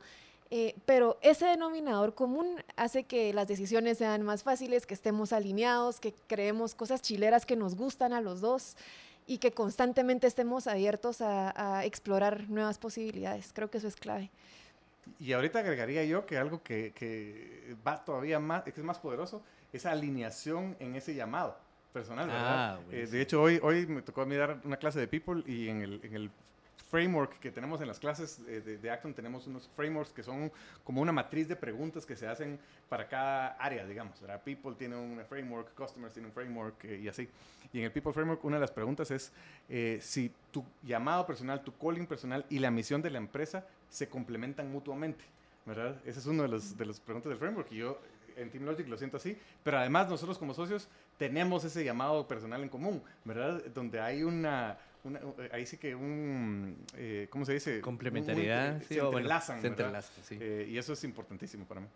eh, 0.55 0.75
pero 0.85 1.17
ese 1.23 1.47
denominador 1.47 2.13
común 2.13 2.63
hace 2.75 3.05
que 3.05 3.33
las 3.33 3.47
decisiones 3.47 3.97
sean 3.97 4.21
más 4.21 4.43
fáciles, 4.43 4.85
que 4.85 4.93
estemos 4.93 5.33
alineados, 5.33 5.99
que 5.99 6.13
creemos 6.27 6.75
cosas 6.75 7.01
chileras 7.01 7.47
que 7.47 7.55
nos 7.55 7.73
gustan 7.73 8.13
a 8.13 8.21
los 8.21 8.39
dos 8.39 8.77
y 9.27 9.37
que 9.37 9.51
constantemente 9.51 10.27
estemos 10.27 10.67
abiertos 10.67 11.21
a, 11.21 11.85
explorar 11.85 12.49
nuevas 12.49 12.77
posibilidades. 12.77 13.51
Creo 13.53 13.69
que 13.69 13.77
eso 13.77 13.87
es 13.87 13.95
clave. 13.95 14.29
Y 15.19 15.33
ahorita 15.33 15.59
agregaría 15.59 16.03
yo 16.05 16.25
que 16.25 16.37
algo 16.37 16.61
que, 16.63 17.75
va 17.85 18.03
todavía 18.03 18.39
más, 18.39 18.63
que 18.63 18.71
es 18.71 18.83
más 18.83 18.99
poderoso, 18.99 19.41
esa 19.71 19.91
alineación 19.91 20.75
en 20.79 20.95
ese 20.95 21.15
llamado 21.15 21.57
personal, 21.91 22.27
¿verdad? 22.27 22.75
Ah, 22.75 22.79
eh, 22.91 23.07
de 23.09 23.21
hecho, 23.21 23.41
hoy, 23.41 23.59
hoy 23.61 23.85
me 23.85 24.01
tocó 24.01 24.25
mirar 24.25 24.59
una 24.63 24.77
clase 24.77 24.99
de 24.99 25.07
People 25.07 25.43
y 25.45 25.69
en 25.69 25.81
el, 25.81 25.99
en 26.03 26.15
el 26.15 26.31
framework 26.93 27.39
que 27.39 27.49
tenemos 27.49 27.81
en 27.81 27.87
las 27.87 27.97
clases 27.97 28.45
de, 28.45 28.77
de, 28.77 28.91
Acton, 28.91 29.15
tenemos 29.15 29.47
unos 29.47 29.67
frameworks 29.75 30.13
que 30.13 30.21
son 30.21 30.51
como 30.83 31.01
una 31.01 31.11
matriz 31.11 31.47
de 31.47 31.55
preguntas 31.55 32.05
que 32.05 32.15
se 32.15 32.27
hacen 32.27 32.59
para 32.87 33.07
cada 33.07 33.47
área, 33.53 33.83
digamos. 33.83 34.21
People 34.45 34.75
tiene 34.77 34.95
un 34.95 35.19
framework, 35.27 35.73
Customers 35.73 36.13
tiene 36.13 36.27
un 36.27 36.33
framework 36.35 36.85
eh, 36.85 36.99
y 37.01 37.07
así. 37.07 37.27
Y 37.73 37.79
en 37.79 37.85
el 37.85 37.91
People 37.91 38.13
Framework 38.13 38.45
una 38.45 38.57
de 38.57 38.61
las 38.61 38.69
preguntas 38.69 39.09
es 39.09 39.31
eh, 39.69 39.97
si 40.03 40.31
tu 40.51 40.63
llamado 40.83 41.25
personal, 41.25 41.63
tu 41.63 41.75
calling 41.75 42.05
personal 42.05 42.45
y 42.47 42.59
la 42.59 42.69
misión 42.69 43.01
de 43.01 43.09
la 43.09 43.17
empresa 43.17 43.65
se 43.89 44.07
complementan 44.07 44.71
mutuamente. 44.71 45.25
¿verdad? 45.65 45.95
Ese 46.05 46.19
es 46.19 46.27
uno 46.27 46.43
de 46.43 46.49
los, 46.49 46.77
de 46.77 46.85
los 46.85 46.99
preguntas 46.99 47.31
del 47.31 47.39
framework 47.39 47.71
y 47.71 47.77
yo 47.77 47.97
en 48.35 48.51
Team 48.51 48.65
Logic 48.65 48.87
lo 48.87 48.97
siento 48.97 49.17
así, 49.17 49.35
pero 49.63 49.79
además 49.79 50.09
nosotros 50.09 50.37
como 50.37 50.53
socios 50.53 50.87
tenemos 51.17 51.63
ese 51.63 51.83
llamado 51.83 52.27
personal 52.27 52.61
en 52.61 52.69
común, 52.69 53.01
¿verdad? 53.25 53.63
Donde 53.73 53.99
hay 53.99 54.23
una, 54.23 54.77
eh, 55.05 55.49
ahí 55.51 55.65
sí 55.65 55.77
que 55.77 55.95
un, 55.95 56.77
eh, 56.95 57.27
¿cómo 57.29 57.45
se 57.45 57.53
dice? 57.53 57.81
Complementariedad. 57.81 58.79
sí, 58.81 58.95
se 58.95 58.99
entrelazan, 58.99 59.61
se 59.61 59.67
entrelazan 59.67 60.23
sí. 60.23 60.37
Eh, 60.39 60.67
y 60.69 60.77
eso 60.77 60.93
es 60.93 61.03
importantísimo 61.03 61.65
para 61.65 61.81
mí. 61.81 61.87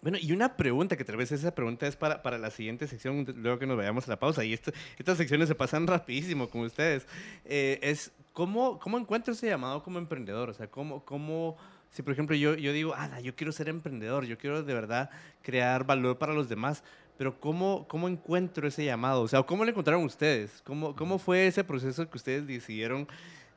Bueno, 0.00 0.18
y 0.20 0.32
una 0.32 0.56
pregunta, 0.56 0.96
que 0.96 1.04
tal 1.04 1.16
vez 1.16 1.32
esa 1.32 1.54
pregunta 1.54 1.86
es 1.86 1.96
para, 1.96 2.22
para 2.22 2.36
la 2.36 2.50
siguiente 2.50 2.86
sección, 2.86 3.24
luego 3.36 3.58
que 3.58 3.66
nos 3.66 3.76
vayamos 3.76 4.06
a 4.06 4.10
la 4.10 4.18
pausa, 4.18 4.44
y 4.44 4.52
esto, 4.52 4.70
estas 4.98 5.16
secciones 5.16 5.48
se 5.48 5.54
pasan 5.54 5.86
rapidísimo 5.86 6.50
con 6.50 6.60
ustedes, 6.60 7.06
es 7.46 8.12
¿cómo, 8.34 8.78
¿cómo 8.78 8.98
encuentro 8.98 9.32
ese 9.32 9.46
llamado 9.46 9.82
como 9.82 9.98
emprendedor? 9.98 10.50
O 10.50 10.54
sea, 10.54 10.66
¿cómo, 10.66 11.02
cómo 11.06 11.56
si 11.94 12.02
por 12.02 12.12
ejemplo 12.12 12.34
yo, 12.34 12.56
yo 12.56 12.72
digo, 12.72 12.92
ah, 12.96 13.20
yo 13.20 13.36
quiero 13.36 13.52
ser 13.52 13.68
emprendedor, 13.68 14.24
yo 14.24 14.36
quiero 14.36 14.64
de 14.64 14.74
verdad 14.74 15.10
crear 15.42 15.86
valor 15.86 16.18
para 16.18 16.34
los 16.34 16.48
demás, 16.48 16.82
pero 17.16 17.38
¿cómo, 17.38 17.86
cómo 17.88 18.08
encuentro 18.08 18.66
ese 18.66 18.84
llamado? 18.84 19.22
O 19.22 19.28
sea, 19.28 19.42
¿cómo 19.42 19.64
lo 19.64 19.70
encontraron 19.70 20.04
ustedes? 20.04 20.62
¿Cómo, 20.64 20.94
¿Cómo 20.96 21.18
fue 21.18 21.46
ese 21.46 21.64
proceso 21.64 22.08
que 22.08 22.16
ustedes 22.16 22.46
decidieron? 22.46 23.06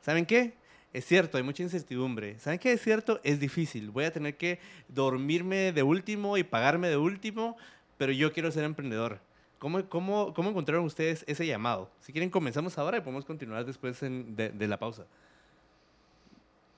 ¿Saben 0.00 0.26
qué? 0.26 0.54
Es 0.92 1.04
cierto, 1.04 1.36
hay 1.36 1.42
mucha 1.42 1.62
incertidumbre. 1.62 2.38
¿Saben 2.38 2.58
qué 2.58 2.72
es 2.72 2.80
cierto? 2.80 3.20
Es 3.22 3.40
difícil. 3.40 3.90
Voy 3.90 4.04
a 4.04 4.12
tener 4.12 4.36
que 4.36 4.58
dormirme 4.88 5.72
de 5.72 5.82
último 5.82 6.38
y 6.38 6.44
pagarme 6.44 6.88
de 6.88 6.96
último, 6.96 7.56
pero 7.98 8.12
yo 8.12 8.32
quiero 8.32 8.50
ser 8.50 8.64
emprendedor. 8.64 9.20
¿Cómo, 9.58 9.86
cómo, 9.88 10.32
cómo 10.34 10.50
encontraron 10.50 10.84
ustedes 10.84 11.24
ese 11.26 11.46
llamado? 11.46 11.90
Si 12.00 12.12
quieren, 12.12 12.30
comenzamos 12.30 12.78
ahora 12.78 12.98
y 12.98 13.00
podemos 13.00 13.24
continuar 13.24 13.64
después 13.66 14.00
de, 14.00 14.50
de 14.54 14.68
la 14.68 14.78
pausa. 14.78 15.04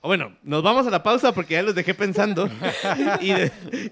Bueno, 0.02 0.34
nos 0.42 0.62
vamos 0.62 0.86
a 0.86 0.90
la 0.90 1.02
pausa 1.02 1.32
porque 1.32 1.54
ya 1.54 1.62
los 1.62 1.74
dejé 1.74 1.92
pensando 1.92 2.48
y, 3.20 3.32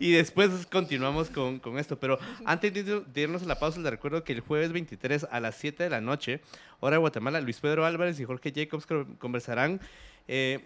y, 0.01 0.13
después 0.13 0.67
continuamos 0.67 1.29
con, 1.29 1.59
con, 1.59 1.79
esto. 1.79 1.99
Pero 1.99 2.19
antes 2.47 2.73
de, 2.73 3.03
irnos 3.15 3.43
a 3.43 3.47
la 3.47 3.59
pausa, 3.59 3.79
les 3.81 3.91
recuerdo 3.91 4.25
que 4.25 4.33
el 4.33 4.41
jueves 4.41 4.73
23 4.73 5.27
a 5.31 5.39
las 5.39 5.57
7 5.57 5.85
de 5.85 5.91
la 5.91 6.01
noche, 6.01 6.41
hora 6.81 6.95
de 6.95 7.01
Guatemala, 7.01 7.43
Luis 7.43 7.61
Pedro 7.61 7.85
Álvarez 7.85 8.19
y 8.21 8.25
Jorge 8.25 8.53
Jacobs 8.55 8.87
conversarán. 9.19 9.81
Eh, 10.29 10.61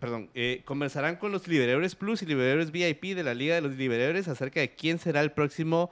perdón, 0.00 0.30
eh, 0.34 0.62
conversarán 0.64 1.16
con 1.16 1.30
los 1.30 1.46
Liberadores 1.46 1.94
Plus 1.94 2.22
y 2.22 2.26
Liberadores 2.26 2.70
VIP 2.70 3.14
de 3.14 3.24
la 3.24 3.34
Liga 3.34 3.56
de 3.56 3.60
los 3.60 3.76
Liberadores 3.76 4.26
acerca 4.28 4.58
de 4.60 4.74
quién 4.74 4.98
será 4.98 5.20
el 5.20 5.32
próximo 5.32 5.90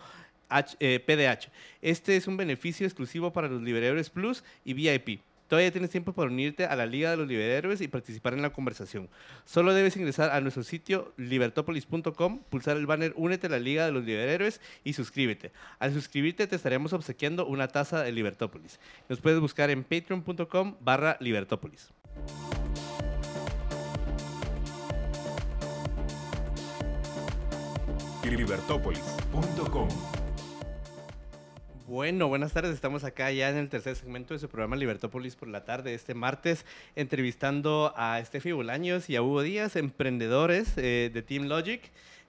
PDH. 0.48 0.78
Eh, 0.80 1.50
este 1.82 2.16
es 2.16 2.26
un 2.26 2.38
beneficio 2.38 2.86
exclusivo 2.86 3.30
para 3.30 3.48
los 3.48 3.60
Liberadores 3.60 4.08
Plus 4.08 4.42
y 4.64 4.72
VIP. 4.72 5.20
Todavía 5.52 5.70
tienes 5.70 5.90
tiempo 5.90 6.14
para 6.14 6.30
unirte 6.30 6.64
a 6.64 6.74
la 6.76 6.86
Liga 6.86 7.10
de 7.10 7.18
los 7.18 7.28
Liberhéroes 7.28 7.82
y 7.82 7.88
participar 7.88 8.32
en 8.32 8.40
la 8.40 8.54
conversación. 8.54 9.10
Solo 9.44 9.74
debes 9.74 9.94
ingresar 9.98 10.30
a 10.30 10.40
nuestro 10.40 10.62
sitio 10.62 11.12
libertopolis.com, 11.18 12.44
pulsar 12.48 12.78
el 12.78 12.86
banner 12.86 13.12
Únete 13.16 13.48
a 13.48 13.50
la 13.50 13.58
Liga 13.58 13.84
de 13.84 13.92
los 13.92 14.02
Liberhéroes 14.02 14.62
y 14.82 14.94
suscríbete. 14.94 15.52
Al 15.78 15.92
suscribirte 15.92 16.46
te 16.46 16.56
estaremos 16.56 16.94
obsequiando 16.94 17.44
una 17.44 17.68
taza 17.68 18.02
de 18.02 18.12
Libertópolis. 18.12 18.80
Nos 19.10 19.20
puedes 19.20 19.40
buscar 19.40 19.68
en 19.68 19.84
patreon.com 19.84 20.76
barra 20.80 21.18
Libertópolis. 21.20 21.92
libertópolis.com 28.24 30.21
bueno, 31.92 32.26
buenas 32.26 32.54
tardes. 32.54 32.72
Estamos 32.72 33.04
acá 33.04 33.30
ya 33.32 33.50
en 33.50 33.58
el 33.58 33.68
tercer 33.68 33.94
segmento 33.96 34.32
de 34.32 34.40
su 34.40 34.48
programa 34.48 34.76
Libertópolis 34.76 35.36
por 35.36 35.48
la 35.48 35.66
tarde, 35.66 35.92
este 35.92 36.14
martes, 36.14 36.64
entrevistando 36.96 37.92
a 37.94 38.18
Estefi 38.18 38.50
Bolaños 38.52 39.10
y 39.10 39.16
a 39.16 39.22
Hugo 39.22 39.42
Díaz, 39.42 39.76
emprendedores 39.76 40.72
eh, 40.78 41.10
de 41.12 41.20
Team 41.20 41.48
Logic, 41.48 41.82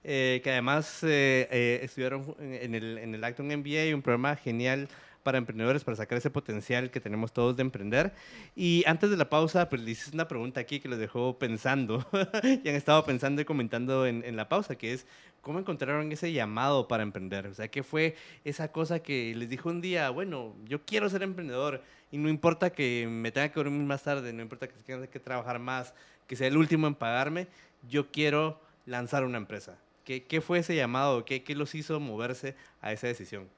eh, 0.04 0.42
que 0.44 0.50
además 0.50 0.98
eh, 1.02 1.80
estuvieron 1.82 2.36
en 2.40 2.74
el, 2.74 2.98
en 2.98 3.14
el 3.14 3.24
Acton 3.24 3.46
MBA, 3.46 3.94
un 3.94 4.02
programa 4.02 4.36
genial 4.36 4.86
para 5.24 5.38
emprendedores, 5.38 5.82
para 5.82 5.96
sacar 5.96 6.18
ese 6.18 6.30
potencial 6.30 6.92
que 6.92 7.00
tenemos 7.00 7.32
todos 7.32 7.56
de 7.56 7.62
emprender. 7.62 8.12
Y 8.54 8.84
antes 8.86 9.10
de 9.10 9.16
la 9.16 9.28
pausa, 9.28 9.68
pues 9.68 9.82
les 9.82 10.02
hice 10.02 10.14
una 10.14 10.28
pregunta 10.28 10.60
aquí 10.60 10.78
que 10.78 10.88
los 10.88 10.98
dejó 10.98 11.36
pensando, 11.38 12.06
y 12.62 12.68
han 12.68 12.76
estado 12.76 13.04
pensando 13.04 13.42
y 13.42 13.44
comentando 13.44 14.06
en, 14.06 14.22
en, 14.24 14.36
la 14.36 14.48
pausa, 14.48 14.76
que 14.76 14.92
es, 14.92 15.06
¿cómo 15.40 15.58
encontraron 15.58 16.12
ese 16.12 16.32
llamado 16.32 16.86
para 16.86 17.02
emprender? 17.02 17.48
O 17.48 17.54
sea, 17.54 17.68
¿qué 17.68 17.82
fue 17.82 18.14
esa 18.44 18.70
cosa 18.70 19.00
que 19.00 19.34
les 19.34 19.48
dijo 19.48 19.70
un 19.70 19.80
día, 19.80 20.10
bueno, 20.10 20.54
yo 20.66 20.84
quiero 20.84 21.08
ser 21.08 21.22
emprendedor 21.22 21.82
y 22.12 22.18
no 22.18 22.28
importa 22.28 22.70
que 22.70 23.08
me 23.10 23.32
tenga 23.32 23.48
que 23.48 23.58
dormir 23.58 23.82
más 23.82 24.02
tarde, 24.02 24.32
no 24.32 24.42
importa 24.42 24.68
que 24.68 24.74
tenga 24.74 25.06
que 25.08 25.18
trabajar 25.18 25.58
más, 25.58 25.94
que 26.28 26.36
sea 26.36 26.46
el 26.46 26.56
último 26.56 26.86
en 26.86 26.94
pagarme, 26.94 27.48
yo 27.88 28.12
quiero 28.12 28.60
lanzar 28.86 29.24
una 29.24 29.38
empresa. 29.38 29.78
¿Qué, 30.04 30.24
qué 30.24 30.42
fue 30.42 30.58
ese 30.58 30.76
llamado? 30.76 31.24
¿Qué, 31.24 31.42
¿Qué 31.42 31.54
los 31.54 31.74
hizo 31.74 31.98
moverse 31.98 32.54
a 32.82 32.92
esa 32.92 33.06
decisión? 33.06 33.48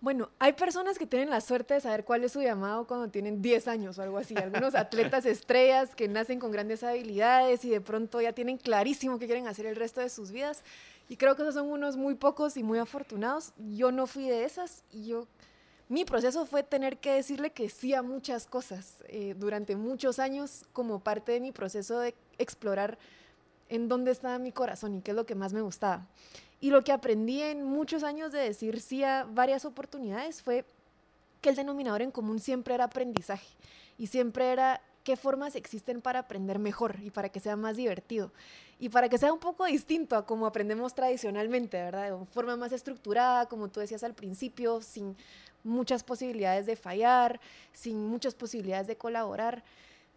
Bueno, 0.00 0.30
hay 0.38 0.54
personas 0.54 0.98
que 0.98 1.06
tienen 1.06 1.28
la 1.28 1.42
suerte 1.42 1.74
de 1.74 1.80
saber 1.82 2.06
cuál 2.06 2.24
es 2.24 2.32
su 2.32 2.40
llamado 2.40 2.86
cuando 2.86 3.10
tienen 3.10 3.42
10 3.42 3.68
años 3.68 3.98
o 3.98 4.02
algo 4.02 4.16
así. 4.16 4.34
Algunos 4.34 4.74
atletas 4.76 5.26
estrellas 5.26 5.94
que 5.94 6.08
nacen 6.08 6.40
con 6.40 6.50
grandes 6.50 6.82
habilidades 6.82 7.66
y 7.66 7.70
de 7.70 7.82
pronto 7.82 8.18
ya 8.18 8.32
tienen 8.32 8.56
clarísimo 8.56 9.18
qué 9.18 9.26
quieren 9.26 9.46
hacer 9.46 9.66
el 9.66 9.76
resto 9.76 10.00
de 10.00 10.08
sus 10.08 10.30
vidas. 10.30 10.62
Y 11.10 11.16
creo 11.16 11.36
que 11.36 11.42
esos 11.42 11.54
son 11.54 11.70
unos 11.70 11.98
muy 11.98 12.14
pocos 12.14 12.56
y 12.56 12.62
muy 12.62 12.78
afortunados. 12.78 13.52
Yo 13.58 13.92
no 13.92 14.06
fui 14.06 14.26
de 14.28 14.44
esas 14.44 14.84
y 14.90 15.06
yo... 15.06 15.26
Mi 15.90 16.04
proceso 16.04 16.46
fue 16.46 16.62
tener 16.62 16.98
que 16.98 17.12
decirle 17.12 17.50
que 17.50 17.68
sí 17.68 17.94
a 17.94 18.02
muchas 18.02 18.46
cosas 18.46 19.02
eh, 19.08 19.34
durante 19.36 19.74
muchos 19.74 20.20
años 20.20 20.64
como 20.72 21.00
parte 21.00 21.32
de 21.32 21.40
mi 21.40 21.50
proceso 21.50 21.98
de 21.98 22.14
explorar 22.38 22.96
en 23.68 23.88
dónde 23.88 24.12
estaba 24.12 24.38
mi 24.38 24.52
corazón 24.52 24.94
y 24.94 25.00
qué 25.02 25.10
es 25.10 25.16
lo 25.16 25.26
que 25.26 25.34
más 25.34 25.52
me 25.52 25.62
gustaba. 25.62 26.06
Y 26.60 26.70
lo 26.70 26.84
que 26.84 26.92
aprendí 26.92 27.42
en 27.42 27.64
muchos 27.64 28.02
años 28.02 28.32
de 28.32 28.40
decir 28.40 28.80
sí 28.80 29.02
a 29.02 29.24
varias 29.24 29.64
oportunidades 29.64 30.42
fue 30.42 30.64
que 31.40 31.48
el 31.48 31.56
denominador 31.56 32.02
en 32.02 32.10
común 32.10 32.38
siempre 32.38 32.74
era 32.74 32.84
aprendizaje 32.84 33.48
y 33.96 34.08
siempre 34.08 34.52
era 34.52 34.82
qué 35.04 35.16
formas 35.16 35.54
existen 35.56 36.02
para 36.02 36.20
aprender 36.20 36.58
mejor 36.58 36.96
y 37.02 37.10
para 37.10 37.30
que 37.30 37.40
sea 37.40 37.56
más 37.56 37.76
divertido 37.76 38.30
y 38.78 38.90
para 38.90 39.08
que 39.08 39.18
sea 39.18 39.32
un 39.32 39.38
poco 39.38 39.64
distinto 39.64 40.16
a 40.16 40.26
como 40.26 40.46
aprendemos 40.46 40.94
tradicionalmente, 40.94 41.78
¿verdad? 41.82 42.18
De 42.18 42.26
forma 42.26 42.56
más 42.56 42.72
estructurada, 42.72 43.46
como 43.46 43.68
tú 43.68 43.80
decías 43.80 44.02
al 44.04 44.14
principio, 44.14 44.82
sin 44.82 45.16
muchas 45.64 46.02
posibilidades 46.02 46.66
de 46.66 46.76
fallar, 46.76 47.40
sin 47.72 48.06
muchas 48.06 48.34
posibilidades 48.34 48.86
de 48.86 48.96
colaborar. 48.96 49.62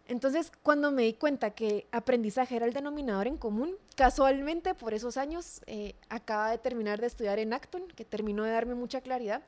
Entonces, 0.06 0.52
cuando 0.62 0.90
me 0.90 1.02
di 1.04 1.14
cuenta 1.14 1.50
que 1.50 1.86
aprendizaje 1.90 2.56
era 2.56 2.66
el 2.66 2.74
denominador 2.74 3.26
en 3.26 3.38
común, 3.38 3.74
casualmente 3.96 4.74
por 4.74 4.92
esos 4.92 5.16
años 5.16 5.62
eh, 5.66 5.94
acaba 6.10 6.50
de 6.50 6.58
terminar 6.58 7.00
de 7.00 7.06
estudiar 7.06 7.38
en 7.38 7.54
Acton, 7.54 7.88
que 7.88 8.04
terminó 8.04 8.44
de 8.44 8.50
darme 8.50 8.74
mucha 8.74 9.00
claridad, 9.00 9.42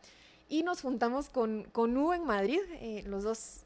y 0.49 0.63
nos 0.63 0.81
juntamos 0.81 1.29
con, 1.29 1.65
con 1.73 1.97
Hugo 1.97 2.15
en 2.15 2.25
Madrid. 2.25 2.61
Eh, 2.81 3.03
los 3.07 3.25
dos 3.25 3.65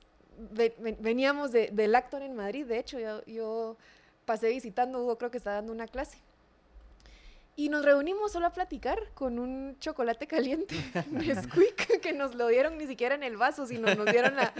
veníamos 1.00 1.52
de, 1.52 1.68
del 1.68 1.94
Acton 1.94 2.22
en 2.22 2.34
Madrid, 2.34 2.66
de 2.66 2.78
hecho, 2.78 2.98
yo, 2.98 3.24
yo 3.26 3.76
pasé 4.24 4.48
visitando, 4.48 5.02
Hugo 5.02 5.16
creo 5.16 5.30
que 5.30 5.38
está 5.38 5.52
dando 5.52 5.72
una 5.72 5.86
clase. 5.86 6.18
Y 7.56 7.68
nos 7.68 7.84
reunimos 7.84 8.32
solo 8.32 8.46
a 8.46 8.52
platicar 8.52 8.98
con 9.14 9.38
un 9.38 9.76
chocolate 9.80 10.26
caliente, 10.26 10.74
Nesquik, 11.10 12.00
que 12.00 12.12
nos 12.12 12.34
lo 12.34 12.48
dieron 12.48 12.78
ni 12.78 12.86
siquiera 12.86 13.14
en 13.14 13.22
el 13.22 13.36
vaso, 13.36 13.66
sino 13.66 13.94
nos 13.94 14.06
dieron 14.06 14.34
la, 14.36 14.52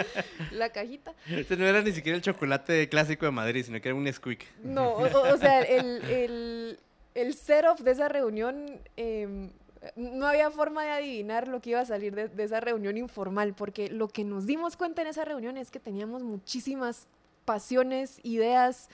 la 0.52 0.70
cajita. 0.70 1.14
Este 1.26 1.56
no 1.56 1.66
era 1.66 1.82
ni 1.82 1.92
siquiera 1.92 2.16
el 2.16 2.22
chocolate 2.22 2.88
clásico 2.88 3.24
de 3.24 3.32
Madrid, 3.32 3.64
sino 3.64 3.80
que 3.80 3.88
era 3.88 3.94
un 3.94 4.04
Nesquik. 4.04 4.44
No, 4.62 4.94
o, 4.94 5.36
sea, 5.38 5.62
el, 5.62 6.02
el, 6.04 6.78
el, 7.14 7.34
setup 7.34 7.78
de 7.78 7.92
esa 7.92 8.08
reunión, 8.08 8.80
em, 8.96 9.50
no 9.96 10.26
había 10.26 10.50
forma 10.50 10.84
de 10.84 10.90
adivinar 10.90 11.48
lo 11.48 11.60
que 11.60 11.70
iba 11.70 11.80
a 11.80 11.86
salir 11.86 12.14
de, 12.14 12.28
de 12.28 12.44
esa 12.44 12.60
reunión 12.60 12.98
informal, 12.98 13.54
porque 13.54 13.88
lo 13.88 14.08
que 14.08 14.24
nos 14.24 14.46
dimos 14.46 14.76
cuenta 14.76 15.00
en 15.02 15.08
esa 15.08 15.24
reunión 15.24 15.56
es 15.56 15.70
que 15.70 15.80
teníamos 15.80 16.22
muchísimas 16.22 17.06
pasiones, 17.44 18.20
ideas, 18.22 18.88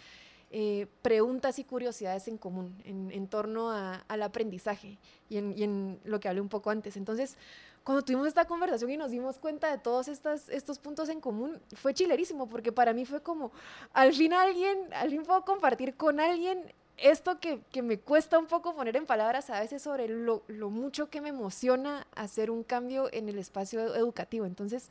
eh, 0.52 0.86
preguntas 1.02 1.58
y 1.58 1.64
curiosidades 1.64 2.28
en 2.28 2.38
común 2.38 2.80
en, 2.84 3.26
torno 3.26 3.70
al 3.70 4.22
aprendizaje 4.22 4.96
y 5.28 5.38
en, 5.38 5.98
lo 6.04 6.20
que 6.20 6.28
hablé 6.28 6.40
un 6.40 6.48
poco 6.48 6.70
antes. 6.70 6.96
Entonces, 6.96 7.36
cuando 7.82 8.02
tuvimos 8.04 8.28
esta 8.28 8.46
conversación 8.46 8.90
y 8.90 8.96
nos 8.96 9.10
dimos 9.10 9.38
cuenta 9.38 9.70
de 9.70 9.78
todos 9.78 10.08
estas, 10.08 10.48
estos 10.48 10.78
puntos 10.78 11.08
en 11.08 11.20
común, 11.20 11.60
fue 11.74 11.94
chilerísimo, 11.94 12.48
porque 12.48 12.70
para 12.70 12.92
mí 12.92 13.04
fue 13.04 13.22
como, 13.22 13.50
al 13.92 14.12
fin 14.12 14.32
alguien, 14.32 14.92
al 14.94 15.10
fin 15.10 15.24
puedo 15.24 15.44
compartir 15.44 15.94
con 15.96 16.20
alguien 16.20 16.72
esto 16.96 17.40
que, 17.40 17.60
que, 17.72 17.82
me 17.82 17.98
cuesta 17.98 18.38
un 18.38 18.46
poco 18.46 18.74
poner 18.74 18.96
en 18.96 19.04
palabras 19.04 19.50
a 19.50 19.60
veces 19.60 19.82
sobre 19.82 20.08
lo, 20.08 20.42
lo, 20.46 20.70
mucho 20.70 21.10
que 21.10 21.20
me 21.20 21.28
emociona 21.28 22.06
hacer 22.14 22.50
un 22.50 22.62
cambio 22.62 23.12
en 23.12 23.28
el 23.28 23.38
espacio 23.38 23.94
educativo. 23.94 24.46
Entonces, 24.46 24.90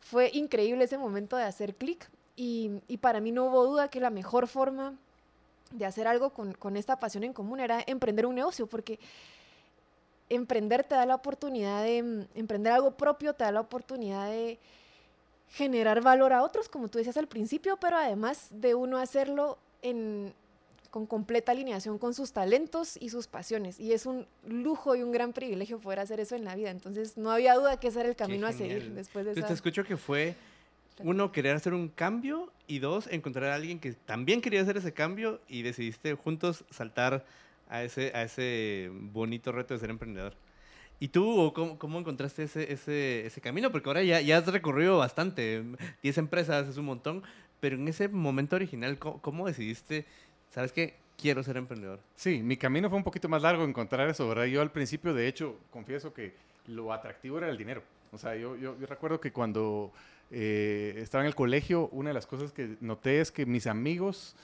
fue 0.00 0.30
increíble 0.32 0.84
ese 0.84 0.98
momento 0.98 1.36
de 1.36 1.42
hacer 1.42 1.74
clic 1.74 2.08
y, 2.36 2.98
para 3.00 3.20
mí 3.20 3.32
no 3.32 3.46
hubo 3.46 3.64
duda 3.64 3.88
que 3.88 4.00
la 4.00 4.10
mejor 4.10 4.48
forma 4.48 4.94
de 5.70 5.86
hacer 5.86 6.06
algo 6.06 6.30
con, 6.30 6.76
esta 6.76 6.98
pasión 6.98 7.24
en 7.24 7.32
común 7.32 7.60
era 7.60 7.82
emprender 7.86 8.26
un 8.26 8.34
negocio, 8.34 8.66
porque 8.66 8.98
emprender 10.28 10.84
te 10.84 10.94
da 10.94 11.06
la 11.06 11.14
oportunidad 11.14 11.84
de 11.84 12.02
mm, 12.02 12.26
emprender 12.34 12.72
algo 12.72 12.92
propio, 12.92 13.34
te 13.34 13.44
da 13.44 13.52
la 13.52 13.60
oportunidad 13.60 14.28
de 14.30 14.58
generar 15.50 16.00
valor 16.00 16.32
a 16.32 16.42
otros, 16.42 16.68
como 16.68 16.88
tú 16.88 16.98
decías 16.98 17.16
al 17.16 17.28
principio, 17.28 17.76
pero 17.76 17.96
además 17.96 18.48
de 18.50 18.74
uno 18.74 18.98
hacerlo 18.98 19.58
con 20.90 21.06
completa 21.06 21.52
alineación 21.52 21.98
con 21.98 22.14
sus 22.14 22.32
talentos 22.32 22.96
y 23.00 23.10
sus 23.10 23.26
pasiones. 23.26 23.78
Y 23.78 23.92
es 23.92 24.06
un 24.06 24.26
lujo 24.46 24.96
y 24.96 25.02
un 25.02 25.12
gran 25.12 25.32
privilegio 25.32 25.78
poder 25.78 26.00
hacer 26.00 26.20
eso 26.20 26.34
en 26.36 26.44
la 26.44 26.54
vida. 26.54 26.70
Entonces 26.70 27.16
no 27.16 27.30
había 27.30 27.54
duda 27.54 27.78
que 27.78 27.88
ese 27.88 28.00
era 28.00 28.08
el 28.08 28.16
camino 28.16 28.46
a 28.46 28.52
seguir 28.52 28.92
después 28.92 29.24
de 29.24 29.32
eso. 29.32 29.44
Te 29.44 29.52
escucho 29.52 29.84
que 29.84 29.96
fue 29.96 30.36
uno, 31.00 31.32
querer 31.32 31.56
hacer 31.56 31.74
un 31.74 31.88
cambio 31.88 32.52
y 32.66 32.78
dos, 32.78 33.08
encontrar 33.10 33.50
a 33.50 33.54
alguien 33.54 33.80
que 33.80 33.92
también 33.92 34.40
quería 34.40 34.62
hacer 34.62 34.76
ese 34.76 34.92
cambio 34.92 35.40
y 35.48 35.62
decidiste 35.62 36.14
juntos 36.14 36.64
saltar 36.70 37.24
a 37.68 37.82
ese, 37.82 38.12
a 38.14 38.22
ese 38.22 38.90
bonito 38.92 39.52
reto 39.52 39.74
de 39.74 39.80
ser 39.80 39.90
emprendedor. 39.90 40.34
¿Y 41.00 41.08
tú 41.08 41.52
cómo, 41.54 41.78
cómo 41.78 41.98
encontraste 41.98 42.44
ese, 42.44 42.72
ese, 42.72 43.26
ese, 43.26 43.40
camino? 43.40 43.72
Porque 43.72 43.88
ahora 43.88 44.02
ya, 44.02 44.20
ya 44.20 44.38
has 44.38 44.46
recorrido 44.46 44.98
bastante, 44.98 45.64
10 46.02 46.18
empresas 46.18 46.68
es 46.68 46.76
un 46.76 46.86
montón, 46.86 47.22
pero 47.60 47.76
en 47.76 47.88
ese 47.88 48.08
momento 48.08 48.56
original, 48.56 48.98
¿cómo, 48.98 49.46
decidiste, 49.46 50.06
sabes 50.50 50.72
qué, 50.72 50.94
quiero 51.20 51.42
ser 51.42 51.56
emprendedor? 51.56 51.98
Sí, 52.14 52.42
mi 52.42 52.56
camino 52.56 52.88
fue 52.88 52.98
un 52.98 53.04
poquito 53.04 53.28
más 53.28 53.42
largo 53.42 53.64
encontrar 53.64 54.08
eso, 54.08 54.28
¿verdad? 54.28 54.44
Yo 54.44 54.62
al 54.62 54.70
principio, 54.70 55.12
de 55.14 55.26
hecho, 55.26 55.58
confieso 55.70 56.14
que 56.14 56.34
lo 56.66 56.92
atractivo 56.92 57.38
era 57.38 57.50
el 57.50 57.58
dinero. 57.58 57.82
O 58.12 58.18
sea, 58.18 58.36
yo, 58.36 58.56
yo, 58.56 58.78
yo 58.78 58.86
recuerdo 58.86 59.20
que 59.20 59.32
cuando 59.32 59.92
eh, 60.36 60.94
estaba 60.96 61.22
en 61.22 61.28
el 61.28 61.36
colegio, 61.36 61.88
una 61.92 62.10
de 62.10 62.14
las 62.14 62.26
cosas 62.26 62.52
que 62.52 62.76
noté 62.80 63.20
es 63.20 63.30
que 63.30 63.46
mis 63.46 63.68
amigos, 63.68 64.34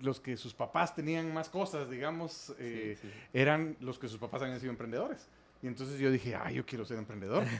los 0.00 0.18
que 0.18 0.36
sus 0.36 0.54
papás 0.54 0.94
tenían 0.96 1.32
más 1.32 1.48
cosas, 1.48 1.88
digamos, 1.88 2.52
eh, 2.58 2.98
eran 3.32 3.76
los 3.80 4.00
que 4.00 4.08
sus 4.08 4.18
papás 4.18 4.42
habían 4.42 4.58
sido 4.58 4.72
emprendedores. 4.72 5.28
Y 5.62 5.66
entonces 5.68 5.98
yo 5.98 6.10
dije, 6.10 6.34
ah, 6.34 6.50
yo 6.50 6.64
quiero 6.64 6.84
ser 6.84 6.98
emprendedor. 6.98 7.44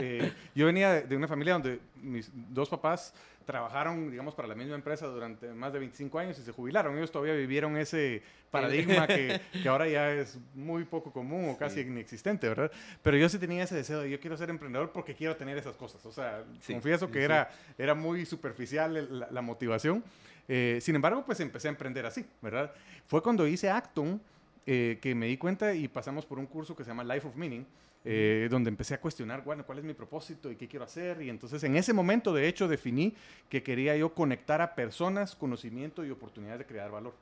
Eh, 0.00 0.32
yo 0.54 0.66
venía 0.66 1.02
de, 1.02 1.16
una 1.16 1.26
familia 1.26 1.54
donde 1.54 1.80
mis 2.00 2.30
dos 2.32 2.68
papás 2.68 3.12
trabajaron, 3.44 4.10
digamos, 4.10 4.34
para 4.34 4.46
la 4.46 4.54
misma 4.54 4.74
empresa 4.74 5.06
durante 5.06 5.48
más 5.48 5.72
de 5.72 5.78
25 5.78 6.18
años 6.18 6.38
y 6.38 6.42
se 6.42 6.52
jubilaron. 6.52 6.96
Ellos 6.96 7.10
todavía 7.10 7.34
vivieron 7.34 7.76
ese 7.76 8.22
paradigma 8.50 9.06
que, 9.06 9.40
que 9.62 9.68
ahora 9.68 9.88
ya 9.88 10.12
es 10.12 10.38
muy 10.54 10.84
poco 10.84 11.12
común 11.12 11.50
o 11.50 11.56
casi 11.56 11.80
inexistente, 11.80 12.48
¿verdad? 12.48 12.70
Pero 13.02 13.16
yo 13.16 13.28
sí 13.28 13.38
tenía 13.38 13.64
ese 13.64 13.74
deseo 13.74 14.00
de 14.00 14.10
yo 14.10 14.20
quiero 14.20 14.36
ser 14.36 14.50
emprendedor 14.50 14.92
porque 14.92 15.14
quiero 15.14 15.36
tener 15.36 15.56
esas 15.56 15.76
cosas. 15.76 16.04
O 16.06 16.12
sea, 16.12 16.44
confieso 16.66 17.10
que 17.10 17.22
era, 17.22 17.50
era 17.76 17.94
muy 17.94 18.26
superficial 18.26 19.28
la, 19.30 19.42
motivación. 19.42 20.04
Eh, 20.46 20.78
sin 20.80 20.94
embargo, 20.94 21.24
pues 21.24 21.40
empecé 21.40 21.68
a 21.68 21.70
emprender 21.70 22.06
así, 22.06 22.24
¿verdad? 22.40 22.72
Fue 23.06 23.22
cuando 23.22 23.46
hice 23.46 23.70
Acton 23.70 24.20
eh, 24.70 24.98
que 25.00 25.14
me 25.14 25.24
di 25.24 25.38
cuenta 25.38 25.72
y 25.72 25.88
pasamos 25.88 26.26
por 26.26 26.38
un 26.38 26.44
curso 26.44 26.76
que 26.76 26.84
se 26.84 26.90
llama 26.90 27.02
Life 27.02 27.26
of 27.26 27.34
Meaning, 27.36 27.64
eh, 28.04 28.48
donde 28.50 28.68
empecé 28.68 28.92
a 28.92 29.00
cuestionar, 29.00 29.42
bueno, 29.42 29.64
cuál 29.64 29.78
es 29.78 29.84
mi 29.84 29.94
propósito 29.94 30.50
y 30.52 30.56
qué 30.56 30.68
quiero 30.68 30.84
hacer. 30.84 31.22
Y 31.22 31.30
entonces 31.30 31.64
en 31.64 31.74
ese 31.74 31.94
momento, 31.94 32.34
de 32.34 32.46
hecho, 32.46 32.68
definí 32.68 33.14
que 33.48 33.62
quería 33.62 33.96
yo 33.96 34.12
conectar 34.12 34.60
a 34.60 34.74
personas, 34.74 35.34
conocimiento 35.34 36.04
y 36.04 36.10
oportunidades 36.10 36.58
de 36.58 36.66
crear 36.66 36.90
valor. 36.90 37.14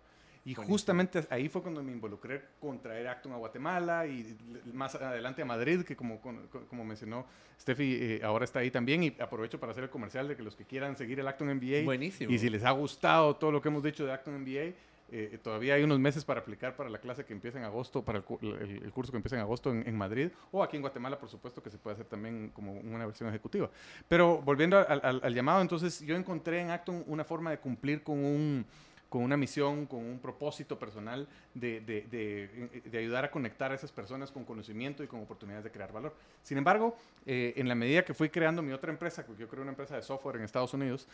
Y 0.44 0.54
justamente 0.54 1.24
ahí 1.30 1.48
fue 1.48 1.62
cuando 1.62 1.84
me 1.84 1.92
involucré 1.92 2.42
con 2.58 2.80
traer 2.80 3.06
Acton 3.06 3.32
a 3.32 3.36
Guatemala 3.36 4.08
y 4.08 4.36
más 4.72 4.96
adelante 4.96 5.42
a 5.42 5.44
Madrid, 5.44 5.82
que 5.82 5.94
como, 5.94 6.20
como 6.20 6.84
mencionó 6.84 7.26
Steffi, 7.60 7.94
eh, 8.00 8.20
ahora 8.24 8.44
está 8.44 8.58
ahí 8.58 8.72
también. 8.72 9.04
Y 9.04 9.16
aprovecho 9.20 9.60
para 9.60 9.70
hacer 9.70 9.84
el 9.84 9.90
comercial 9.90 10.26
de 10.26 10.34
que 10.34 10.42
los 10.42 10.56
que 10.56 10.64
quieran 10.64 10.96
seguir 10.96 11.20
el 11.20 11.28
Acton 11.28 11.54
MBA. 11.54 11.84
Buenísimo. 11.84 12.32
Y 12.32 12.40
si 12.40 12.50
les 12.50 12.64
ha 12.64 12.72
gustado 12.72 13.36
todo 13.36 13.52
lo 13.52 13.62
que 13.62 13.68
hemos 13.68 13.84
dicho 13.84 14.04
de 14.04 14.12
Acton 14.12 14.40
MBA, 14.40 14.74
eh, 15.08 15.38
todavía 15.40 15.74
hay 15.74 15.84
unos 15.84 16.00
meses 16.00 16.24
para 16.24 16.40
aplicar 16.40 16.74
para 16.74 16.90
la 16.90 16.98
clase 16.98 17.24
que 17.24 17.32
empieza 17.32 17.58
en 17.58 17.64
agosto, 17.64 18.04
para 18.04 18.18
el, 18.18 18.92
curso 18.92 19.12
que 19.12 19.16
empieza 19.16 19.36
en 19.36 19.42
agosto 19.42 19.70
en, 19.70 19.96
Madrid, 19.96 20.30
o 20.50 20.62
aquí 20.62 20.76
en 20.76 20.82
Guatemala, 20.82 21.18
por 21.18 21.28
supuesto, 21.28 21.62
que 21.62 21.70
se 21.70 21.78
puede 21.78 21.94
hacer 21.94 22.06
también 22.06 22.50
como 22.52 22.72
una 22.72 23.06
versión 23.06 23.28
ejecutiva. 23.28 23.70
Pero 24.08 24.42
volviendo 24.42 24.78
al, 24.78 25.34
llamado, 25.34 25.60
entonces 25.60 26.00
yo 26.00 26.16
encontré 26.16 26.60
en 26.60 26.70
Acton 26.70 27.04
una 27.06 27.24
forma 27.24 27.50
de 27.50 27.58
cumplir 27.58 28.02
con 28.02 28.18
un 28.18 28.66
con 29.08 29.22
una 29.22 29.36
misión, 29.36 29.86
con 29.86 30.04
un 30.04 30.18
propósito 30.18 30.78
personal 30.80 31.28
de, 31.54 31.80
de, 31.80 32.82
de, 32.84 32.98
ayudar 32.98 33.24
a 33.24 33.30
conectar 33.30 33.70
a 33.70 33.74
esas 33.76 33.92
personas 33.92 34.32
con 34.32 34.44
conocimiento 34.44 35.04
y 35.04 35.06
con 35.06 35.20
oportunidades 35.20 35.62
de 35.62 35.70
crear 35.70 35.92
valor. 35.92 36.12
Sin 36.42 36.58
embargo, 36.58 36.96
eh, 37.24 37.54
en 37.56 37.68
la 37.68 37.76
medida 37.76 38.04
que 38.04 38.14
fui 38.14 38.28
creando 38.28 38.62
mi 38.62 38.72
otra 38.72 38.90
empresa, 38.90 39.24
porque 39.24 39.42
yo 39.42 39.48
creo 39.48 39.62
una 39.62 39.70
empresa 39.70 39.94
de 39.94 40.02
software 40.02 40.36
en 40.36 40.42
Estados 40.42 40.74
Unidos, 40.74 41.06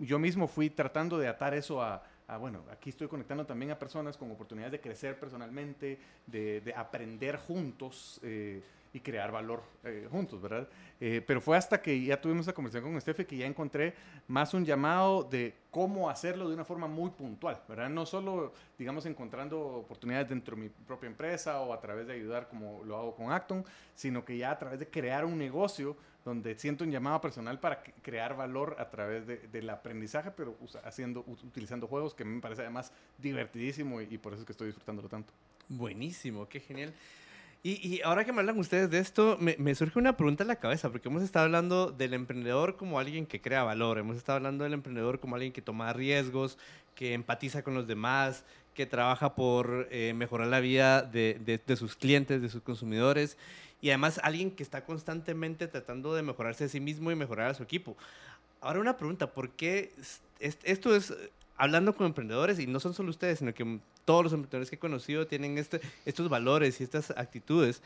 yo 0.00 0.18
mismo 0.18 0.48
fui 0.48 0.70
tratando 0.70 1.18
de 1.18 1.28
atar 1.28 1.52
eso 1.52 1.82
a, 1.82 2.02
Ah, 2.26 2.38
bueno, 2.38 2.64
aquí 2.70 2.88
estoy 2.88 3.06
conectando 3.06 3.44
también 3.44 3.70
a 3.70 3.78
personas 3.78 4.16
con 4.16 4.30
oportunidades 4.30 4.72
de 4.72 4.80
crecer 4.80 5.18
personalmente, 5.20 5.98
de, 6.26 6.72
aprender 6.74 7.36
juntos 7.36 8.18
eh, 8.22 8.62
y 8.94 9.00
crear 9.00 9.32
valor 9.32 9.62
eh, 9.82 10.06
juntos, 10.10 10.40
¿verdad? 10.40 10.68
Eh, 11.00 11.20
pero 11.26 11.40
fue 11.40 11.56
hasta 11.56 11.82
que 11.82 12.00
ya 12.02 12.20
tuvimos 12.20 12.46
esa 12.46 12.54
conversación 12.54 12.84
con 12.84 12.96
Estefe 12.96 13.26
que 13.26 13.36
ya 13.36 13.44
encontré 13.44 13.92
más 14.28 14.54
un 14.54 14.64
llamado 14.64 15.24
de 15.24 15.52
cómo 15.72 16.08
hacerlo 16.08 16.48
de 16.48 16.54
una 16.54 16.64
forma 16.64 16.86
muy 16.86 17.10
puntual, 17.10 17.60
¿verdad? 17.68 17.90
No 17.90 18.06
solo, 18.06 18.52
digamos, 18.78 19.04
encontrando 19.04 19.60
oportunidades 19.60 20.28
dentro 20.28 20.54
de 20.54 20.62
mi 20.62 20.68
propia 20.68 21.08
empresa 21.08 21.60
o 21.60 21.72
a 21.74 21.80
través 21.80 22.06
de 22.06 22.14
ayudar 22.14 22.48
como 22.48 22.84
lo 22.84 22.96
hago 22.96 23.16
con 23.16 23.32
Acton, 23.32 23.64
sino 23.96 24.24
que 24.24 24.38
ya 24.38 24.52
a 24.52 24.58
través 24.58 24.78
de 24.78 24.88
crear 24.88 25.24
un 25.24 25.36
negocio 25.36 25.96
donde 26.24 26.54
siento 26.54 26.84
un 26.84 26.92
llamado 26.92 27.20
personal 27.20 27.58
para 27.58 27.82
crear 28.00 28.36
valor 28.36 28.76
a 28.78 28.88
través 28.90 29.26
del 29.26 29.70
aprendizaje, 29.70 30.30
pero 30.30 30.56
haciendo, 30.84 31.24
utilizando 31.26 31.88
juegos 31.88 32.14
que 32.14 32.24
me 32.24 32.40
parece 32.40 32.62
además 32.62 32.92
divertidísimo 33.18 34.00
y, 34.00 34.16
por 34.18 34.32
eso 34.32 34.42
es 34.42 34.46
que 34.46 34.52
estoy 34.52 34.68
disfrutándolo 34.68 35.08
tanto. 35.08 35.32
Buenísimo, 35.68 36.48
qué 36.48 36.60
genial. 36.60 36.94
Y, 37.66 38.02
ahora 38.02 38.26
que 38.26 38.32
me 38.34 38.40
hablan 38.40 38.58
ustedes 38.58 38.90
de 38.90 38.98
esto, 38.98 39.38
me, 39.40 39.56
me, 39.58 39.74
surge 39.74 39.98
una 39.98 40.18
pregunta 40.18 40.44
en 40.44 40.48
la 40.48 40.56
cabeza, 40.56 40.90
porque 40.90 41.08
hemos 41.08 41.22
estado 41.22 41.46
hablando 41.46 41.90
del 41.90 42.12
emprendedor 42.12 42.76
como 42.76 42.98
alguien 42.98 43.24
que 43.24 43.40
crea 43.40 43.62
valor, 43.62 43.96
hemos 43.96 44.18
estado 44.18 44.36
hablando 44.36 44.64
del 44.64 44.74
emprendedor 44.74 45.18
como 45.18 45.34
alguien 45.34 45.50
que 45.50 45.62
toma 45.62 45.90
riesgos, 45.94 46.58
que 46.94 47.14
empatiza 47.14 47.62
con 47.62 47.72
los 47.72 47.86
demás, 47.86 48.44
que 48.74 48.84
trabaja 48.84 49.34
por 49.34 49.88
eh, 49.90 50.12
mejorar 50.14 50.48
la 50.48 50.60
vida 50.60 51.00
de, 51.00 51.40
de, 51.42 51.58
de 51.66 51.76
sus 51.76 51.96
clientes, 51.96 52.42
de 52.42 52.50
sus 52.50 52.60
consumidores 52.60 53.38
y 53.80 53.90
además 53.90 54.20
alguien 54.22 54.50
que 54.50 54.62
está 54.62 54.84
constantemente 54.84 55.66
tratando 55.66 56.14
de 56.14 56.22
mejorarse 56.22 56.64
a 56.64 56.68
sí 56.68 56.80
mismo 56.80 57.12
y 57.12 57.16
mejorar 57.16 57.50
a 57.50 57.54
su 57.54 57.62
equipo. 57.62 57.96
Ahora 58.60 58.80
una 58.80 58.96
pregunta, 58.96 59.32
¿por 59.32 59.50
qué 59.50 59.92
esto 60.40 60.94
es 60.94 61.14
hablando 61.56 61.94
con 61.94 62.06
emprendedores, 62.06 62.58
y 62.58 62.66
no 62.66 62.80
son 62.80 62.94
solo 62.94 63.10
ustedes, 63.10 63.38
sino 63.38 63.54
que 63.54 63.78
todos 64.04 64.24
los 64.24 64.32
emprendedores 64.32 64.70
que 64.70 64.76
he 64.76 64.78
conocido 64.78 65.26
tienen 65.26 65.58
este, 65.58 65.80
estos 66.04 66.28
valores 66.28 66.80
y 66.80 66.84
estas 66.84 67.10
actitudes. 67.10 67.82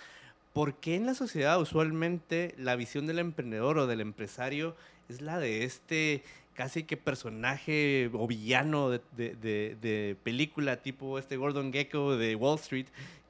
¿Por 0.52 0.74
qué 0.74 0.96
en 0.96 1.06
la 1.06 1.14
sociedad 1.14 1.60
usualmente 1.60 2.54
la 2.58 2.74
visión 2.76 3.06
del 3.06 3.18
emprendedor 3.18 3.78
o 3.78 3.86
del 3.86 4.00
empresario 4.00 4.74
es 5.08 5.20
la 5.20 5.38
de 5.38 5.64
este 5.64 6.22
casi 6.54 6.82
que 6.82 6.96
personaje 6.96 8.10
o 8.12 8.26
villano 8.26 8.90
de, 8.90 9.00
de, 9.16 10.16
película 10.24 10.78
tipo 10.78 11.16
este 11.20 11.36
Gordon 11.36 11.72
Gecko 11.72 12.16
de 12.16 12.34
Wall 12.34 12.58
Street 12.58 12.86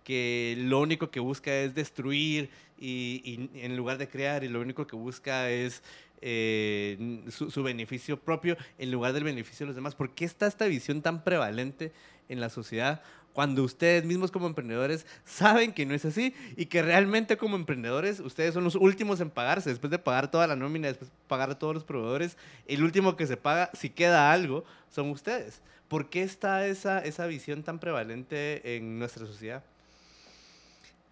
que 0.08 0.54
lo 0.56 0.80
único 0.80 1.10
que 1.10 1.20
busca 1.20 1.54
es 1.54 1.74
destruir 1.74 2.48
y, 2.78 3.20
y 3.52 3.60
en 3.62 3.76
lugar 3.76 3.98
de 3.98 4.08
crear 4.08 4.42
y 4.42 4.48
lo 4.48 4.58
único 4.58 4.86
que 4.86 4.96
busca 4.96 5.50
es 5.50 5.82
eh, 6.22 7.20
su, 7.28 7.62
beneficio 7.62 8.18
propio 8.18 8.56
en 8.78 8.90
lugar 8.90 9.12
del 9.12 9.24
beneficio 9.24 9.64
de 9.64 9.68
los 9.68 9.76
demás. 9.76 9.94
¿Por 9.94 10.14
qué 10.14 10.24
está 10.24 10.46
esta 10.46 10.64
visión 10.64 11.02
tan 11.02 11.24
prevalente 11.24 11.92
en 12.30 12.40
la 12.40 12.48
sociedad 12.48 13.02
cuando 13.34 13.62
ustedes 13.62 14.06
mismos 14.06 14.30
como 14.30 14.46
emprendedores 14.46 15.04
saben 15.26 15.74
que 15.74 15.84
no 15.84 15.92
es 15.92 16.06
así 16.06 16.34
y 16.56 16.66
que 16.66 16.80
realmente 16.80 17.36
como 17.36 17.54
emprendedores 17.54 18.18
ustedes 18.18 18.54
son 18.54 18.64
los 18.64 18.76
últimos 18.76 19.20
en 19.20 19.28
pagarse, 19.28 19.68
después 19.68 19.90
de 19.90 19.98
pagar 19.98 20.30
toda 20.30 20.46
la 20.46 20.56
nómina, 20.56 20.88
después 20.88 21.10
de 21.10 21.16
pagar 21.28 21.50
a 21.50 21.58
todos 21.58 21.74
los 21.74 21.84
proveedores, 21.84 22.38
el 22.66 22.82
último 22.82 23.14
que 23.14 23.26
se 23.26 23.36
paga, 23.36 23.70
si 23.74 23.90
queda 23.90 24.32
algo, 24.32 24.64
son 24.88 25.10
ustedes. 25.10 25.60
¿Por 25.88 26.08
qué 26.08 26.22
está 26.22 26.66
esa, 26.66 27.00
esa 27.00 27.26
visión 27.26 27.62
tan 27.62 27.78
prevalente 27.78 28.76
en 28.76 28.98
nuestra 28.98 29.26
sociedad? 29.26 29.62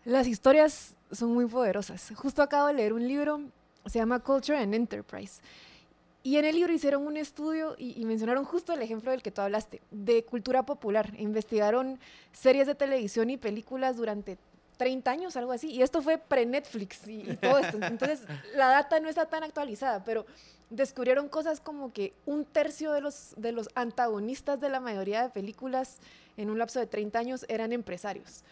Las 0.07 0.29
historias 0.29 0.95
son 1.11 1.35
muy 1.35 1.47
poderosas. 1.47 2.13
Justo 2.15 2.41
acabo 2.41 2.69
de 2.69 2.75
leer 2.75 2.93
un 2.93 3.09
libro 3.09 3.41
se 3.87 3.99
llama 3.99 4.21
Culture 4.21 4.57
and 4.57 4.73
Enterprise. 4.73 5.43
Y 6.23 6.37
en 6.37 6.45
el 6.45 6.55
libro 6.55 6.73
hicieron 6.73 7.05
un 7.05 7.17
estudio 7.17 7.75
y, 7.77 8.05
mencionaron 8.05 8.45
justo 8.45 8.73
el 8.73 8.83
ejemplo 8.83 9.11
del 9.11 9.21
que 9.21 9.33
tú 9.33 9.41
hablaste, 9.41 9.83
de 9.91 10.25
cultura 10.25 10.65
popular. 10.65 11.13
Investigaron 11.19 11.99
series 12.33 12.69
de 12.69 12.77
televisión 12.77 13.31
y 13.31 13.37
películas 13.37 13.97
durante 13.97 14.39
30 14.77 15.11
años, 15.11 15.37
algo 15.37 15.51
así. 15.51 15.73
Y 15.73 15.83
esto 15.83 16.01
fue 16.01 16.19
pre-Netflix 16.19 17.09
y, 17.09 17.29
y, 17.29 17.37
todo 17.37 17.59
esto. 17.59 17.77
Entonces, 17.83 18.23
la 18.55 18.69
data 18.69 19.01
no 19.01 19.09
está 19.09 19.27
tan 19.27 19.43
actualizada, 19.43 20.05
pero 20.05 20.25
descubrieron 20.71 21.29
cosas 21.29 21.59
como 21.59 21.93
que 21.93 22.13
un 22.27 22.45
tercio 22.45 22.93
de 22.93 23.01
los, 23.01 23.35
de 23.37 23.51
los 23.51 23.69
antagonistas 23.75 24.61
de 24.61 24.69
la 24.69 24.79
mayoría 24.79 25.25
de 25.25 25.31
películas 25.31 25.99
en 26.37 26.51
un 26.51 26.59
lapso 26.61 26.79
de 26.79 26.87
30 26.87 27.19
años 27.19 27.47
eran 27.49 27.73
empresarios. 27.73 28.45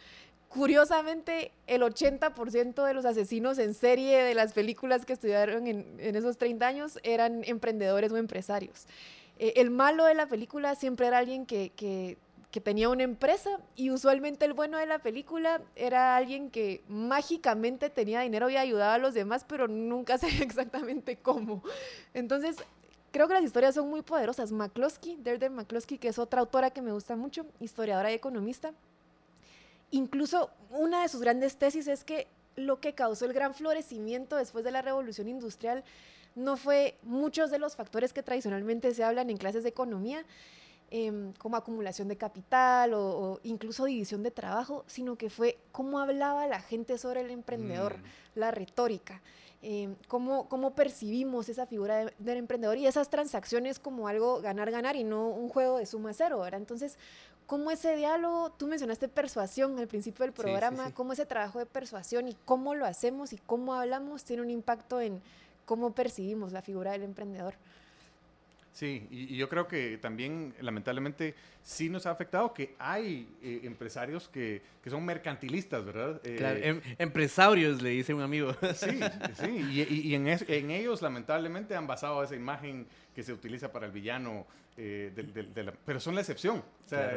Curiosamente, 0.49 1.51
el 1.66 1.82
80% 1.82 2.84
de 2.86 2.95
los 2.95 3.05
asesinos 3.05 3.59
en 3.59 3.74
serie 3.74 4.22
de 4.22 4.34
las 4.34 4.53
películas 4.53 5.05
que 5.05 5.12
estudiaron 5.12 5.66
en, 5.66 5.99
esos 5.99 6.38
30 6.38 6.66
años 6.66 6.99
eran 7.03 7.42
emprendedores 7.45 8.12
o 8.12 8.16
empresarios. 8.16 8.86
Eh, 9.40 9.55
el 9.57 9.70
malo 9.70 10.05
de 10.05 10.14
la 10.14 10.26
película 10.26 10.76
siempre 10.76 11.09
era 11.09 11.18
alguien 11.18 11.45
que, 11.45 12.16
tenía 12.62 12.88
una 12.88 13.03
empresa 13.03 13.59
y 13.74 13.90
usualmente 13.90 14.45
el 14.45 14.53
bueno 14.53 14.78
de 14.78 14.86
la 14.86 15.01
película 15.01 15.61
era 15.74 16.16
alguien 16.16 16.51
que 16.51 16.84
mágicamente 16.86 17.90
tenía 17.90 18.20
dinero 18.20 18.49
y 18.49 18.57
ayudaba 18.57 18.95
a 18.95 18.99
los 18.99 19.12
demás, 19.12 19.45
pero 19.45 19.66
nunca 19.66 20.18
sé 20.18 20.28
exactamente 20.40 21.16
cómo. 21.16 21.64
Entonces, 22.14 22.59
creo 23.11 23.26
que 23.26 23.34
las 23.34 23.42
historias 23.42 23.74
son 23.74 23.90
muy 23.90 24.03
poderosas. 24.03 24.53
McCloskey, 24.53 25.16
Deirdre 25.16 25.51
McCloskey, 25.51 25.99
que 25.99 26.07
es 26.07 26.18
otra 26.20 26.40
autora 26.40 26.70
que 26.70 26.80
me 26.80 26.92
gusta 26.92 27.16
mucho, 27.16 27.45
historiadora 27.59 28.12
y 28.12 28.14
economista, 28.14 28.72
Incluso 29.95 30.51
una 30.70 31.03
de 31.03 31.09
sus 31.09 31.20
grandes 31.20 31.57
tesis 31.57 31.86
es 31.86 32.03
que 32.03 32.26
lo 32.57 32.80
que 32.80 32.95
causó 32.95 33.26
el 33.26 33.32
gran 33.32 33.55
florecimiento 33.55 34.34
después 34.34 34.64
de 34.64 34.72
la 34.72 34.82
revolución 34.82 35.28
industrial 35.28 35.84
no 36.34 36.57
fue 36.57 36.99
muchos 37.03 37.53
de 37.53 37.61
los 37.61 37.76
factores 37.76 38.12
que 38.12 38.24
tradicionalmente 38.24 38.92
se 38.92 39.05
hablan 39.05 39.30
en 39.30 39.36
clases 39.36 39.62
de 39.62 39.68
economía, 39.68 40.24
em, 40.90 41.32
como 41.34 41.57
acumulación 41.57 42.09
de 42.09 42.16
capital 42.16 42.92
o, 42.95 43.38
incluso 43.45 43.84
división 43.84 44.24
de 44.24 44.32
trabajo, 44.32 44.82
sino 44.88 45.14
que 45.14 45.30
fue 45.30 45.59
cómo 45.70 46.01
hablaba 46.01 46.49
la 46.49 46.61
gente 46.61 46.99
sobre 46.99 47.20
el 47.20 47.30
emprendedor, 47.30 47.99
mm. 47.99 48.03
la 48.34 48.51
retórica, 48.51 49.22
em, 49.62 49.95
cómo, 50.09 50.49
cómo, 50.49 50.74
percibimos 50.74 51.49
esa 51.49 51.66
figura 51.66 52.12
del 52.18 52.36
emprendedor 52.36 52.78
y 52.78 52.88
esas 52.88 53.11
transacciones 53.11 53.78
como 53.78 54.09
algo 54.09 54.40
ganar-ganar 54.40 54.97
y 54.97 55.05
no 55.05 55.28
un 55.28 55.49
juego 55.49 55.78
de 55.78 55.86
suma 55.86 56.12
cero, 56.12 56.40
¿verdad? 56.40 56.59
Entonces, 56.59 56.99
cómo 57.47 57.70
ese 57.70 57.97
diálogo, 57.97 58.51
tú 58.53 58.66
mencionaste 58.66 59.09
persuasión 59.09 59.78
al 59.78 59.86
principio 59.86 60.24
del 60.24 60.32
programa, 60.32 60.92
cómo 60.92 61.12
ese 61.12 61.26
trabajo 61.26 61.59
de 61.59 61.66
persuasión 61.66 62.28
y 62.28 62.36
cómo 62.45 62.74
lo 62.74 62.86
hacemos 62.86 63.32
y 63.32 63.38
cómo 63.38 63.74
hablamos 63.74 64.24
tiene 64.24 64.42
un 64.42 64.51
impacto 64.51 65.01
en 65.01 65.20
cómo 65.64 65.95
percibimos 65.95 66.53
la 66.53 66.62
figura 66.62 66.92
del 66.92 67.03
emprendedor. 67.03 67.55
Sí, 68.74 69.07
y, 69.09 69.36
yo 69.36 69.49
creo 69.49 69.68
que 69.68 69.99
también, 69.99 70.53
lamentablemente, 70.61 71.36
sí 71.62 71.88
nos 71.88 72.07
ha 72.07 72.11
afectado 72.11 72.53
que 72.53 72.74
hay 72.80 73.28
eh, 73.40 73.61
empresarios 73.62 74.28
que, 74.28 74.62
que, 74.82 74.90
son 74.90 75.05
mercantilistas, 75.05 75.84
¿verdad? 75.84 76.20
claro, 76.36 76.59
eh, 76.59 76.68
em, 76.68 76.80
empresarios, 76.99 77.80
le 77.80 77.90
dice 77.90 78.12
un 78.12 78.22
amigo. 78.22 78.53
Sí, 78.74 78.99
sí, 79.34 79.51
y, 79.70 80.09
y 80.09 80.14
en, 80.16 80.26
en, 80.26 80.70
ellos, 80.72 81.03
lamentablemente, 81.03 81.76
han 81.76 81.86
basado 81.86 82.24
esa 82.24 82.34
imagen 82.34 82.88
que 83.15 83.23
se 83.23 83.33
utiliza 83.33 83.73
para 83.73 83.87
el 83.87 83.93
villano 83.93 84.47
eh, 84.77 85.12
pero 85.85 86.01
son 86.01 86.15
la 86.15 86.21
excepción. 86.23 86.59
O 86.59 86.89
sea, 86.89 87.17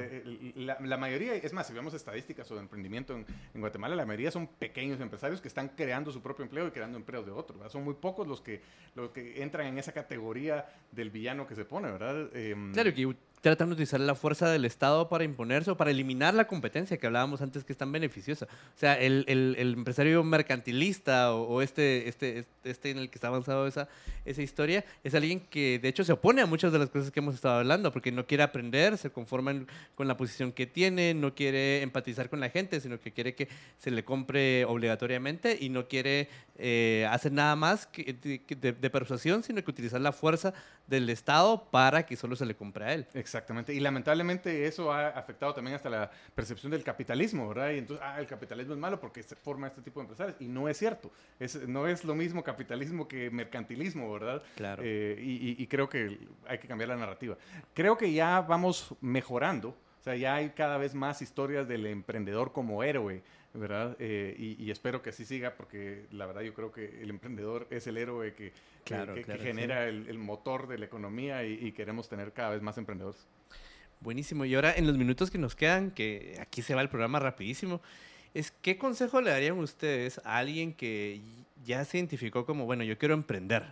la, 0.55 0.97
mayoría, 0.97 1.33
es 1.35 1.53
más, 1.53 1.65
si 1.65 1.73
vemos 1.73 1.93
estadísticas 1.93 2.47
sobre 2.47 2.61
emprendimiento 2.61 3.15
en, 3.15 3.25
Guatemala, 3.55 3.95
la 3.95 4.05
mayoría 4.05 4.29
son 4.29 4.47
pequeños 4.47 5.01
empresarios 5.01 5.41
que 5.41 5.47
están 5.47 5.69
creando 5.69 6.11
su 6.11 6.21
propio 6.21 6.43
empleo 6.43 6.67
y 6.67 6.71
creando 6.71 6.97
empleos 6.97 7.25
de 7.25 7.31
otros. 7.31 7.71
Son 7.71 7.83
muy 7.83 7.95
pocos 7.95 8.27
los 8.27 8.41
que, 8.41 8.61
los 8.95 9.09
que 9.09 9.41
entran 9.41 9.65
en 9.67 9.79
esa 9.79 9.91
categoría 9.91 10.67
del 10.91 11.09
villano 11.09 11.47
que 11.47 11.55
se 11.55 11.65
pone, 11.65 11.91
¿verdad? 11.91 12.29
Em, 12.35 12.73
claro, 12.73 12.93
que 12.93 13.15
tratan 13.41 13.69
de 13.69 13.73
utilizar 13.73 13.99
la 13.99 14.15
fuerza 14.15 14.49
del 14.49 14.65
Estado 14.65 15.09
para 15.09 15.23
imponerse 15.23 15.71
o 15.71 15.77
para 15.77 15.91
eliminar 15.91 16.33
la 16.33 16.47
competencia 16.47 16.97
que 16.97 17.07
hablábamos 17.07 17.41
antes 17.41 17.63
que 17.63 17.73
es 17.73 17.77
tan 17.77 17.91
beneficiosa. 17.91 18.45
O 18.45 18.79
sea, 18.79 18.99
el, 18.99 19.25
el, 19.27 19.55
empresario 19.57 20.23
mercantilista 20.23 21.33
o, 21.33 21.61
este, 21.61 22.07
este, 22.09 22.45
este 22.63 22.91
en 22.91 22.97
el 22.97 23.09
que 23.09 23.15
está 23.15 23.27
avanzado 23.27 23.67
esa, 23.67 23.87
esa 24.25 24.41
historia 24.41 24.83
es 25.03 25.13
alguien 25.13 25.39
que 25.39 25.79
de 25.79 25.87
hecho 25.87 26.03
se 26.03 26.13
opone 26.13 26.41
a 26.41 26.45
muchas 26.45 26.71
de 26.71 26.79
las 26.79 26.89
cosas 26.89 27.11
que 27.11 27.19
hemos 27.19 27.35
estado 27.35 27.59
hablando 27.59 27.91
porque 27.91 28.11
no 28.11 28.25
quiere 28.25 28.43
aprender, 28.43 28.97
se 28.97 29.11
conforma 29.11 29.53
con 29.95 30.07
la 30.07 30.17
posición 30.17 30.51
que 30.51 30.65
tiene, 30.65 31.13
no 31.13 31.35
quiere 31.35 31.81
empatizar 31.83 32.29
con 32.29 32.39
la 32.39 32.49
gente, 32.49 32.81
sino 32.81 32.99
que 32.99 33.11
quiere 33.11 33.35
que 33.35 33.47
se 33.77 33.91
le 33.91 34.03
compre 34.03 34.65
obligatoriamente 34.65 35.57
y 35.59 35.69
no 35.69 35.87
quiere 35.87 36.27
eh, 36.57 37.07
hacer 37.09 37.31
nada 37.31 37.55
más 37.55 37.85
que 37.85 38.13
de, 38.13 38.71
de 38.73 38.89
persuasión, 38.89 39.43
sino 39.43 39.63
que 39.63 39.71
utilizar 39.71 40.01
la 40.01 40.11
fuerza 40.11 40.53
del 40.87 41.09
Estado 41.09 41.67
para 41.69 42.05
que 42.05 42.15
solo 42.15 42.35
se 42.35 42.45
le 42.45 42.55
compre 42.55 42.85
a 42.85 42.93
él. 42.93 43.05
Exactamente. 43.27 43.73
Y 43.73 43.81
lamentablemente 43.81 44.67
eso 44.67 44.93
ha 44.93 45.09
afectado 45.09 45.53
también 45.53 45.75
hasta 45.75 45.89
la 45.89 46.09
percepción 46.33 46.71
del 46.71 46.81
capitalismo, 46.81 47.49
¿verdad? 47.49 47.71
Y 47.71 47.79
entonces, 47.79 48.05
ah, 48.07 48.21
el 48.21 48.25
capitalismo 48.25 48.73
es 48.73 48.79
malo 48.79 49.01
porque 49.01 49.21
se 49.21 49.35
forma 49.35 49.67
este 49.67 49.81
tipo 49.81 49.99
de 49.99 50.05
empresarios. 50.05 50.37
Y 50.39 50.47
no 50.47 50.69
es 50.69 50.77
cierto. 50.77 51.11
Es, 51.37 51.67
no 51.67 51.87
es 51.87 52.05
lo 52.05 52.15
mismo 52.15 52.41
capitalismo 52.41 53.05
que 53.05 53.29
mercantilismo, 53.29 54.13
¿verdad? 54.13 54.41
Claro. 54.55 54.81
Eh, 54.85 55.19
y, 55.21 55.61
y 55.61 55.67
creo 55.67 55.89
que 55.89 56.17
hay 56.47 56.57
que 56.57 56.69
cambiar 56.69 56.87
la 56.87 56.95
narrativa. 56.95 57.35
Creo 57.73 57.97
que 57.97 58.13
ya 58.13 58.39
vamos 58.39 58.95
mejorando. 59.01 59.75
O 59.99 60.03
sea, 60.03 60.15
ya 60.15 60.35
hay 60.35 60.51
cada 60.51 60.77
vez 60.77 60.95
más 60.95 61.21
historias 61.21 61.67
del 61.67 61.85
emprendedor 61.85 62.53
como 62.53 62.81
héroe. 62.81 63.23
¿Verdad? 63.57 63.95
Eh, 63.99 64.35
y, 64.59 64.69
espero 64.71 65.01
que 65.01 65.09
así 65.09 65.25
siga 65.25 65.55
porque 65.55 66.05
la 66.11 66.25
verdad 66.25 66.41
yo 66.41 66.53
creo 66.53 66.71
que 66.71 67.01
el 67.01 67.09
emprendedor 67.09 67.67
es 67.69 67.87
el 67.87 67.97
héroe 67.97 68.33
que, 68.33 68.53
que, 68.83 69.37
genera 69.41 69.87
el, 69.87 70.17
motor 70.17 70.67
de 70.67 70.77
la 70.77 70.85
economía 70.85 71.45
y, 71.45 71.71
queremos 71.71 72.09
tener 72.09 72.33
cada 72.33 72.51
vez 72.51 72.61
más 72.61 72.77
emprendedores. 72.77 73.25
Buenísimo. 73.99 74.45
Y 74.45 74.53
ahora 74.55 74.73
en 74.75 74.85
los 74.85 74.97
minutos 74.97 75.31
que 75.31 75.37
nos 75.37 75.55
quedan, 75.55 75.91
que 75.91 76.37
aquí 76.39 76.61
se 76.61 76.75
va 76.75 76.81
el 76.81 76.89
programa 76.89 77.19
rapidísimo, 77.19 77.81
es 78.33 78.51
¿qué 78.51 78.77
consejo 78.77 79.21
le 79.21 79.31
darían 79.31 79.57
ustedes 79.57 80.21
a 80.23 80.37
alguien 80.37 80.73
que 80.73 81.21
ya 81.65 81.83
se 81.83 81.97
identificó 81.97 82.45
como, 82.45 82.65
bueno, 82.65 82.83
yo 82.83 82.97
quiero 82.97 83.13
emprender? 83.13 83.63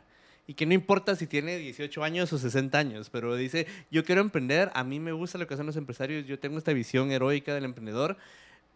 y 0.47 0.53
que 0.53 0.65
no 0.65 0.73
importa 0.73 1.15
si 1.15 1.27
tiene 1.27 1.57
18 1.57 2.03
años 2.03 2.31
o 2.31 2.37
60 2.37 2.77
años, 2.77 3.09
pero 3.09 3.35
dice, 3.35 3.65
yo 3.89 4.03
quiero 4.03 4.21
emprender, 4.21 4.71
a 4.73 4.83
mí 4.83 4.99
me 4.99 5.11
gusta 5.11 5.37
lo 5.37 5.47
que 5.47 5.55
hacen 5.55 5.65
los 5.65 5.75
empresarios, 5.75 6.25
yo 6.27 6.39
tengo 6.39 6.57
esta 6.57 6.73
visión 6.73 7.11
heroica 7.11 7.53
del 7.53 7.65
emprendedor, 7.65 8.17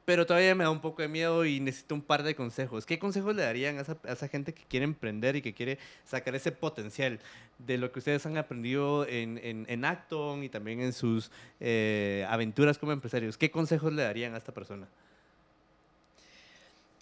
pero 0.09 0.25
todavía 0.25 0.55
me 0.55 0.63
da 0.63 0.71
un 0.71 0.81
poco 0.81 1.03
de 1.03 1.07
miedo 1.07 1.45
y 1.45 1.59
necesito 1.59 1.93
un 1.93 2.01
par 2.01 2.23
de 2.23 2.33
consejos. 2.33 2.83
¿Qué 2.87 2.97
consejos 2.97 3.35
le 3.35 3.43
darían 3.43 3.77
a 3.77 4.11
esa, 4.11 4.27
gente 4.27 4.55
que 4.55 4.63
quiere 4.63 4.83
emprender 4.83 5.35
y 5.35 5.43
que 5.43 5.53
quiere 5.53 5.77
sacar 6.03 6.33
ese 6.33 6.51
potencial 6.51 7.19
de 7.59 7.77
lo 7.77 7.91
que 7.91 7.99
ustedes 7.99 8.25
han 8.25 8.35
aprendido 8.35 9.05
en, 9.05 9.37
en, 9.43 9.85
Acton 9.85 10.43
y 10.43 10.49
también 10.49 10.79
en 10.79 10.93
sus 10.93 11.29
eh, 11.59 12.25
aventuras 12.27 12.79
como 12.79 12.91
empresarios? 12.91 13.37
¿Qué 13.37 13.51
consejos 13.51 13.93
le 13.93 14.01
darían 14.01 14.33
a 14.33 14.39
esta 14.39 14.51
persona? 14.51 14.87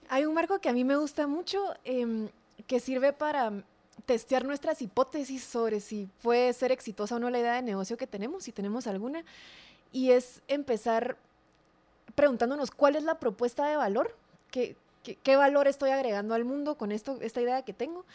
Hay 0.09 0.25
un 0.25 0.33
marco 0.33 0.59
que 0.59 0.67
a 0.67 0.73
mí 0.73 0.83
me 0.83 0.97
gusta 0.97 1.27
mucho 1.27 1.63
em, 1.85 2.27
que 2.67 2.81
sirve 2.81 3.13
para 3.13 3.53
testear 4.05 4.43
nuestras 4.43 4.81
hipótesis 4.81 5.45
sobre 5.45 5.79
si 5.79 6.09
puede 6.21 6.51
ser 6.51 6.73
exitosa 6.73 7.15
o 7.15 7.19
no 7.19 7.29
la 7.29 7.39
idea 7.39 7.53
de 7.53 7.61
negocio 7.61 7.95
que 7.95 8.05
tenemos, 8.05 8.43
si 8.43 8.51
tenemos 8.51 8.85
alguna, 8.85 9.23
y 9.93 10.11
es 10.11 10.41
empezar 10.49 11.15
preguntándonos 12.15 12.71
cuál 12.71 12.95
es 12.95 13.03
la 13.03 13.19
propuesta 13.19 13.67
de 13.67 13.77
valor, 13.77 14.15
qué, 14.51 14.75
qué, 15.03 15.35
valor 15.35 15.67
estoy 15.67 15.91
agregando 15.91 16.33
al 16.33 16.45
mundo 16.45 16.75
con 16.75 16.91
esto, 16.91 17.17
esta 17.21 17.41
idea 17.41 17.63
que 17.63 17.73
tengo. 17.73 18.05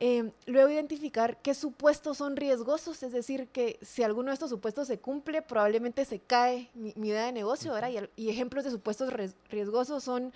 Eh, 0.00 0.32
luego 0.46 0.70
identificar 0.70 1.36
qué 1.40 1.54
supuestos 1.54 2.18
son 2.18 2.36
riesgosos, 2.36 3.02
es 3.02 3.12
decir, 3.12 3.46
que 3.48 3.78
si 3.80 4.02
alguno 4.02 4.28
de 4.28 4.34
estos 4.34 4.50
supuestos 4.50 4.88
se 4.88 4.98
cumple, 4.98 5.40
probablemente 5.40 6.04
se 6.04 6.18
cae 6.18 6.68
mi, 6.74 6.92
idea 7.08 7.26
de 7.26 7.32
negocio, 7.32 7.72
¿verdad? 7.72 7.90
Y, 8.16 8.22
y, 8.22 8.28
ejemplos 8.28 8.64
de 8.64 8.70
supuestos 8.70 9.12
riesgosos 9.50 10.02
son 10.02 10.32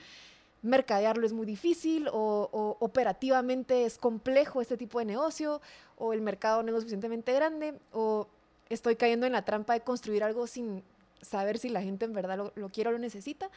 mercadearlo 0.62 1.24
es 1.24 1.32
muy 1.32 1.46
difícil 1.46 2.08
o, 2.12 2.76
operativamente 2.80 3.84
es 3.84 3.98
complejo 3.98 4.60
este 4.60 4.76
tipo 4.76 4.98
de 4.98 5.04
negocio 5.04 5.60
o 5.96 6.12
el 6.12 6.20
mercado 6.20 6.62
no 6.62 6.68
es 6.68 6.74
lo 6.74 6.80
suficientemente 6.80 7.32
grande 7.32 7.74
o 7.92 8.26
estoy 8.68 8.96
cayendo 8.96 9.26
en 9.26 9.32
la 9.32 9.44
trampa 9.44 9.74
de 9.74 9.80
construir 9.80 10.24
algo 10.24 10.46
sin 10.46 10.82
saber 11.22 11.58
si 11.58 11.68
la 11.68 11.82
gente 11.82 12.04
en 12.04 12.12
verdad 12.12 12.36
lo, 12.36 12.52
lo 12.54 12.68
quiere 12.68 12.90
o 12.90 12.92
lo 12.92 12.98
necesita. 12.98 13.50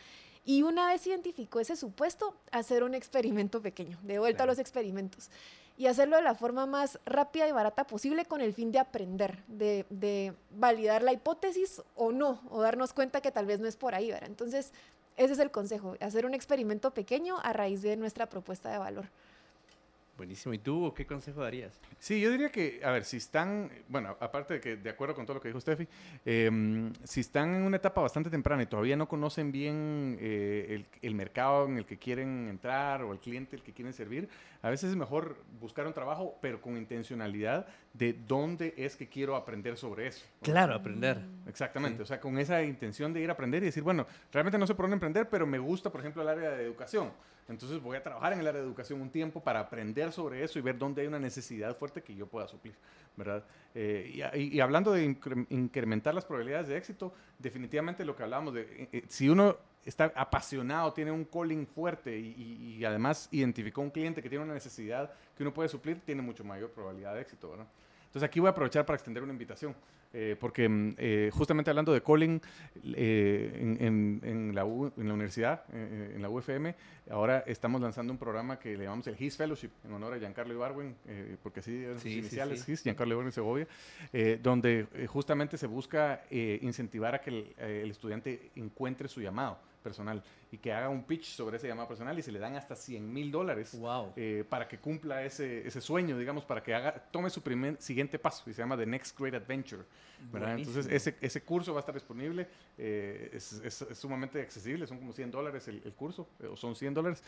Y 0.43 0.63
una 0.63 0.87
vez 0.87 1.05
identificó 1.05 1.59
ese 1.59 1.75
supuesto, 1.75 2.35
hacer 2.51 2.83
un 2.83 2.95
experimento 2.95 3.61
pequeño, 3.61 3.99
de 4.01 4.19
vuelta 4.19 4.43
a 4.43 4.47
los 4.47 4.57
experimentos. 4.59 5.29
Y 5.77 5.87
hacerlo 5.87 6.15
de 6.15 6.23
la 6.23 6.35
forma 6.35 6.65
más 6.65 6.99
rápida 7.05 7.47
y 7.47 7.51
barata 7.51 7.85
posible 7.85 8.25
con 8.25 8.41
el 8.41 8.53
fin 8.53 8.71
de 8.71 8.79
aprender, 8.79 9.43
de, 9.47 9.85
de 9.89 10.33
validar 10.51 11.03
la 11.03 11.13
hipótesis 11.13 11.81
o 11.95 12.11
no, 12.11 12.41
o 12.49 12.61
darnos 12.61 12.93
cuenta 12.93 13.21
que 13.21 13.31
tal 13.31 13.45
vez 13.45 13.59
no 13.59 13.67
es 13.67 13.77
por 13.77 13.95
ahí, 13.95 14.11
¿verdad? 14.11 14.29
Entonces, 14.29 14.73
ese 15.17 15.33
es 15.33 15.39
el 15.39 15.51
consejo, 15.51 15.95
hacer 15.99 16.25
un 16.25 16.33
experimento 16.33 16.91
pequeño 16.91 17.37
a 17.41 17.53
raíz 17.53 17.81
de 17.81 17.95
nuestra 17.97 18.27
propuesta 18.27 18.69
de 18.71 18.77
valor. 18.77 19.09
Buenísimo. 20.17 20.53
¿Y 20.53 20.59
tú 20.59 20.93
qué 20.95 21.05
consejo 21.05 21.41
darías? 21.41 21.79
Sí, 21.97 22.21
yo 22.21 22.29
diría 22.29 22.51
que, 22.51 22.81
a 22.83 22.91
ver, 22.91 23.05
si 23.05 23.17
están, 23.17 23.71
bueno, 23.87 24.15
aparte 24.19 24.55
de 24.55 24.61
que 24.61 24.75
de 24.75 24.89
acuerdo 24.89 25.15
con 25.15 25.25
todo 25.25 25.35
lo 25.35 25.41
que 25.41 25.47
dijo 25.47 25.59
Steffi, 25.59 25.87
em, 26.25 26.93
si 27.03 27.21
están 27.21 27.55
en 27.55 27.63
una 27.63 27.77
etapa 27.77 28.01
bastante 28.01 28.29
temprana 28.29 28.61
y 28.63 28.65
todavía 28.67 28.95
no 28.95 29.07
conocen 29.07 29.51
bien 29.51 30.17
eh, 30.19 30.85
el, 31.01 31.15
mercado 31.15 31.65
en 31.65 31.77
el 31.77 31.85
que 31.85 31.97
quieren 31.97 32.47
entrar 32.49 33.03
o 33.03 33.13
el 33.13 33.19
cliente 33.19 33.55
el 33.55 33.63
que 33.63 33.73
quieren 33.73 33.93
servir, 33.93 34.29
a 34.61 34.69
veces 34.69 34.91
es 34.91 34.95
mejor 34.95 35.37
buscar 35.59 35.87
un 35.87 35.93
trabajo, 35.93 36.37
pero 36.41 36.61
con 36.61 36.77
intencionalidad 36.77 37.65
de 37.93 38.13
dónde 38.13 38.73
es 38.77 38.95
que 38.95 39.07
quiero 39.07 39.35
aprender 39.35 39.77
sobre 39.77 40.07
eso. 40.07 40.25
Claro, 40.41 40.75
aprender. 40.75 41.19
Exactamente, 41.47 42.03
o 42.03 42.05
sea, 42.05 42.19
con 42.19 42.37
esa 42.37 42.61
intención 42.63 43.13
de 43.13 43.21
ir 43.21 43.29
a 43.29 43.33
aprender 43.33 43.63
y 43.63 43.67
decir, 43.67 43.81
bueno, 43.83 44.05
realmente 44.31 44.57
no 44.57 44.67
sé 44.67 44.75
por 44.75 44.83
dónde 44.83 44.95
emprender, 44.95 45.29
pero 45.29 45.47
me 45.47 45.57
gusta, 45.57 45.89
por 45.91 46.01
ejemplo, 46.01 46.21
el 46.21 46.29
área 46.29 46.51
de 46.51 46.63
educación. 46.63 47.11
Entonces 47.47 47.81
voy 47.81 47.97
a 47.97 48.03
trabajar 48.03 48.33
en 48.33 48.39
el 48.39 48.47
área 48.47 48.61
de 48.61 48.67
educación 48.67 49.01
un 49.01 49.09
tiempo 49.09 49.41
para 49.41 49.59
aprender 49.59 50.11
sobre 50.11 50.43
eso 50.43 50.59
y 50.59 50.61
ver 50.61 50.77
dónde 50.77 51.01
hay 51.01 51.07
una 51.07 51.19
necesidad 51.19 51.75
fuerte 51.77 52.01
que 52.01 52.15
yo 52.15 52.27
pueda 52.27 52.47
suplir, 52.47 52.75
¿verdad? 53.17 53.43
Eh, 53.75 54.31
y, 54.35 54.59
hablando 54.59 54.91
de 54.93 55.03
incrementar 55.49 56.13
las 56.13 56.25
probabilidades 56.25 56.67
de 56.67 56.77
éxito, 56.77 57.13
definitivamente 57.39 58.05
lo 58.05 58.15
que 58.15 58.23
hablábamos 58.23 58.53
de, 58.53 58.61
eh, 58.61 58.89
eh, 58.91 59.03
si 59.07 59.27
uno 59.29 59.57
está 59.85 60.11
apasionado, 60.15 60.93
tiene 60.93 61.11
un 61.11 61.25
calling 61.25 61.65
fuerte 61.67 62.17
y, 62.17 62.77
y, 62.77 62.85
además 62.85 63.27
identificó 63.31 63.81
un 63.81 63.89
cliente 63.89 64.21
que 64.21 64.29
tiene 64.29 64.43
una 64.43 64.53
necesidad 64.53 65.11
que 65.35 65.43
uno 65.43 65.53
puede 65.53 65.69
suplir, 65.69 65.99
tiene 66.05 66.21
mucho 66.21 66.43
mayor 66.43 66.69
probabilidad 66.71 67.15
de 67.15 67.21
éxito, 67.21 67.49
¿verdad? 67.49 67.67
Entonces 68.05 68.27
aquí 68.27 68.39
voy 68.39 68.47
a 68.47 68.51
aprovechar 68.51 68.85
para 68.85 68.95
extender 68.95 69.23
una 69.23 69.31
invitación. 69.31 69.75
Eh, 70.13 70.35
porque 70.37 70.67
mm, 70.67 70.95
eh, 70.97 71.29
justamente 71.33 71.69
hablando 71.69 71.93
de 71.93 72.01
calling 72.01 72.41
eh, 72.83 73.77
en, 73.79 74.51
la 74.53 74.65
universidad, 74.65 75.63
en 75.73 76.21
la 76.21 76.29
UFM, 76.29 76.75
ahora 77.09 77.43
estamos 77.47 77.79
lanzando 77.81 78.11
un 78.11 78.19
programa 78.19 78.59
que 78.59 78.75
le 78.77 78.83
llamamos 78.83 79.07
el 79.07 79.15
HIS 79.17 79.37
Fellowship, 79.37 79.69
en 79.85 79.93
honor 79.93 80.13
a 80.13 80.19
Giancarlo 80.19 80.53
Ibarwen, 80.53 80.95
porque 81.41 81.61
así 81.61 81.85
son 81.85 81.99
sus 81.99 82.11
iniciales, 82.11 82.67
HIS, 82.67 82.83
Giancarlo 82.83 83.13
Ibarwen 83.13 83.31
Segovia, 83.31 83.67
donde 84.41 85.07
justamente 85.07 85.57
se 85.57 85.67
busca 85.67 86.23
incentivar 86.29 87.15
a 87.15 87.21
que 87.21 87.53
el 87.57 87.89
estudiante 87.91 88.51
encuentre 88.55 89.07
su 89.07 89.21
llamado 89.21 89.59
personal 89.81 90.23
y 90.51 90.57
que 90.57 90.71
haga 90.71 90.89
un 90.89 91.03
pitch 91.03 91.25
sobre 91.25 91.57
ese 91.57 91.67
llamado 91.67 91.87
personal 91.87 92.17
y 92.17 92.21
se 92.21 92.31
le 92.31 92.39
dan 92.39 92.55
hasta 92.55 92.75
100 92.75 93.11
mil 93.11 93.31
dólares 93.31 93.77
eh, 94.15 94.43
para 94.47 94.67
que 94.67 94.77
cumpla 94.77 95.23
ese, 95.23 95.65
ese, 95.65 95.81
sueño, 95.81 96.17
digamos, 96.17 96.45
para 96.45 96.61
que 96.61 96.73
haga, 96.73 96.93
tome 97.11 97.29
su 97.29 97.41
primer 97.41 97.81
siguiente 97.81 98.19
paso 98.19 98.49
y 98.49 98.53
se 98.53 98.61
llama 98.61 98.77
The 98.77 98.85
Next 98.85 99.17
Great 99.17 99.35
Adventure. 99.35 99.83
Entonces 100.33 100.87
ese, 100.87 101.15
ese, 101.19 101.41
curso 101.41 101.73
va 101.73 101.79
a 101.79 101.81
estar 101.81 101.95
disponible, 101.95 102.47
eh, 102.77 103.31
es, 103.33 103.53
es, 103.53 103.85
sumamente 103.97 104.39
accesible, 104.41 104.85
son 104.85 104.99
como 104.99 105.13
100 105.13 105.31
dólares 105.31 105.67
el, 105.67 105.81
curso, 105.93 106.27
eh, 106.39 106.47
o 106.47 106.55
son 106.55 106.75
100 106.75 106.93
dólares, 106.93 107.23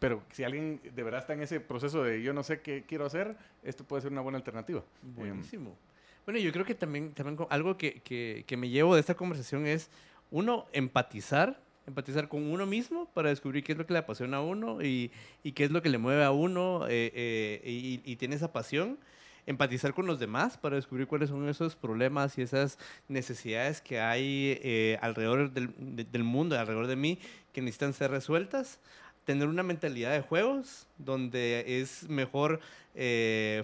pero 0.00 0.22
si 0.32 0.42
alguien 0.42 0.80
de 0.82 1.02
verdad 1.02 1.20
está 1.20 1.34
en 1.34 1.42
ese 1.42 1.60
proceso 1.60 2.02
de 2.02 2.22
yo 2.22 2.32
no 2.32 2.42
sé 2.42 2.60
qué 2.60 2.84
quiero 2.88 3.06
hacer, 3.06 3.36
esto 3.62 3.84
puede 3.84 4.02
ser 4.02 4.10
una 4.10 4.20
buena 4.20 4.38
alternativa. 4.38 4.82
Buenísimo. 5.02 5.76
bueno, 6.24 6.40
yo 6.40 6.50
creo 6.50 6.64
que 6.64 6.74
también, 6.74 7.12
también 7.12 7.38
algo 7.50 7.76
que, 7.76 8.00
que, 8.00 8.44
que 8.46 8.56
me 8.56 8.68
llevo 8.68 8.94
de 8.94 9.00
esta 9.00 9.14
conversación 9.14 9.66
es, 9.66 9.90
uno, 10.30 10.66
empatizar 10.72 11.63
empatizar 11.86 12.28
con 12.28 12.50
uno 12.50 12.66
mismo 12.66 13.06
para 13.12 13.28
descubrir 13.28 13.62
qué 13.62 13.72
es 13.72 13.78
lo 13.78 13.86
que 13.86 13.92
le 13.92 13.98
apasiona 13.98 14.38
a 14.38 14.40
uno 14.40 14.82
y, 14.82 15.10
y 15.42 15.52
qué 15.52 15.64
es 15.64 15.70
lo 15.70 15.82
que 15.82 15.88
le 15.88 15.98
mueve 15.98 16.24
a 16.24 16.30
uno 16.30 16.86
eh, 16.88 17.12
eh, 17.14 18.00
y, 18.04 18.16
tiene 18.16 18.36
esa 18.36 18.52
pasión. 18.52 18.98
Empatizar 19.46 19.92
con 19.92 20.06
los 20.06 20.18
demás 20.18 20.56
para 20.56 20.76
descubrir 20.76 21.06
cuáles 21.06 21.28
son 21.28 21.46
esos 21.50 21.76
problemas 21.76 22.38
y 22.38 22.42
esas 22.42 22.78
necesidades 23.08 23.82
que 23.82 24.00
hay 24.00 24.58
eh, 24.62 24.98
alrededor 25.02 25.52
del, 25.52 26.24
mundo, 26.24 26.58
alrededor 26.58 26.86
de 26.86 26.96
mí, 26.96 27.18
que 27.52 27.60
necesitan 27.60 27.92
ser 27.92 28.10
resueltas. 28.10 28.78
Tener 29.26 29.48
una 29.48 29.62
mentalidad 29.62 30.12
de 30.12 30.22
juegos 30.22 30.86
donde 30.96 31.80
es 31.80 32.08
mejor 32.08 32.60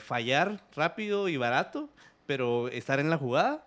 fallar 0.00 0.60
rápido 0.74 1.28
y 1.28 1.36
barato, 1.36 1.88
pero 2.26 2.68
estar 2.68 2.98
en 3.00 3.08
la 3.08 3.16
jugada 3.16 3.64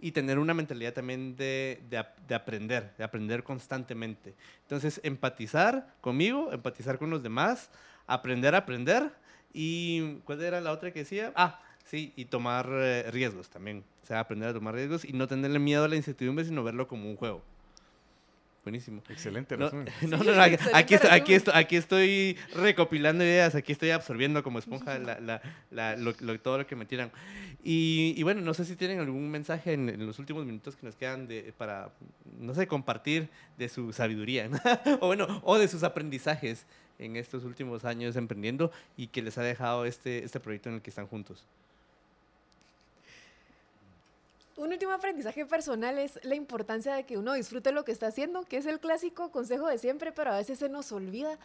y 0.00 0.12
tener 0.12 0.38
una 0.38 0.54
mentalidad 0.54 0.92
también 0.92 1.36
de, 1.36 1.80
de, 1.88 2.34
aprender, 2.34 2.94
de 2.96 3.04
aprender 3.04 3.42
constantemente. 3.42 4.34
Entonces, 4.62 5.00
empatizar 5.02 5.94
conmigo, 6.00 6.52
empatizar 6.52 6.98
con 6.98 7.10
los 7.10 7.22
demás, 7.22 7.70
aprender 8.06 8.54
aprender 8.54 9.12
y 9.52 10.16
¿cuál 10.24 10.42
era 10.42 10.60
la 10.60 10.72
otra 10.72 10.92
que 10.92 11.00
decía? 11.00 11.32
Ah, 11.36 11.60
sí, 11.84 12.12
y 12.16 12.26
tomar 12.26 12.68
eh, 12.70 13.10
riesgos 13.10 13.50
también. 13.50 13.84
O 14.02 14.06
sea, 14.06 14.20
aprender 14.20 14.48
a 14.48 14.54
tomar 14.54 14.74
riesgos 14.74 15.04
y 15.04 15.12
no 15.12 15.26
tenerle 15.26 15.58
miedo 15.58 15.84
a 15.84 15.88
la 15.88 15.96
incertidumbre, 15.96 16.44
sino 16.44 16.64
verlo 16.64 16.88
como 16.88 17.08
un 17.08 17.16
juego. 17.16 17.42
Buenísimo. 18.62 19.02
Excelente 19.08 19.56
no, 19.56 19.70
No, 20.02 20.22
no, 20.22 20.42
aquí, 20.42 20.54
estoy, 20.54 21.10
aquí, 21.10 21.34
estoy, 21.34 21.54
aquí, 21.54 21.76
estoy, 21.76 22.38
recopilando 22.54 23.24
ideas, 23.24 23.54
aquí 23.54 23.72
estoy 23.72 23.90
absorbiendo 23.90 24.42
como 24.42 24.58
esponja 24.58 24.98
la, 24.98 25.40
la, 25.70 25.96
todo 26.42 26.58
lo 26.58 26.66
que 26.66 26.76
me 26.76 26.84
tiran. 26.84 27.10
Y, 27.64 28.14
y, 28.16 28.22
bueno, 28.22 28.42
no 28.42 28.52
sé 28.52 28.64
si 28.64 28.76
tienen 28.76 29.00
algún 29.00 29.30
mensaje 29.30 29.72
en, 29.72 30.06
los 30.06 30.18
últimos 30.18 30.44
minutos 30.44 30.76
que 30.76 30.84
nos 30.84 30.94
quedan 30.94 31.26
de, 31.26 31.54
para, 31.56 31.90
no 32.38 32.54
sé, 32.54 32.66
compartir 32.66 33.28
de 33.56 33.68
su 33.68 33.92
sabiduría, 33.92 34.48
o 35.00 35.06
bueno, 35.06 35.40
o 35.44 35.58
de 35.58 35.66
sus 35.66 35.82
aprendizajes 35.82 36.66
en 36.98 37.16
estos 37.16 37.44
últimos 37.44 37.86
años 37.86 38.14
emprendiendo 38.16 38.70
y 38.96 39.06
que 39.06 39.22
les 39.22 39.38
ha 39.38 39.42
dejado 39.42 39.86
este, 39.86 40.22
este 40.22 40.38
proyecto 40.38 40.68
en 40.68 40.76
el 40.76 40.82
que 40.82 40.90
están 40.90 41.06
juntos. 41.06 41.46
Un 44.60 44.72
último 44.72 44.92
aprendizaje 44.92 45.46
personal 45.46 45.98
es 45.98 46.22
la 46.22 46.34
importancia 46.34 46.94
de 46.94 47.04
que 47.04 47.16
uno 47.16 47.32
disfrute 47.32 47.72
lo 47.72 47.82
que 47.82 47.92
está 47.92 48.08
haciendo, 48.08 48.44
que 48.44 48.58
es 48.58 48.66
el 48.66 48.78
clásico 48.78 49.30
consejo 49.30 49.66
de 49.66 49.78
siempre, 49.78 50.12
pero 50.12 50.32
a 50.32 50.36
veces 50.36 50.58
se 50.58 50.68
nos 50.68 50.92
olvida. 50.92 51.38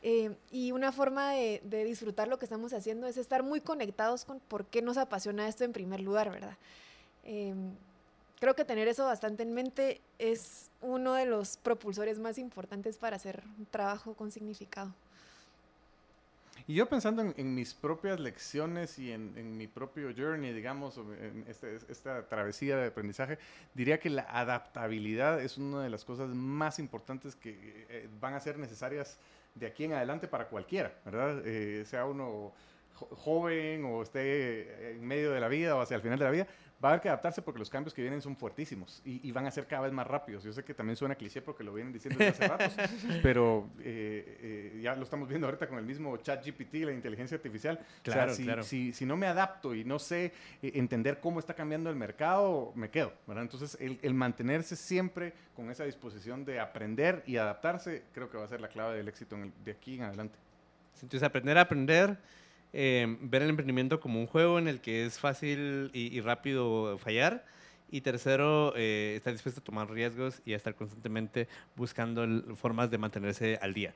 Eh, 0.00 0.34
y 0.50 0.72
una 0.72 0.90
forma 0.90 1.32
de, 1.32 1.60
disfrutar 1.84 2.26
lo 2.26 2.38
que 2.38 2.46
estamos 2.46 2.72
haciendo 2.72 3.06
es 3.06 3.18
estar 3.18 3.42
muy 3.42 3.60
conectados 3.60 4.24
con 4.24 4.40
por 4.40 4.64
qué 4.64 4.80
nos 4.80 4.96
apasiona 4.96 5.46
esto 5.46 5.64
en 5.64 5.74
primer 5.74 6.00
lugar, 6.00 6.30
¿verdad? 6.30 6.56
Em, 7.24 7.74
creo 8.40 8.54
que 8.54 8.64
tener 8.64 8.88
eso 8.88 9.04
bastante 9.04 9.42
en 9.42 9.52
mente 9.52 10.00
es 10.18 10.70
uno 10.80 11.12
de 11.12 11.26
los 11.26 11.58
propulsores 11.58 12.18
más 12.18 12.38
importantes 12.38 12.96
para 12.96 13.16
hacer 13.16 13.42
un 13.58 13.66
trabajo 13.66 14.14
con 14.14 14.32
significado. 14.32 14.90
Y 16.66 16.74
yo 16.74 16.88
pensando 16.88 17.34
en, 17.36 17.54
mis 17.54 17.74
propias 17.74 18.18
lecciones 18.18 18.98
y 18.98 19.12
en, 19.12 19.56
mi 19.56 19.66
propio 19.66 20.14
journey, 20.16 20.52
digamos, 20.54 20.96
en 20.96 21.44
este, 21.46 21.76
esta 21.88 22.26
travesía 22.26 22.78
de 22.78 22.86
aprendizaje, 22.86 23.38
diría 23.74 24.00
que 24.00 24.08
la 24.08 24.22
adaptabilidad 24.22 25.42
es 25.42 25.58
una 25.58 25.82
de 25.82 25.90
las 25.90 26.06
cosas 26.06 26.30
más 26.30 26.78
importantes 26.78 27.36
que 27.36 27.86
eh, 27.90 28.08
van 28.18 28.32
a 28.32 28.40
ser 28.40 28.58
necesarias 28.58 29.18
de 29.54 29.66
aquí 29.66 29.84
en 29.84 29.92
adelante 29.92 30.26
para 30.26 30.48
cualquiera, 30.48 30.94
¿verdad? 31.04 31.42
Eh, 31.44 31.84
sea 31.86 32.06
uno 32.06 32.52
joven 32.94 33.84
o 33.84 34.02
esté 34.02 34.92
en 34.92 35.04
medio 35.04 35.32
de 35.32 35.40
la 35.40 35.48
vida 35.48 35.76
o 35.76 35.80
hacia 35.80 35.96
el 35.96 36.02
final 36.02 36.18
de 36.18 36.24
la 36.24 36.30
vida, 36.30 36.46
va 36.84 36.90
a 36.90 36.92
haber 36.92 37.00
que 37.00 37.08
adaptarse 37.08 37.40
porque 37.40 37.58
los 37.58 37.70
cambios 37.70 37.94
que 37.94 38.02
vienen 38.02 38.20
son 38.20 38.36
fuertísimos 38.36 39.00
y, 39.06 39.32
van 39.32 39.46
a 39.46 39.50
ser 39.50 39.66
cada 39.66 39.82
vez 39.82 39.92
más 39.92 40.06
rápidos. 40.06 40.44
Yo 40.44 40.52
sé 40.52 40.62
que 40.62 40.74
también 40.74 40.96
suena 40.96 41.14
cliché 41.14 41.40
porque 41.40 41.64
lo 41.64 41.72
vienen 41.72 41.92
diciendo 41.94 42.18
desde 42.18 42.44
hace 42.44 42.48
ratos, 42.48 42.76
pero 43.22 43.70
eh, 43.80 44.72
eh, 44.74 44.80
ya 44.82 44.94
lo 44.94 45.04
estamos 45.04 45.26
viendo 45.28 45.46
ahorita 45.46 45.66
con 45.66 45.78
el 45.78 45.84
mismo 45.86 46.14
chat 46.18 46.44
GPT, 46.44 46.74
la 46.84 46.92
inteligencia 46.92 47.36
artificial. 47.36 47.80
Claro, 48.02 48.32
o 48.32 48.34
sea, 48.34 48.62
si, 48.62 48.92
Si, 48.92 49.06
no 49.06 49.16
me 49.16 49.26
adapto 49.26 49.74
y 49.74 49.84
no 49.84 49.98
sé 49.98 50.32
eh, 50.62 50.72
entender 50.74 51.20
cómo 51.20 51.40
está 51.40 51.54
cambiando 51.54 51.88
el 51.88 51.96
mercado, 51.96 52.72
me 52.74 52.90
quedo. 52.90 53.12
¿verdad? 53.26 53.44
Entonces, 53.44 53.78
el, 53.80 54.14
mantenerse 54.14 54.76
siempre 54.76 55.32
con 55.56 55.70
esa 55.70 55.84
disposición 55.84 56.44
de 56.44 56.60
aprender 56.60 57.22
y 57.26 57.38
adaptarse, 57.38 58.04
creo 58.12 58.30
que 58.30 58.36
va 58.36 58.44
a 58.44 58.48
ser 58.48 58.60
la 58.60 58.68
clave 58.68 58.98
del 58.98 59.08
éxito 59.08 59.36
de 59.64 59.70
aquí 59.70 59.94
en 59.94 60.02
adelante. 60.02 60.38
Entonces, 61.02 61.22
aprender 61.22 61.56
a 61.56 61.62
aprender 61.62 62.18
Em, 62.76 63.16
ver 63.20 63.42
el 63.42 63.50
emprendimiento 63.50 64.00
como 64.00 64.18
un 64.18 64.26
juego 64.26 64.58
en 64.58 64.66
el 64.66 64.80
que 64.80 65.06
es 65.06 65.20
fácil 65.20 65.90
y, 65.92 66.20
rápido 66.20 66.98
fallar. 66.98 67.44
Y 67.90 68.00
tercero, 68.00 68.72
eh, 68.76 69.14
estar 69.16 69.32
dispuesto 69.32 69.60
a 69.60 69.64
tomar 69.64 69.88
riesgos 69.88 70.42
y 70.44 70.54
a 70.54 70.56
estar 70.56 70.74
constantemente 70.74 71.46
buscando 71.76 72.26
formas 72.56 72.90
de 72.90 72.98
mantenerse 72.98 73.60
al 73.62 73.74
día. 73.74 73.94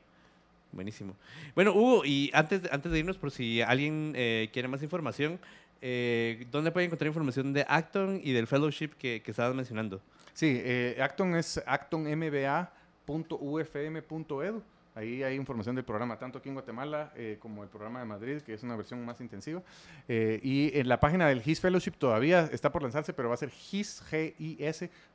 Buenísimo. 0.70 1.16
Bueno, 1.56 1.72
Hugo, 1.72 2.04
y 2.04 2.30
antes, 2.32 2.70
antes 2.70 2.92
de 2.92 3.00
irnos, 3.00 3.18
por 3.18 3.32
si 3.32 3.62
alguien 3.62 4.12
eh, 4.14 4.48
quiere 4.52 4.68
más 4.68 4.80
información, 4.82 5.40
eh, 5.82 6.46
¿dónde 6.52 6.70
puede 6.70 6.86
encontrar 6.86 7.08
información 7.08 7.52
de 7.52 7.66
Acton 7.68 8.20
y 8.22 8.30
del 8.32 8.46
fellowship 8.46 8.90
que, 8.98 9.22
que 9.22 9.32
estabas 9.32 9.56
mencionando? 9.56 10.00
Sí, 10.34 10.60
eh, 10.62 10.96
Acton 11.00 11.34
es 11.34 11.60
actonmba.ufm.edu. 11.66 14.62
Ahí 14.94 15.22
hay 15.22 15.36
información 15.36 15.76
del 15.76 15.84
programa, 15.84 16.18
tanto 16.18 16.38
aquí 16.38 16.48
en 16.48 16.54
Guatemala 16.54 17.12
eh, 17.16 17.36
como 17.40 17.62
el 17.62 17.68
programa 17.68 18.00
de 18.00 18.06
Madrid, 18.06 18.40
que 18.42 18.54
es 18.54 18.62
una 18.62 18.76
versión 18.76 19.04
más 19.04 19.20
intensiva. 19.20 19.62
Eh, 20.08 20.40
y 20.42 20.76
en 20.78 20.88
la 20.88 20.98
página 20.98 21.28
del 21.28 21.42
HIS 21.44 21.60
Fellowship 21.60 21.92
todavía 21.92 22.48
está 22.52 22.72
por 22.72 22.82
lanzarse, 22.82 23.12
pero 23.12 23.28
va 23.28 23.34
a 23.34 23.38
ser 23.38 23.50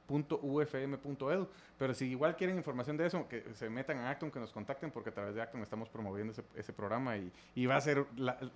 his.ufm.edu. 0.09 1.47
Pero 1.77 1.93
si 1.93 2.05
igual 2.05 2.35
quieren 2.35 2.57
información 2.57 2.97
de 2.97 3.07
eso, 3.07 3.27
que 3.27 3.43
se 3.53 3.69
metan 3.69 3.97
a 3.99 4.09
Acton, 4.09 4.31
que 4.31 4.39
nos 4.39 4.51
contacten, 4.51 4.91
porque 4.91 5.09
a 5.09 5.13
través 5.13 5.35
de 5.35 5.41
Acton 5.41 5.61
estamos 5.61 5.89
promoviendo 5.89 6.31
ese, 6.31 6.43
ese 6.55 6.73
programa 6.73 7.17
y, 7.17 7.65
va 7.65 7.77
a 7.77 7.81
ser 7.81 8.05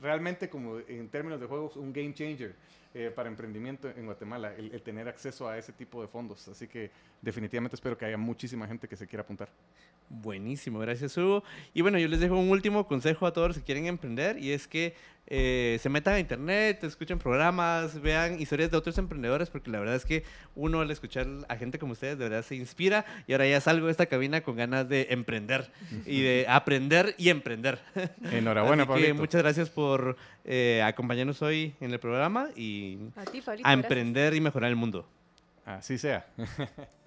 realmente, 0.01 0.49
como 0.49 0.79
en 0.79 1.09
términos 1.09 1.39
de 1.39 1.47
juegos, 1.47 1.75
un 1.75 1.91
game 1.91 2.13
changer 2.13 2.55
eh, 2.93 3.11
para 3.13 3.29
emprendimiento 3.29 3.89
en 3.89 4.05
Guatemala, 4.05 4.53
el, 4.55 4.71
el 4.71 4.81
tener 4.81 5.07
acceso 5.07 5.47
a 5.47 5.57
ese 5.57 5.73
tipo 5.73 6.01
de 6.01 6.07
fondos. 6.07 6.47
Así 6.47 6.67
que 6.67 6.91
definitivamente 7.21 7.75
espero 7.75 7.97
que 7.97 8.05
haya 8.05 8.17
muchísima 8.17 8.67
gente 8.67 8.87
que 8.87 8.95
se 8.95 9.07
quiera 9.07 9.23
apuntar. 9.23 9.49
Buenísimo, 10.09 10.79
gracias 10.79 11.17
Hugo. 11.17 11.43
Y 11.73 11.81
bueno, 11.81 11.97
yo 11.97 12.07
les 12.07 12.21
dejo 12.21 12.37
un 12.37 12.49
último 12.49 12.87
consejo 12.87 13.25
a 13.25 13.33
todos 13.33 13.49
los 13.49 13.57
que 13.57 13.63
quieren 13.63 13.87
emprender 13.87 14.37
y 14.37 14.51
es 14.51 14.67
que 14.67 14.95
eh, 15.27 15.77
se 15.81 15.89
metan 15.89 16.15
a 16.15 16.19
internet, 16.19 16.83
escuchen 16.83 17.19
programas, 17.19 18.01
vean 18.01 18.39
historias 18.39 18.71
de 18.71 18.77
otros 18.77 18.97
emprendedores 18.97 19.49
porque 19.49 19.69
la 19.69 19.79
verdad 19.79 19.95
es 19.95 20.05
que 20.05 20.23
uno 20.55 20.79
al 20.79 20.89
escuchar 20.89 21.27
a 21.49 21.55
gente 21.57 21.79
como 21.79 21.91
ustedes 21.93 22.17
de 22.17 22.29
verdad 22.29 22.43
se 22.43 22.55
inspira 22.55 23.05
y 23.27 23.33
ahora 23.33 23.45
ya 23.45 23.59
salgo 23.59 23.87
de 23.87 23.91
esta 23.91 24.05
cabina 24.05 24.41
con 24.41 24.55
ganas 24.55 24.87
de 24.87 25.07
emprender 25.09 25.69
y 26.05 26.21
de 26.21 26.45
aprender 26.49 27.13
y 27.17 27.29
emprender. 27.29 27.79
Enhorabuena, 28.31 28.83
Así 28.89 29.01
que 29.01 29.13
muchas 29.13 29.41
gracias 29.41 29.69
por 29.69 30.15
eh, 30.45 30.81
acompañarnos 30.83 31.41
hoy 31.41 31.75
en 31.81 31.91
el 31.91 31.99
programa 31.99 32.49
y 32.55 32.97
a, 33.15 33.25
ti, 33.25 33.41
Fabrito, 33.41 33.67
a 33.67 33.73
emprender 33.73 34.33
y 34.33 34.41
mejorar 34.41 34.69
el 34.69 34.77
mundo. 34.77 35.07
Así 35.65 35.97
sea. 35.97 36.25